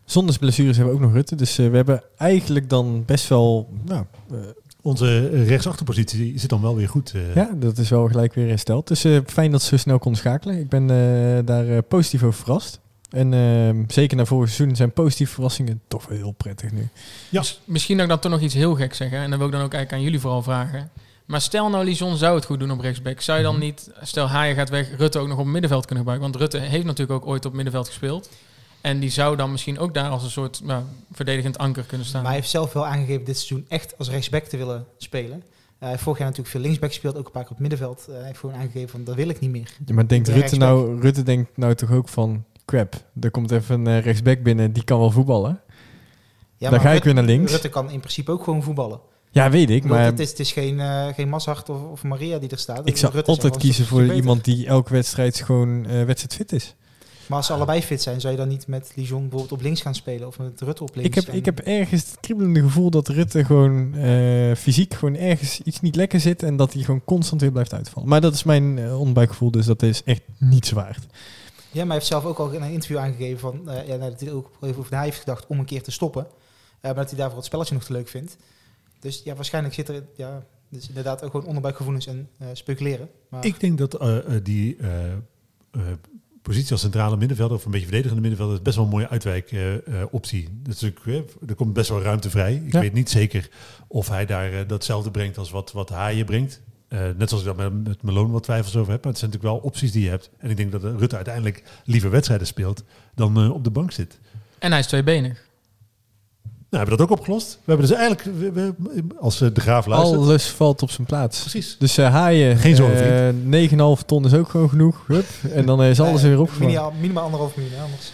[0.07, 1.35] Zonder blessures hebben we ook nog Rutte.
[1.35, 3.69] Dus eh, we hebben eigenlijk dan best wel...
[3.85, 4.37] Nou, eh,
[4.83, 7.13] Onze rechtsachterpositie zit dan wel weer goed.
[7.15, 7.35] eh.
[7.35, 8.89] ja, dat is wel gelijk weer hersteld.
[8.89, 10.59] Dus eh, fijn dat ze zo snel konden schakelen.
[10.59, 12.81] Ik ben eh, daar positief over verrast.
[13.11, 16.89] En eh, zeker na vorig seizoen zijn positieve verrassingen toch wel heel prettig nu.
[17.29, 17.41] Ja.
[17.41, 19.19] Dus misschien dat ik dan toch nog iets heel geks zeggen.
[19.19, 20.91] En dan wil ik dan ook eigenlijk aan jullie vooral vragen.
[21.25, 23.21] Maar stel nou, Lison zou het goed doen op rechtsback.
[23.21, 23.65] Zou je dan Mhm.
[23.65, 26.33] niet, stel Haaien gaat weg, Rutte ook nog op het middenveld kunnen gebruiken?
[26.33, 28.29] Want Rutte heeft natuurlijk ook ooit op middenveld gespeeld.
[28.87, 30.83] En die zou dan misschien ook daar als een soort nou,
[31.13, 32.21] verdedigend anker kunnen staan.
[32.21, 35.33] Maar hij heeft zelf wel aangegeven dit seizoen echt als rechtsback te willen spelen.
[35.33, 35.43] Eh,
[35.79, 38.07] hij heeft vorig jaar natuurlijk veel linksback gespeeld, ook een paar keer op het middenveld.
[38.09, 39.71] Eh, hij heeft gewoon aangegeven van dat wil ik niet meer.
[39.87, 42.45] Ja, maar denkt De Rutte nou, Rutte denkt nou toch ook van...
[42.65, 45.61] Crap, er komt even een eh, rechtsback binnen, die kan wel voetballen.
[46.57, 47.53] Ja, Dan maar ga ik weer naar links.
[47.53, 49.01] Rutte kan in principe ook gewoon voetballen.
[49.31, 52.39] Ja, weet ik, maar het, is, het is geen, eh geen Mazart of, of Maria
[52.39, 52.89] die er staat.
[52.89, 56.75] ik zou altijd kiezen voor iemand die elke wedstrijd gewoon eh wedstrijd fit is.
[57.29, 59.81] Maar als ze allebei fit zijn, zou je dan niet met Lijon bijvoorbeeld op links
[59.81, 60.27] gaan spelen?
[60.27, 61.17] Of met Rutte op links?
[61.17, 65.61] Ik heb, ik heb ergens het kriebelende gevoel dat Rutte gewoon eh, fysiek gewoon ergens
[65.61, 68.09] iets niet lekker zit en dat hij gewoon constant weer blijft uitvallen.
[68.09, 71.07] Maar dat is mijn eh onderbuikgevoel, dus dat is echt niets waard.
[71.77, 74.11] Ja, maar hij heeft zelf ook al in een interview aangegeven van, eh, ja, nou,
[74.11, 76.27] dat hij ook even over na heeft gedacht om een keer te stoppen.
[76.27, 76.31] Eh,
[76.81, 78.37] maar dat hij daarvoor het spelletje nog te leuk vindt.
[78.99, 83.11] Dus ja, waarschijnlijk zit er ja, dus inderdaad ook gewoon onderbuikgevoelens en eh, speculeren.
[83.29, 83.99] Maar Ik denk dat
[84.43, 84.77] die
[86.47, 90.49] positie als centrale middenvelder of een beetje verdedigende middenvelder is best wel een mooie uitwijkoptie.
[90.63, 91.07] dat is natuurlijk,
[91.43, 92.55] eh, er komt best wel ruimte vrij.
[92.67, 92.81] Ik Ja.
[92.81, 93.49] weet niet zeker
[93.87, 96.61] of hij daar eh, datzelfde brengt als wat, wat Haaien brengt.
[96.89, 99.03] Eh, net zoals ik daar met, met Malone wat twijfels over heb.
[99.05, 100.31] Maar het zijn natuurlijk wel opties die je hebt.
[100.39, 102.85] En ik denk dat eh, Rutte uiteindelijk liever wedstrijden speelt
[103.15, 104.19] dan eh, op de bank zit.
[104.59, 105.46] En hij is tweebenig.
[106.77, 107.59] Nou, hebben we dat ook opgelost?
[107.65, 110.21] We hebben dus eigenlijk, we- we- als eh, de graaf luistert...
[110.21, 111.41] Alles valt op zijn plaats.
[111.41, 111.77] Precies.
[111.79, 113.69] Dus eh haaien, Geen zorgen, eh,
[113.99, 115.05] 9,5 ton is ook gewoon genoeg.
[115.07, 116.67] Hup, en dan is alles weer opgevangen.
[116.69, 118.13] Minimaal, minimaal anderhalf miljoen, hè, anders...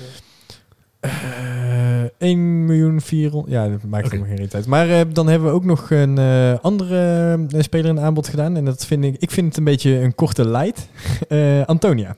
[1.00, 3.52] Eh, 1 miljoen 400.
[3.52, 4.14] Ja, dat maakt Oké.
[4.16, 4.66] helemaal geen uit.
[4.66, 8.56] Maar eh, dan hebben we ook nog een eh, andere speler in aanbod gedaan.
[8.56, 10.88] En dat vind ik, ik vind het een beetje een korte light.
[11.28, 12.16] Eh, Antonia.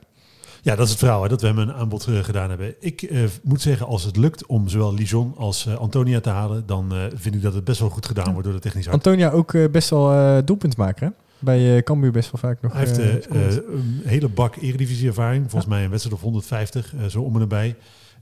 [0.65, 2.75] Ja, dat is het verhaal, hè, dat we hem een aanbod eh, gedaan hebben.
[2.79, 6.65] Ik eh, moet zeggen, als het lukt om zowel Lijon als eh, Antonia te halen,
[6.65, 8.95] dan eh, vind ik dat het best wel goed gedaan wordt door de technisch hart.
[9.05, 11.05] Antonia ook eh, best wel eh doelpuntmaker.
[11.07, 11.11] Hè?
[11.39, 12.73] Bij eh Cambuur best wel vaak nog.
[12.73, 15.49] Hij heeft een hele bak eredivisie-ervaring.
[15.49, 17.75] Volgens mij een wedstrijd of 150, eh, zo om en nabij.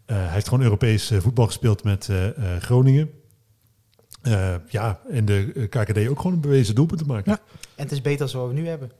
[0.06, 3.10] Eh, hij heeft gewoon Europees voetbal gespeeld met eh, eh, Groningen.
[4.22, 7.32] Eh, ja, en de KKD ook gewoon een bewezen doelpunt te maken.
[7.32, 7.40] Ja.
[7.76, 8.92] En het is beter zoals we nu hebben.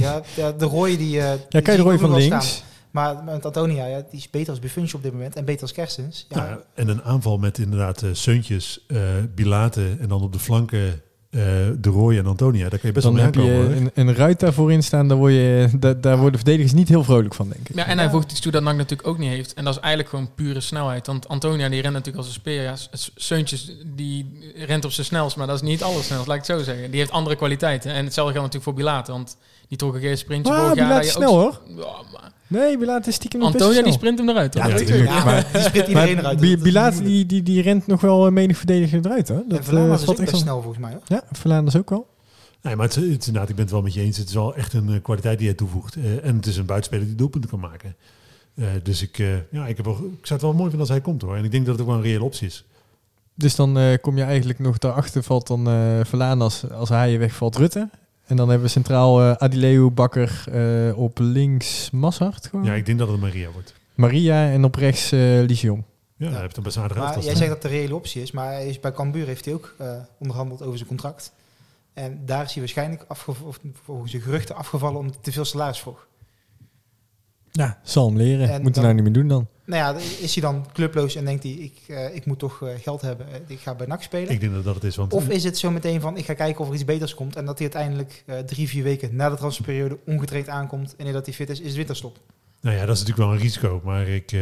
[0.00, 1.20] Ja, ja de rooie die...
[1.20, 2.48] eh, die ja, kijk, Roy nog van links.
[2.48, 2.66] staan.
[2.90, 5.36] Maar met Antonia, ja, die is beter als Buffonsje op dit moment.
[5.36, 6.26] En beter als Kerstens.
[6.28, 8.98] Ja, Nou ja, en een aanval met inderdaad eh Seuntjes, eh
[9.34, 11.40] Bilate en dan op de flanken eh,
[11.78, 12.68] De Roy en Antonia.
[12.68, 13.90] Daar kun je best Dan wel mee heb je aankomen.
[13.94, 15.08] een, een ruit daarvoor in staan.
[15.08, 17.76] Daar, word je, da- daar worden verdedigers niet heel vrolijk van, denk ik.
[17.76, 19.54] Ja, en hij voegt iets toe dat NAC natuurlijk ook niet heeft.
[19.54, 21.06] En dat is eigenlijk gewoon pure snelheid.
[21.06, 22.62] Want Antonia die rent natuurlijk als een speer.
[22.62, 22.74] Ja,
[23.14, 26.56] Seuntjes die rent op zijn snelst, maar dat is niet alles snelst, laat ik het
[26.58, 26.90] zo zeggen.
[26.90, 27.90] Die heeft andere kwaliteiten.
[27.92, 29.12] En hetzelfde geldt natuurlijk voor Bilate.
[29.12, 29.36] Want
[29.68, 31.00] die trok een keer een sprintje Ah, vorig jaar.
[31.00, 31.60] Is je snel, hoor.
[31.68, 31.74] Ja,
[32.12, 34.54] maar Nee, Bilaat is stiekem nog Antonia die sprint hem eruit.
[34.54, 34.62] hoor.
[34.62, 35.10] Ja, natuurlijk.
[35.52, 36.62] die sprint iedereen Maar eruit.
[36.62, 39.36] Bilaat die, die, die rent nog wel menig verdediger eruit, hoor.
[39.36, 39.48] moeilijk.
[39.50, 40.92] Dat En Verlaan eh, is ook echt wel- snel volgens mij.
[40.92, 41.02] Hoor.
[41.06, 42.06] Ja, Verlaan is ook wel.
[42.62, 44.16] Nee, maar het, het is inderdaad, ik ben het wel met je eens.
[44.16, 45.96] Het is wel echt een eh, kwaliteit die hij toevoegt.
[45.96, 47.96] Eh, en het is een buitenspeler die doelpunten kan maken.
[48.54, 50.88] Eh, dus ik, eh, ja, ik, heb wel, ik zou het wel mooi vinden als
[50.88, 51.36] hij komt hoor.
[51.36, 52.64] En ik denk dat het ook wel een reële optie is.
[53.34, 57.18] Dus dan eh, kom je eigenlijk nog daarachter valt dan eh Verlaan als, als hij
[57.18, 57.88] wegvalt Rutte.
[58.28, 62.64] En dan hebben we centraal eh Adileu, Bakker eh, op links Massart gewoon.
[62.64, 63.74] Ja, ik denk dat het Maria wordt.
[63.94, 65.84] Maria en op rechts eh Ligion.
[66.16, 68.30] Ja, hij heeft een best aardige Maar jij zegt dat de reële optie is.
[68.30, 71.32] Maar hij is, bij Cambuur heeft hij ook eh, onderhandeld over zijn contract.
[71.94, 73.04] En daar is hij waarschijnlijk
[73.84, 76.06] volgens de geruchten afgevallen omdat hij te veel salaris vroeg.
[77.58, 78.50] Ja, zal hem leren.
[78.50, 79.48] En Moet hij nou niet meer doen dan.
[79.64, 82.68] Nou ja, is hij dan clubloos en denkt hij, ik, eh, ik moet toch eh,
[82.80, 84.30] geld hebben, eh, ik ga bij NAC spelen?
[84.30, 84.96] Ik denk dat dat het is.
[84.96, 87.36] Want Of is het zo meteen van, ik ga kijken of er iets beters komt
[87.36, 91.26] en dat hij uiteindelijk eh, drie, vier weken na de transferperiode ongetraind aankomt en dat
[91.26, 92.18] hij fit is, is het winterstop.
[92.60, 93.80] nou ja, dat is natuurlijk wel een risico.
[93.84, 94.36] Maar ik,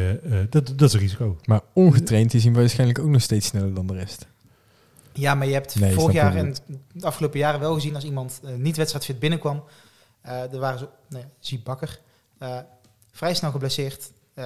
[0.50, 1.36] dat, dat is een risico.
[1.44, 4.26] Maar ongetraind is hij waarschijnlijk ook nog steeds sneller dan de rest.
[5.12, 6.54] Ja, maar je hebt Nee, vorig jaar en
[6.92, 9.64] de afgelopen jaren wel gezien als iemand niet wedstrijdfit binnenkwam.
[10.22, 12.00] eh er waren zo, nou ja, Zie Bakker,
[12.38, 12.58] eh,
[13.16, 14.10] vrij snel geblesseerd.
[14.34, 14.44] eh,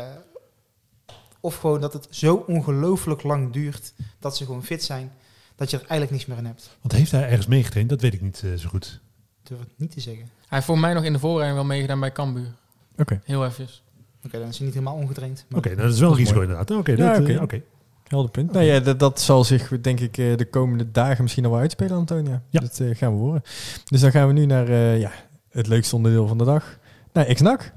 [1.40, 5.12] of gewoon dat het zo ongelooflijk lang duurt dat ze gewoon fit zijn,
[5.56, 6.76] dat je er eigenlijk niks meer aan hebt.
[6.80, 7.88] Want heeft hij ergens meegetraind?
[7.90, 9.00] Dat weet ik niet eh, zo goed.
[9.42, 10.22] Ik durf het niet te zeggen.
[10.24, 12.52] Hij heeft voor mij nog in de voorrijden wel meegedaan bij Cambuur.
[12.96, 13.82] Oké, Heel eventjes.
[14.24, 15.44] Oké, dan is hij niet helemaal ongetraind.
[15.54, 16.48] Oké, nou, dat is wel een risico mooi.
[16.48, 16.78] inderdaad.
[16.78, 17.42] Oké, Ja, dat, eh, oké.
[17.42, 17.62] oké.
[18.06, 18.52] helder punt.
[18.52, 21.60] Nou ja, dat, dat zal zich denk ik eh, de komende dagen misschien al wel
[21.60, 22.42] uitspelen, Antonia.
[22.48, 22.60] Ja.
[22.60, 23.42] Dat eh, gaan we horen.
[23.84, 25.12] Dus dan gaan we nu naar eh, ja,
[25.50, 26.78] het leukste onderdeel van de dag.
[27.12, 27.72] Naar Xnak.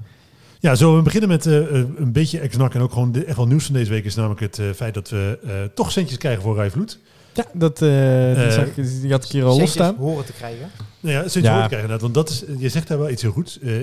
[0.64, 3.36] Ja, zullen we beginnen met eh, eh, een beetje ex-nak en ook gewoon de, echt
[3.36, 6.18] wel nieuws van deze week is namelijk het eh, feit dat we eh, toch centjes
[6.18, 6.98] krijgen voor Rijvloed.
[7.32, 9.96] Ja, dat die, zag ik- die had ik hier al Centjes losstaan.
[9.96, 10.70] horen te krijgen.
[11.00, 11.50] Nou ja, centjes Ja.
[11.58, 11.66] ja.
[11.66, 13.58] krijgen inderdaad, want dat is, je zegt daar wel iets heel goeds.
[13.60, 13.80] Eh,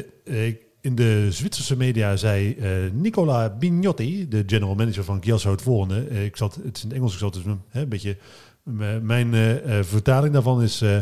[0.47, 6.23] eh, in de Zwitserse media zei eh, Nicola Bignotti, de general manager van het volgende.
[6.25, 8.17] Ik zat, het is in het Engels, ik zat dus hè, een beetje...
[8.63, 10.97] m- Mijn eh, eh, vertaling daarvan is eh,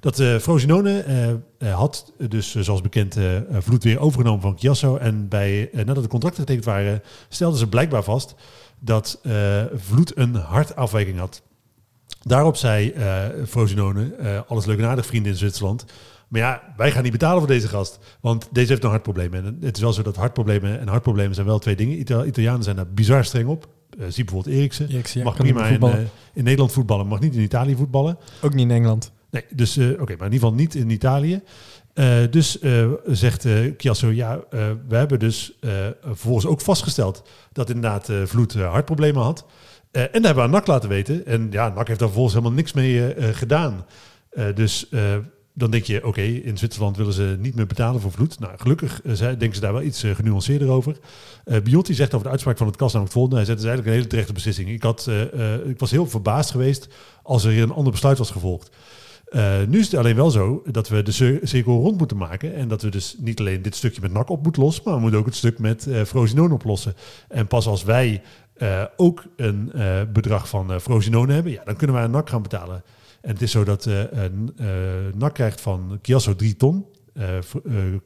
[0.00, 1.38] dat eh Frosinone eh, eh,
[1.78, 4.96] had dus eh, zoals bekend eh, eh, Vloed weer overgenomen van Chiasso.
[4.96, 8.34] En bij, eh, nadat de contracten getekend waren, stelden ze blijkbaar vast
[8.80, 11.42] dat eh, Vloed een hartafwijking had.
[12.22, 15.84] Daarop zei eh Frosinone, eh, alles leuk en aardig vrienden in Zwitserland.
[16.28, 17.98] Maar ja, wij gaan niet betalen voor deze gast.
[18.20, 19.34] Want deze heeft een hartprobleem.
[19.34, 21.98] En het is wel zo dat hartproblemen en hartproblemen zijn wel twee dingen.
[21.98, 23.68] Ita- Italianen zijn daar bizar streng op.
[23.98, 24.86] Eh, zie bijvoorbeeld Eriksen.
[24.88, 25.98] Ja, mag prima in, eh,
[26.32, 28.18] in Nederland voetballen, mag niet in Italië voetballen.
[28.40, 29.12] Ook niet in Engeland.
[29.30, 31.42] Nee, dus eh, oké, maar in ieder geval niet in Italië.
[32.30, 32.58] Dus
[33.06, 34.40] zegt eh Chiasso, ja,
[34.88, 35.58] we hebben dus
[36.02, 37.22] vervolgens ook vastgesteld
[37.52, 39.46] dat inderdaad Vloed hartproblemen had.
[39.90, 41.26] En dat hebben we aan NAC laten weten.
[41.26, 43.84] En ja, NAC heeft daar vervolgens helemaal niks mee gedaan.
[44.54, 44.88] Dus
[45.56, 48.38] dan denk je, oké, in Zwitserland willen ze niet meer betalen voor Vloed.
[48.38, 50.98] Nou, gelukkig eh, denken ze daar wel iets eh, genuanceerder over.
[51.44, 53.36] Eh Biotti zegt over de uitspraak van het KAS namelijk het volgende.
[53.36, 54.68] Hij zegt, het is eigenlijk een hele terechte beslissing.
[54.68, 55.10] Ik, had,
[55.66, 56.88] ik was heel verbaasd geweest
[57.22, 58.70] als er een ander besluit was gevolgd.
[59.68, 62.54] Nu is het alleen wel zo dat we de cir- cirkel rond moeten maken.
[62.54, 65.00] En dat we dus niet alleen dit stukje met NAC op moeten lossen, maar we
[65.00, 66.94] moeten ook het stuk met eh Frosinone oplossen.
[67.28, 68.22] En pas als wij
[68.96, 69.72] ook een
[70.12, 72.82] bedrag van eh Frosinone hebben, ja, dan kunnen wij aan NAC gaan betalen.
[73.24, 74.02] En het is zo dat eh,
[75.14, 76.86] NAC krijgt van Chiasso 3 ton.
[77.12, 77.42] Eh eh,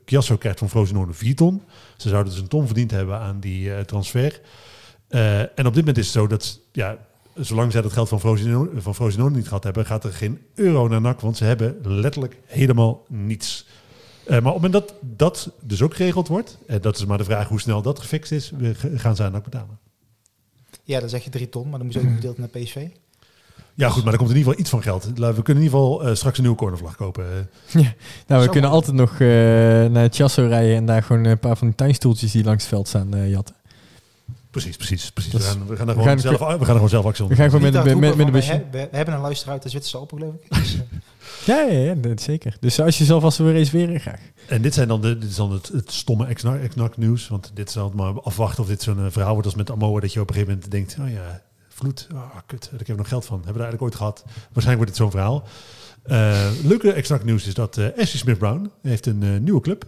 [0.04, 1.62] Chiasso krijgt van Frosinone 4 ton.
[1.96, 4.40] Ze zouden dus een ton verdiend hebben aan die eh, transfer.
[5.08, 6.98] Eh, en op dit moment is het zo dat, ja,
[7.34, 10.88] zolang zij dat geld van Frosinone, van Frosinone niet gehad hebben, gaat er geen euro
[10.88, 13.66] naar NAC, want ze hebben letterlijk helemaal niets.
[14.24, 17.18] Eh, maar op het moment dat dat dus ook geregeld wordt, en dat is maar
[17.18, 19.78] de vraag hoe snel dat gefixt is, we gaan ze aan NAC betalen.
[20.84, 22.88] Ja, dan zeg je 3 ton, maar dan moet je ook nog gedeeld naar PSV.
[23.78, 25.04] Ja, goed, maar er komt in ieder geval iets van geld.
[25.04, 27.24] We kunnen in ieder geval eh, straks een nieuwe cornervlag kopen.
[27.24, 27.74] eh.
[28.26, 29.18] Nou, we Zo kunnen altijd nog eh,
[29.86, 32.88] naar Chasso rijden en daar gewoon een paar van die tuinstoeltjes die langs het veld
[32.88, 33.54] staan eh, jatten.
[34.50, 35.32] precies, precies, precies.
[35.32, 37.26] We gaan, we gaan er we gewoon gaan- zelf, we gaan er gewoon zelf actie
[37.26, 38.64] We gaan gewoon met, met, met, een busje.
[38.70, 40.46] we, he- we hebben een luisteraar uit de Zwitserse Alpen, geloof ik.
[40.58, 40.76] Dus,
[41.44, 42.56] Ja, ja, ja, dat zeker.
[42.60, 44.20] Dus als je zelf als wil reserveren, graag.
[44.48, 47.28] En dit, zijn dan de, dit is dan het, het stomme ex-NAC nieuws.
[47.28, 50.00] Want dit is dan maar afwachten of dit zo'n verhaal wordt als met Amoa.
[50.00, 51.42] Dat je op een gegeven moment denkt, oh ja,
[51.78, 53.36] vloed, ah kut, daar heb ik nog geld van.
[53.36, 54.24] Hebben we daar eigenlijk ooit gehad?
[54.52, 55.44] Waarschijnlijk wordt dit zo'n verhaal.
[56.02, 59.84] Eh, leuke ex-NAC nieuws is dat eh Ashley Smith-Brown heeft een eh, nieuwe club.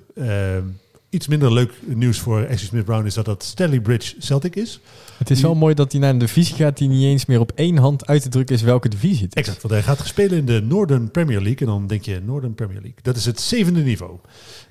[1.11, 4.81] Iets minder leuk nieuws voor Ashley Smith-Brown is dat dat Stanley Bridge Celtic is.
[5.19, 7.53] Het is wel mooi dat hij naar een divisie gaat die niet eens meer op
[7.55, 9.43] één hand uit te drukken is welke divisie het is.
[9.43, 11.59] Exact, want hij gaat spelen in de Northern Premier League.
[11.59, 12.99] En dan denk je, Northern Premier League.
[13.03, 14.19] Dat is het zevende niveau.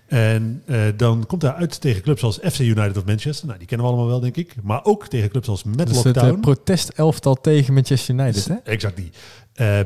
[0.10, 3.48] En eh, dan komt hij uit tegen clubs als FC United of Manchester.
[3.48, 4.54] Nou, die kennen we allemaal wel, denk ik.
[4.64, 6.40] Maar ook tegen clubs als Dat is Matlock het Town.
[6.40, 8.56] protestelftal tegen Manchester United, hè?
[8.64, 9.10] Exact die.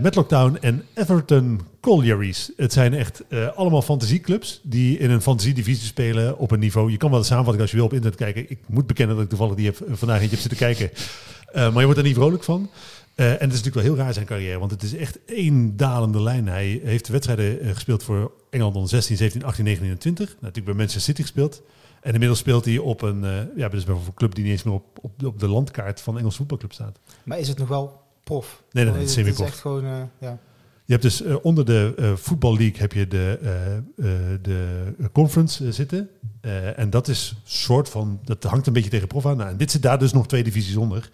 [0.02, 2.52] Matlock Town en Everton Collieries.
[2.58, 3.24] Het zijn echt
[3.56, 6.92] allemaal fantasieclubs die in een fantasiedivisie spelen op een niveau.
[6.92, 8.46] Je kan wel de samenvatting als je wil op internet kijken.
[8.50, 10.90] Ik moet bekennen dat ik toevallig die heb, vandaag eentje heb zitten kijken.
[11.54, 12.70] Maar je wordt er niet vrolijk van.
[13.16, 15.78] Eh, en het is natuurlijk wel heel raar zijn carrière, want het is echt één
[15.78, 16.47] dalende lijn.
[16.47, 20.36] Hij heeft wedstrijden eh, gespeeld voor Engeland onder 16, 17, 18, 19 en 20.
[20.39, 21.61] Natuurlijk bij Manchester City gespeeld.
[22.01, 24.64] En inmiddels speelt hij op een, eh, ja, dus bijvoorbeeld een club die niet eens
[24.64, 26.99] meer op, op, op de landkaart van de Engelse voetbalclub staat.
[27.24, 28.64] maar is het nog wel prof?
[28.72, 29.47] Nee, nee, het is semi-prof.
[29.47, 30.39] echt gewoon, ja.
[30.86, 33.39] Je hebt dus onder de Football League heb je de,
[34.41, 36.09] de conference zitten.
[36.76, 39.38] En dat is soort van, dat hangt een beetje tegen prof aan.
[39.38, 41.09] Nou, en dit zit daar dus nog twee divisies onder.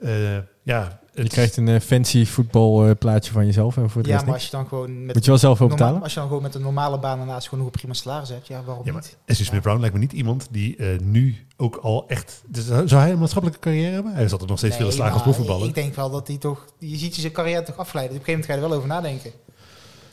[0.00, 4.26] Eh, ja, Je krijgt een eh, fancy voetbalplaatje van jezelf en voor het ja, rest
[4.26, 6.02] maar als je dan gewoon met Moet je wel zelf ook betalen?
[6.02, 8.46] als je dan gewoon met een normale baan daarnaast gewoon nog een prima salaris hebt,
[8.46, 9.16] ja, waarom Ja, maar niet?
[9.24, 12.42] Essie Smith-Brown lijkt me niet iemand die eh, nu ook al echt...
[12.46, 14.12] Dus, zou hij een maatschappelijke carrière hebben?
[14.14, 15.68] Hij is altijd nog steeds veel slagen als maar profvoetballer.
[15.68, 18.16] Ik denk wel dat hij toch, je ziet je zijn carrière toch afgeleiden.
[18.16, 19.32] Op een gegeven moment ga je er wel over nadenken.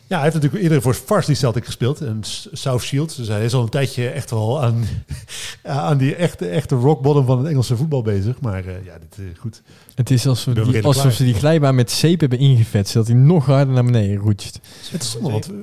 [0.07, 2.01] Ja, hij heeft natuurlijk eerder voor Varsity Celtic gespeeld.
[2.01, 2.19] En
[2.51, 3.15] South Shields.
[3.15, 4.83] Dus hij is al een tijdje echt wel aan,
[5.63, 8.41] aan die echte, echte rock bottom van het Engelse voetbal bezig.
[8.41, 9.61] Maar eh, ja, dit is goed.
[9.95, 11.13] Het is alsof, die, alsof klaar.
[11.13, 14.59] ze die glijbaan met zeep hebben ingevet, zodat hij nog harder naar beneden roetst.
[14.91, 15.53] Het is zonde, want eh,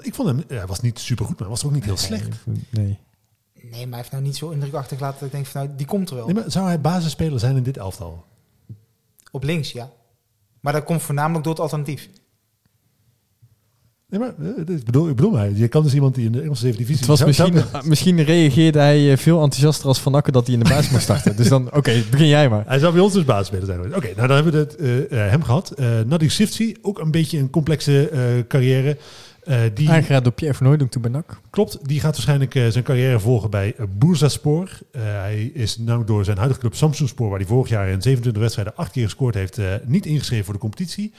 [0.00, 0.44] ik vond hem...
[0.48, 2.28] Hij was niet super goed, maar hij was ook niet heel slecht.
[2.70, 2.98] Nee.
[3.62, 5.86] Nee, maar hij heeft nou niet zo indrukachtig laten dat ik denk van nou, die
[5.86, 6.26] komt er wel.
[6.26, 8.24] Nee, maar zou hij basisspeler zijn in dit elftal?
[9.30, 9.90] Op links, ja.
[10.60, 12.08] Maar dat komt voornamelijk door het alternatief.
[14.10, 15.50] Nee, maar eh, ik bedoel, ik bedoel maar.
[15.50, 17.06] Je kan dus iemand die in de Engelse zevende divisie...
[17.06, 20.62] Het was misschien, misschien reageerde hij eh, veel enthousiaster als Van Akker dat hij in
[20.62, 21.36] de baas moest starten.
[21.36, 22.64] Dus dan, oké, begin jij maar.
[22.66, 23.96] Hij zou bij ons dus basisspeler zijn geweest.
[23.96, 25.70] Oké, nou dan hebben we het, eh, hem gehad.
[25.70, 28.10] Eh Nadir Sifsi, ook een beetje een complexe
[28.48, 28.96] carrière.
[29.50, 31.40] Eh, die, Aangeraden door Pierre van Hooydonk toen bij NAC.
[31.50, 34.78] Klopt, die gaat waarschijnlijk zijn carrière volgen bij uh, Bursaspor.
[34.92, 38.42] Eh, hij is nou door zijn huidige club Samsungspoor, waar hij vorig jaar in 27
[38.42, 41.12] wedstrijden acht keer gescoord heeft, niet ingeschreven voor de competitie.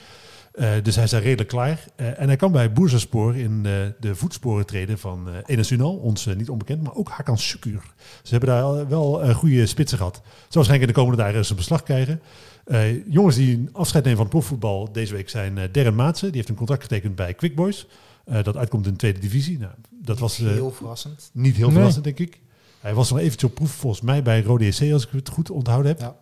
[0.52, 1.84] Eh, dus hij is daar redelijk klaar.
[1.96, 5.96] Eh, en hij kan bij Bursaspor in eh, de voetsporen treden van eh Enes Unal,
[5.96, 7.82] ons niet onbekend, maar ook Hakan Sukur.
[8.22, 10.14] Ze hebben daar wel eh, goede spitsen gehad.
[10.24, 12.20] Zal waarschijnlijk in de komende dagen zijn beslag krijgen.
[12.64, 16.26] Eh, jongens die een afscheid nemen van het profvoetbal deze week zijn eh Darren Maatsen.
[16.28, 17.86] Die heeft een contract getekend bij Quick Boys.
[18.24, 19.58] Eh, dat uitkomt in de tweede divisie.
[19.58, 21.30] Nou, dat was eh, Heel verrassend.
[21.32, 21.74] niet heel Nee.
[21.76, 22.40] verrassend, denk ik.
[22.80, 25.50] Hij was nog eventjes op proef, volgens mij, bij Rode EC, als ik het goed
[25.50, 26.00] onthouden heb.
[26.00, 26.16] Ja.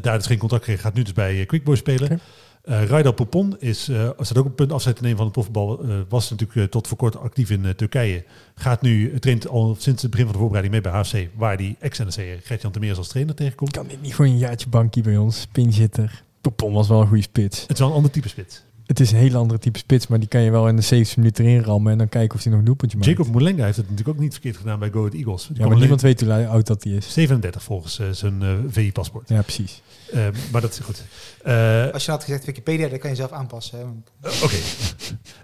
[0.00, 2.20] Daar is geen contract gekregen, gaat nu dus bij Quick Boys spelen.
[2.68, 5.82] Raidal Popon is, eh staat ook op het punt te nemen van het profvoetbal.
[5.82, 8.24] Eh, was natuurlijk tot voor kort actief in Turkije.
[8.54, 11.76] Gaat nu, traint al sinds het begin van de voorbereiding mee bij HFC, waar die
[11.78, 13.70] ex-NEC Gert-Jan Termeers als trainer tegenkomt.
[13.70, 15.46] Kan dit niet gewoon een jaartje bankie bij ons?
[15.52, 16.22] Pinzitter.
[16.40, 17.60] Popon was wel een goede spits.
[17.60, 18.62] Het is wel een ander type spits.
[18.88, 21.16] Het is een hele andere type spits, maar die kan je wel in de 70
[21.16, 23.10] minuten erin rammen en dan kijken of hij nog een doelpuntje maakt.
[23.10, 25.46] Jacob Moulenga heeft het natuurlijk ook niet verkeerd gedaan bij Go Ahead Eagles.
[25.46, 27.12] Die ja, maar niemand weet hoe oud dat hij is.
[27.12, 29.28] 37 volgens eh, zijn eh, VI-paspoort.
[29.28, 29.82] Ja, precies.
[30.12, 31.04] Eh, maar dat is goed.
[31.42, 34.04] Eh, Als je had gezegd Wikipedia, dan kan je zelf aanpassen.
[34.24, 34.56] Uh, Oké.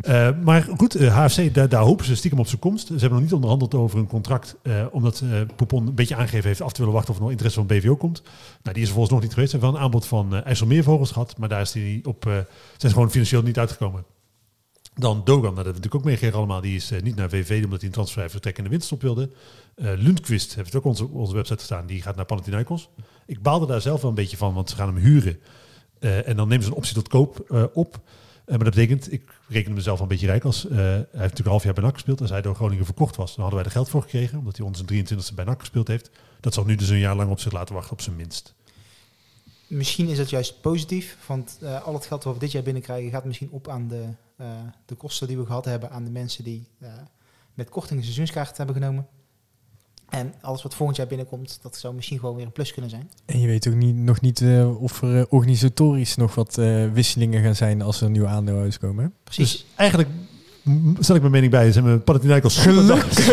[0.09, 2.87] Uh, maar goed, uh, HFC, daar, daar hopen ze stiekem op zijn komst.
[2.87, 6.49] Ze hebben nog niet onderhandeld over een contract, uh, omdat uh, Poupon een beetje aangegeven
[6.49, 8.23] heeft af te willen wachten of er nog interesse van BVO komt.
[8.63, 9.51] Nou, die is er volgens nog niet geweest.
[9.51, 12.33] Ze hebben wel een aanbod van uh, IJsselmeervogels gehad, maar daar is die op, uh,
[12.33, 12.47] zijn
[12.79, 14.05] ze gewoon financieel niet uitgekomen.
[14.95, 16.61] Dan Dogan, nou, dat hebben we natuurlijk ook meegekregen allemaal.
[16.61, 19.31] Die is uh, niet naar VV omdat hij een transfervrij vertrek in de winterstop wilde.
[19.77, 21.87] Uh, Lundqvist heeft ook onze, onze website gestaan.
[21.87, 22.89] Die gaat naar Panathinaikos.
[23.27, 25.41] Ik baalde daar zelf wel een beetje van, want ze gaan hem huren.
[26.01, 28.01] Uh, en dan nemen ze een optie tot koop op.
[28.47, 30.63] Maar dat betekent, ik reken mezelf een beetje rijk als.
[30.63, 32.21] Hij heeft natuurlijk een half jaar bij NAC gespeeld.
[32.21, 34.39] Als hij door Groningen verkocht was, dan hadden wij er geld voor gekregen.
[34.39, 36.11] Omdat hij ons een 23e bij gespeeld heeft.
[36.41, 38.55] Dat zal nu dus een jaar lang op zich laten wachten, op zijn minst.
[39.67, 41.19] Misschien is dat juist positief.
[41.27, 44.05] Want uh, al het geld wat we dit jaar binnenkrijgen gaat misschien op aan de,
[44.41, 44.47] uh,
[44.87, 46.89] de kosten die we gehad hebben aan de mensen die uh,
[47.55, 49.07] met korting een seizoenskaart hebben genomen.
[50.15, 53.11] En alles wat volgend jaar binnenkomt, dat zou misschien gewoon weer een plus kunnen zijn.
[53.25, 56.93] En je weet ook niet, nog niet eh, of er eh, organisatorisch nog wat eh,
[56.93, 59.05] wisselingen gaan zijn als er nieuwe aandeelhouders komen.
[59.05, 59.11] hè?
[59.25, 59.53] Precies.
[59.53, 60.09] Dus eigenlijk
[61.01, 61.73] zet ik mijn mening bij.
[61.73, 63.25] Zijn we Panathinaikos gelukkig.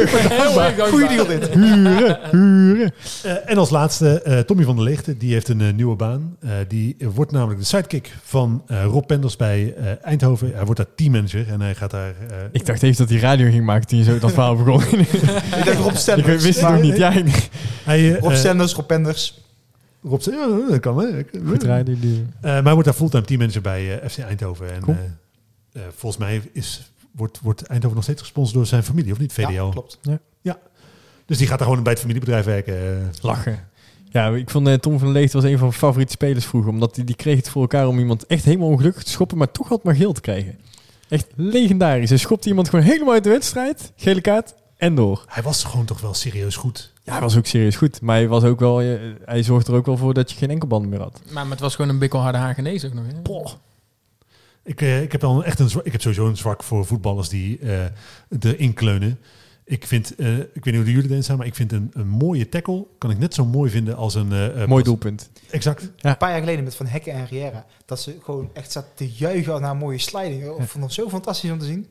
[0.90, 1.50] Goeie deal dit.
[1.50, 2.94] Huren, huren.
[3.24, 5.18] Eh, en als laatste eh, Tommy van der Leegte.
[5.18, 6.38] Die heeft een eh, nieuwe baan.
[6.40, 10.52] Eh, die wordt namelijk de sidekick van eh, Rob Penders bij eh, Eindhoven.
[10.54, 12.10] Hij wordt daar teammanager en hij gaat daar...
[12.30, 14.82] eh, Ik dacht even dat hij radio ging maken toen je zo dat verhaal begon.
[15.00, 15.78] Ik dacht
[16.08, 16.98] Rob ik wist het nog niet.
[16.98, 17.50] Ja, ik-
[17.84, 19.40] hij, Rob Stenders, Rob Penders.
[20.04, 21.08] Rob zei, ja, dat kan hè.
[21.48, 21.64] goed.
[21.64, 21.70] Eh,
[22.42, 24.74] maar hij wordt daar fulltime teammanager bij FC Eindhoven.
[24.74, 24.98] En Cool.
[25.74, 29.20] eh, eh, volgens mij is, wordt, wordt Eindhoven nog steeds gesponsord door zijn familie, of
[29.20, 29.34] niet?
[29.34, 29.52] VDL.
[29.52, 30.00] Ja, klopt.
[31.26, 33.02] Dus die gaat daar gewoon bij het familiebedrijf werken.
[33.02, 33.08] eh.
[33.22, 33.68] Lachen.
[34.10, 36.72] Ja, ik vond eh, Tom van der Leegte was een van mijn favoriete spelers vroeger.
[36.72, 39.52] Omdat die, die kreeg het voor elkaar om iemand echt helemaal ongelukkig te schoppen, maar
[39.52, 40.58] toch wat maar geel te krijgen.
[41.10, 42.10] Echt legendarisch.
[42.10, 43.92] Hij schopte iemand gewoon helemaal uit de wedstrijd.
[43.96, 45.24] Gele kaart en door.
[45.28, 46.94] Hij was gewoon toch wel serieus goed.
[47.04, 48.02] Ja, hij was ook serieus goed.
[48.02, 50.50] Maar hij, was ook wel, eh, hij zorgde er ook wel voor dat je geen
[50.50, 51.22] enkelband meer had.
[51.26, 53.04] Maar, maar het was gewoon een bikkelharde Hagenees ook nog.
[53.08, 53.22] Hè?
[54.64, 57.30] Ik, eh, ik heb wel een, echt een, ik heb sowieso een zwak voor voetballers
[57.30, 57.86] die eh
[58.40, 59.20] erin kleunen.
[59.66, 62.08] Ik vind, eh, ik weet niet hoe jullie erin zijn, maar ik vind een, een
[62.08, 65.30] mooie tackle kan ik net zo mooi vinden als een Mooi pas- doelpunt.
[65.50, 65.82] Exact.
[66.02, 67.66] Een paar jaar geleden met Van Hekken en Riera.
[67.86, 70.44] Dat ze gewoon echt zat te juichen naar een mooie sliding.
[70.44, 71.88] Ik vond het zo fantastisch om te zien.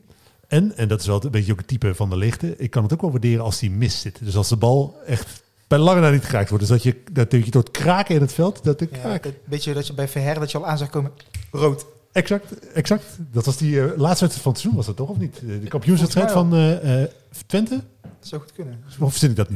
[0.47, 2.55] En, en dat is wel een beetje ook het type van de lichte.
[2.57, 4.19] Ik kan het ook wel waarderen als die mis zit.
[4.25, 6.67] Dus als de bal echt bij lange na niet geraakt wordt.
[6.67, 9.23] Dus dat je, dat je door het kraken in het veld, dat de Ja, kraak.
[9.23, 11.11] het beetje dat je bij Verher dat je al aan zag komen.
[11.51, 11.85] Rood.
[12.11, 13.05] Exact, exact.
[13.31, 15.09] Dat was die eh, laatste wedstrijd van het seizoen, was dat toch?
[15.09, 15.37] Of niet?
[15.37, 17.09] Eh, De kampioenswedstrijd van eh, eh,
[17.45, 17.81] Twente?
[18.01, 18.83] Dat zou goed kunnen.
[18.99, 19.55] Of verzin ik dat nu?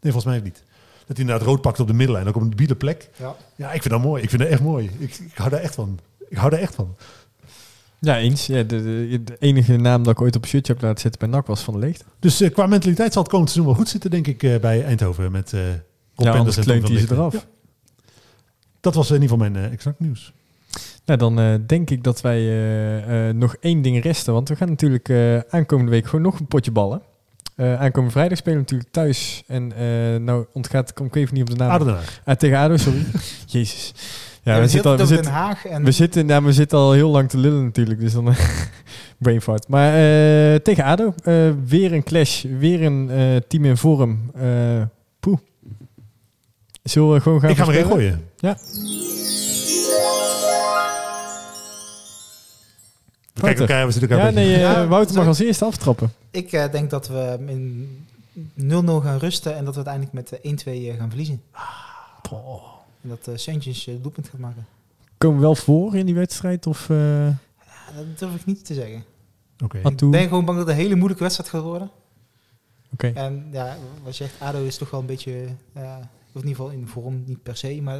[0.00, 0.62] Nee, volgens mij niet.
[1.06, 3.10] Dat hij inderdaad rood pakt op de middellijn, ook op een debiele plek.
[3.16, 3.34] Ja.
[3.56, 4.22] Ja, ik vind dat mooi.
[4.22, 4.90] Ik vind dat echt mooi.
[4.98, 5.98] Ik, ik hou daar echt van.
[6.28, 6.96] Ik hou daar echt van.
[7.98, 8.46] Ja, eens.
[8.46, 11.20] Ja, de, de, de enige naam dat ik ooit op een shirtje heb laten zetten
[11.20, 12.04] bij NAC was Van de Leegte.
[12.18, 15.32] Dus qua mentaliteit zal het komend seizoen wel goed zitten, denk ik, eh, bij Eindhoven.
[15.32, 17.14] Met eh Rob Ja, en Tom kleunt van hij ze Leegte.
[17.14, 17.32] eraf.
[17.32, 17.42] Ja.
[18.80, 20.32] Dat was in ieder geval mijn exact nieuws.
[21.04, 24.32] Nou, dan eh, denk ik dat wij eh, eh, nog één ding resten.
[24.32, 27.02] Want we gaan natuurlijk eh, aankomende week gewoon nog een potje ballen.
[27.56, 29.42] Eh, aankomende vrijdag spelen we natuurlijk thuis.
[29.46, 31.98] En eh, nou ontgaat, kom ik even niet op de naam.
[32.24, 33.04] Ah, tegen ADO, sorry.
[33.46, 33.92] Jezus.
[34.42, 35.66] Ja, Ja, we, zitten al, we, in Den zitten, Haag.
[35.66, 38.00] En we, zitten, nou, we zitten al heel lang te lullen natuurlijk.
[38.00, 38.34] Dus dan
[39.18, 39.68] brain fart.
[39.68, 41.14] Maar eh, tegen ADO.
[41.22, 42.42] eh, weer een clash.
[42.58, 44.30] Weer een eh, team in vorm.
[44.34, 44.82] Eh
[45.20, 45.38] poeh.
[46.82, 48.20] Zullen we gewoon gaan Ik ga één voorspellen?
[48.40, 48.56] gooien.
[48.56, 50.47] We
[53.40, 56.12] kijken elkaar, we zitten elkaar Ja, nee, eh, Ja, Wouter mag als eerste aftrappen.
[56.30, 58.06] ik eh, denk dat we in
[58.54, 59.56] 0-0 gaan rusten.
[59.56, 61.42] En dat we uiteindelijk met eh, 1-2 gaan verliezen.
[63.02, 64.66] En dat uh, eh, doelpunt gaat maken.
[65.18, 66.66] Komen we wel voor in die wedstrijd?
[66.66, 67.36] Of, eh Ja,
[67.96, 69.04] dat durf ik niet te zeggen.
[69.64, 69.78] Oké.
[69.78, 71.90] Ik ben gewoon bang dat het een hele moeilijke wedstrijd gaat worden.
[72.92, 73.06] Oké.
[73.06, 75.96] En ja, wat je zegt, ADO is toch wel een beetje, eh,
[76.32, 77.82] of in ieder geval in de vorm, niet per se.
[77.82, 77.98] Maar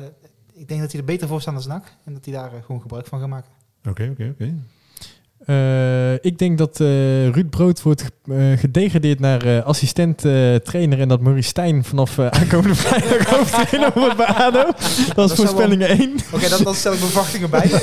[0.52, 1.96] ik denk dat hij er beter voor staat dan NAC.
[2.04, 3.50] En dat hij daar eh, gewoon gebruik van gaat maken.
[3.88, 4.54] Oké, oké, oké.
[5.46, 6.86] Eh, ik denk dat eh,
[7.28, 10.18] Ruud Brood wordt eh, gedegradeerd naar assistent
[10.64, 14.64] trainer en dat Maurice Stijn vanaf aankomende vrijdag hoofdtrainer wordt bij ADO.
[15.14, 16.12] Dat is voorspellingen 1.
[16.32, 17.70] Oké, dan, dan stel ik mijn verwachtingen bij.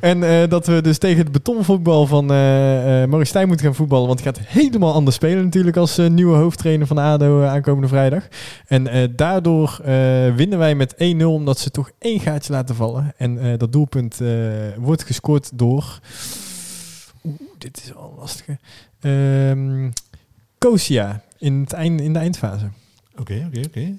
[0.00, 4.06] En dat we dus tegen het betonvoetbal van Maurice Stijn moeten gaan voetballen.
[4.06, 8.28] Want hij gaat helemaal anders spelen natuurlijk als nieuwe hoofdtrainer van ADO aankomende vrijdag.
[8.66, 9.80] En daardoor
[10.36, 13.12] winnen wij met 1-0 omdat ze toch één gaatje laten vallen.
[13.16, 14.20] En dat doelpunt
[14.76, 16.00] wordt gescoord door...
[17.24, 18.56] Oeh, dit is wel lastig.
[19.00, 19.90] Ehm
[20.58, 22.68] Kosia in, het eind, in de eindfase.
[23.16, 23.92] Oké, oké, oké.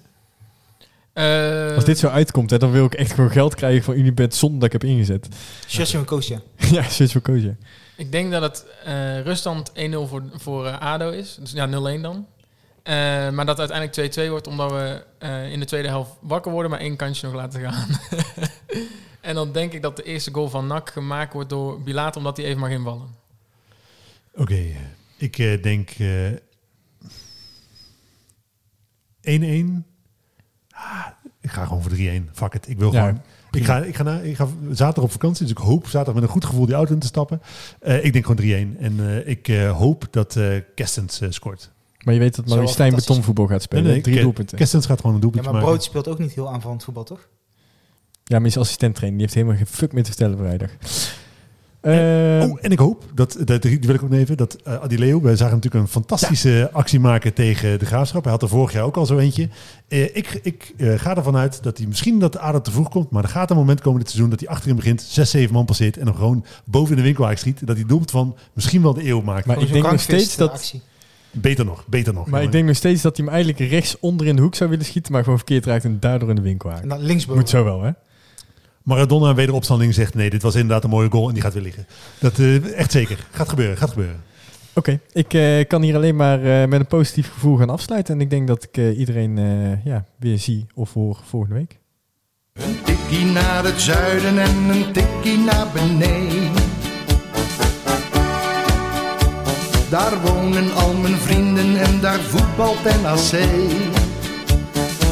[1.13, 4.35] Eh, Als dit zo uitkomt, hè, dan wil ik echt gewoon geld krijgen van Unibet
[4.35, 5.27] zonder dat ik heb ingezet.
[5.67, 6.41] Sjosje en Koosje.
[6.71, 7.55] ja, switch voor Kosia.
[7.95, 11.37] Ik denk dat het eh, ruststand 1-0 voor, voor eh, ADO is.
[11.39, 11.71] Dus ja, 0-1
[12.01, 12.25] dan.
[12.83, 12.93] Eh,
[13.29, 16.71] maar dat het uiteindelijk 2-2 wordt omdat we eh, in de tweede helft wakker worden,
[16.71, 17.87] maar één kansje nog laten gaan.
[19.23, 22.37] en dan denk ik dat de eerste goal van NAC gemaakt wordt door Bilaat, omdat
[22.37, 23.07] hij even mag invallen.
[24.35, 24.65] Oké,
[25.17, 26.31] ik eh, denk eh
[29.21, 29.83] 1-1.
[30.69, 31.07] Ah,
[31.41, 32.31] ik ga gewoon voor 3-1.
[32.33, 32.69] Fuck it.
[32.69, 33.21] Ik wil Ja, gewoon.
[33.51, 36.23] Ik ga, ik, ga na, ik ga zaterdag op vakantie, dus ik hoop zaterdag met
[36.23, 37.41] een goed gevoel die auto in te stappen.
[37.79, 38.79] Eh, ik denk gewoon 3-1.
[38.79, 41.71] En eh, ik eh, hoop dat eh Kerstens eh, scoort.
[42.03, 43.83] Maar je weet dat wel Stijn betonvoetbal gaat spelen.
[43.83, 44.57] Nee, nee, Drie doelpunten.
[44.57, 45.75] Kerstens gaat gewoon een Ja, doelpuntje maar maken.
[45.77, 47.27] Brood speelt ook niet heel aanvallend voetbal, toch?
[48.23, 49.17] Ja, maar is assistent trainer.
[49.19, 50.69] Die heeft helemaal geen fuck meer te vertellen vrijdag.
[51.81, 51.91] Eh,
[52.49, 55.35] Oh, en ik hoop, dat, dat, die wil ik ook even, dat uh, Adileo, wij
[55.35, 58.23] zagen natuurlijk een fantastische actie maken tegen de Graafschap.
[58.23, 59.49] Hij had er vorig jaar ook al zo eentje.
[59.87, 62.89] Uh, ik ik uh, ga ervan uit dat hij misschien dat de aarde te vroeg
[62.89, 65.53] komt, maar er gaat een moment komen dit seizoen dat hij achterin begint, 6, 7
[65.53, 67.67] man passeert en dan gewoon boven in de winkel schiet.
[67.67, 69.45] Dat hij doelpunt van misschien wel de eeuw maakt.
[69.45, 70.81] Maar ik denk nog steeds dat- actie.
[71.31, 72.27] Beter nog, beter nog.
[72.27, 74.69] Maar ik denk nog steeds dat hij hem eigenlijk rechts onder in de hoek zou
[74.69, 76.89] willen schieten, maar gewoon verkeerd raakt en daardoor in de winkel En haakt.
[76.89, 77.41] dan linksboven.
[77.41, 77.91] Moet zo wel, hè?
[78.83, 81.63] Maradona in wederopstanding zegt nee, dit was inderdaad een mooie goal en die gaat weer
[81.63, 81.87] liggen.
[82.19, 83.27] Dat eh, echt zeker.
[83.31, 84.23] Gaat gebeuren, gaat gebeuren.
[84.75, 88.15] Oké, ik eh, kan hier alleen maar eh, met een positief gevoel gaan afsluiten.
[88.15, 91.79] En ik denk dat ik eh, iedereen eh, ja, weer zie of hoor volgende week.
[92.53, 96.51] Een tikkie naar het zuiden en een tikkie naar beneden.
[99.89, 104.02] Daar wonen al mijn vrienden en daar voetbalt NAC.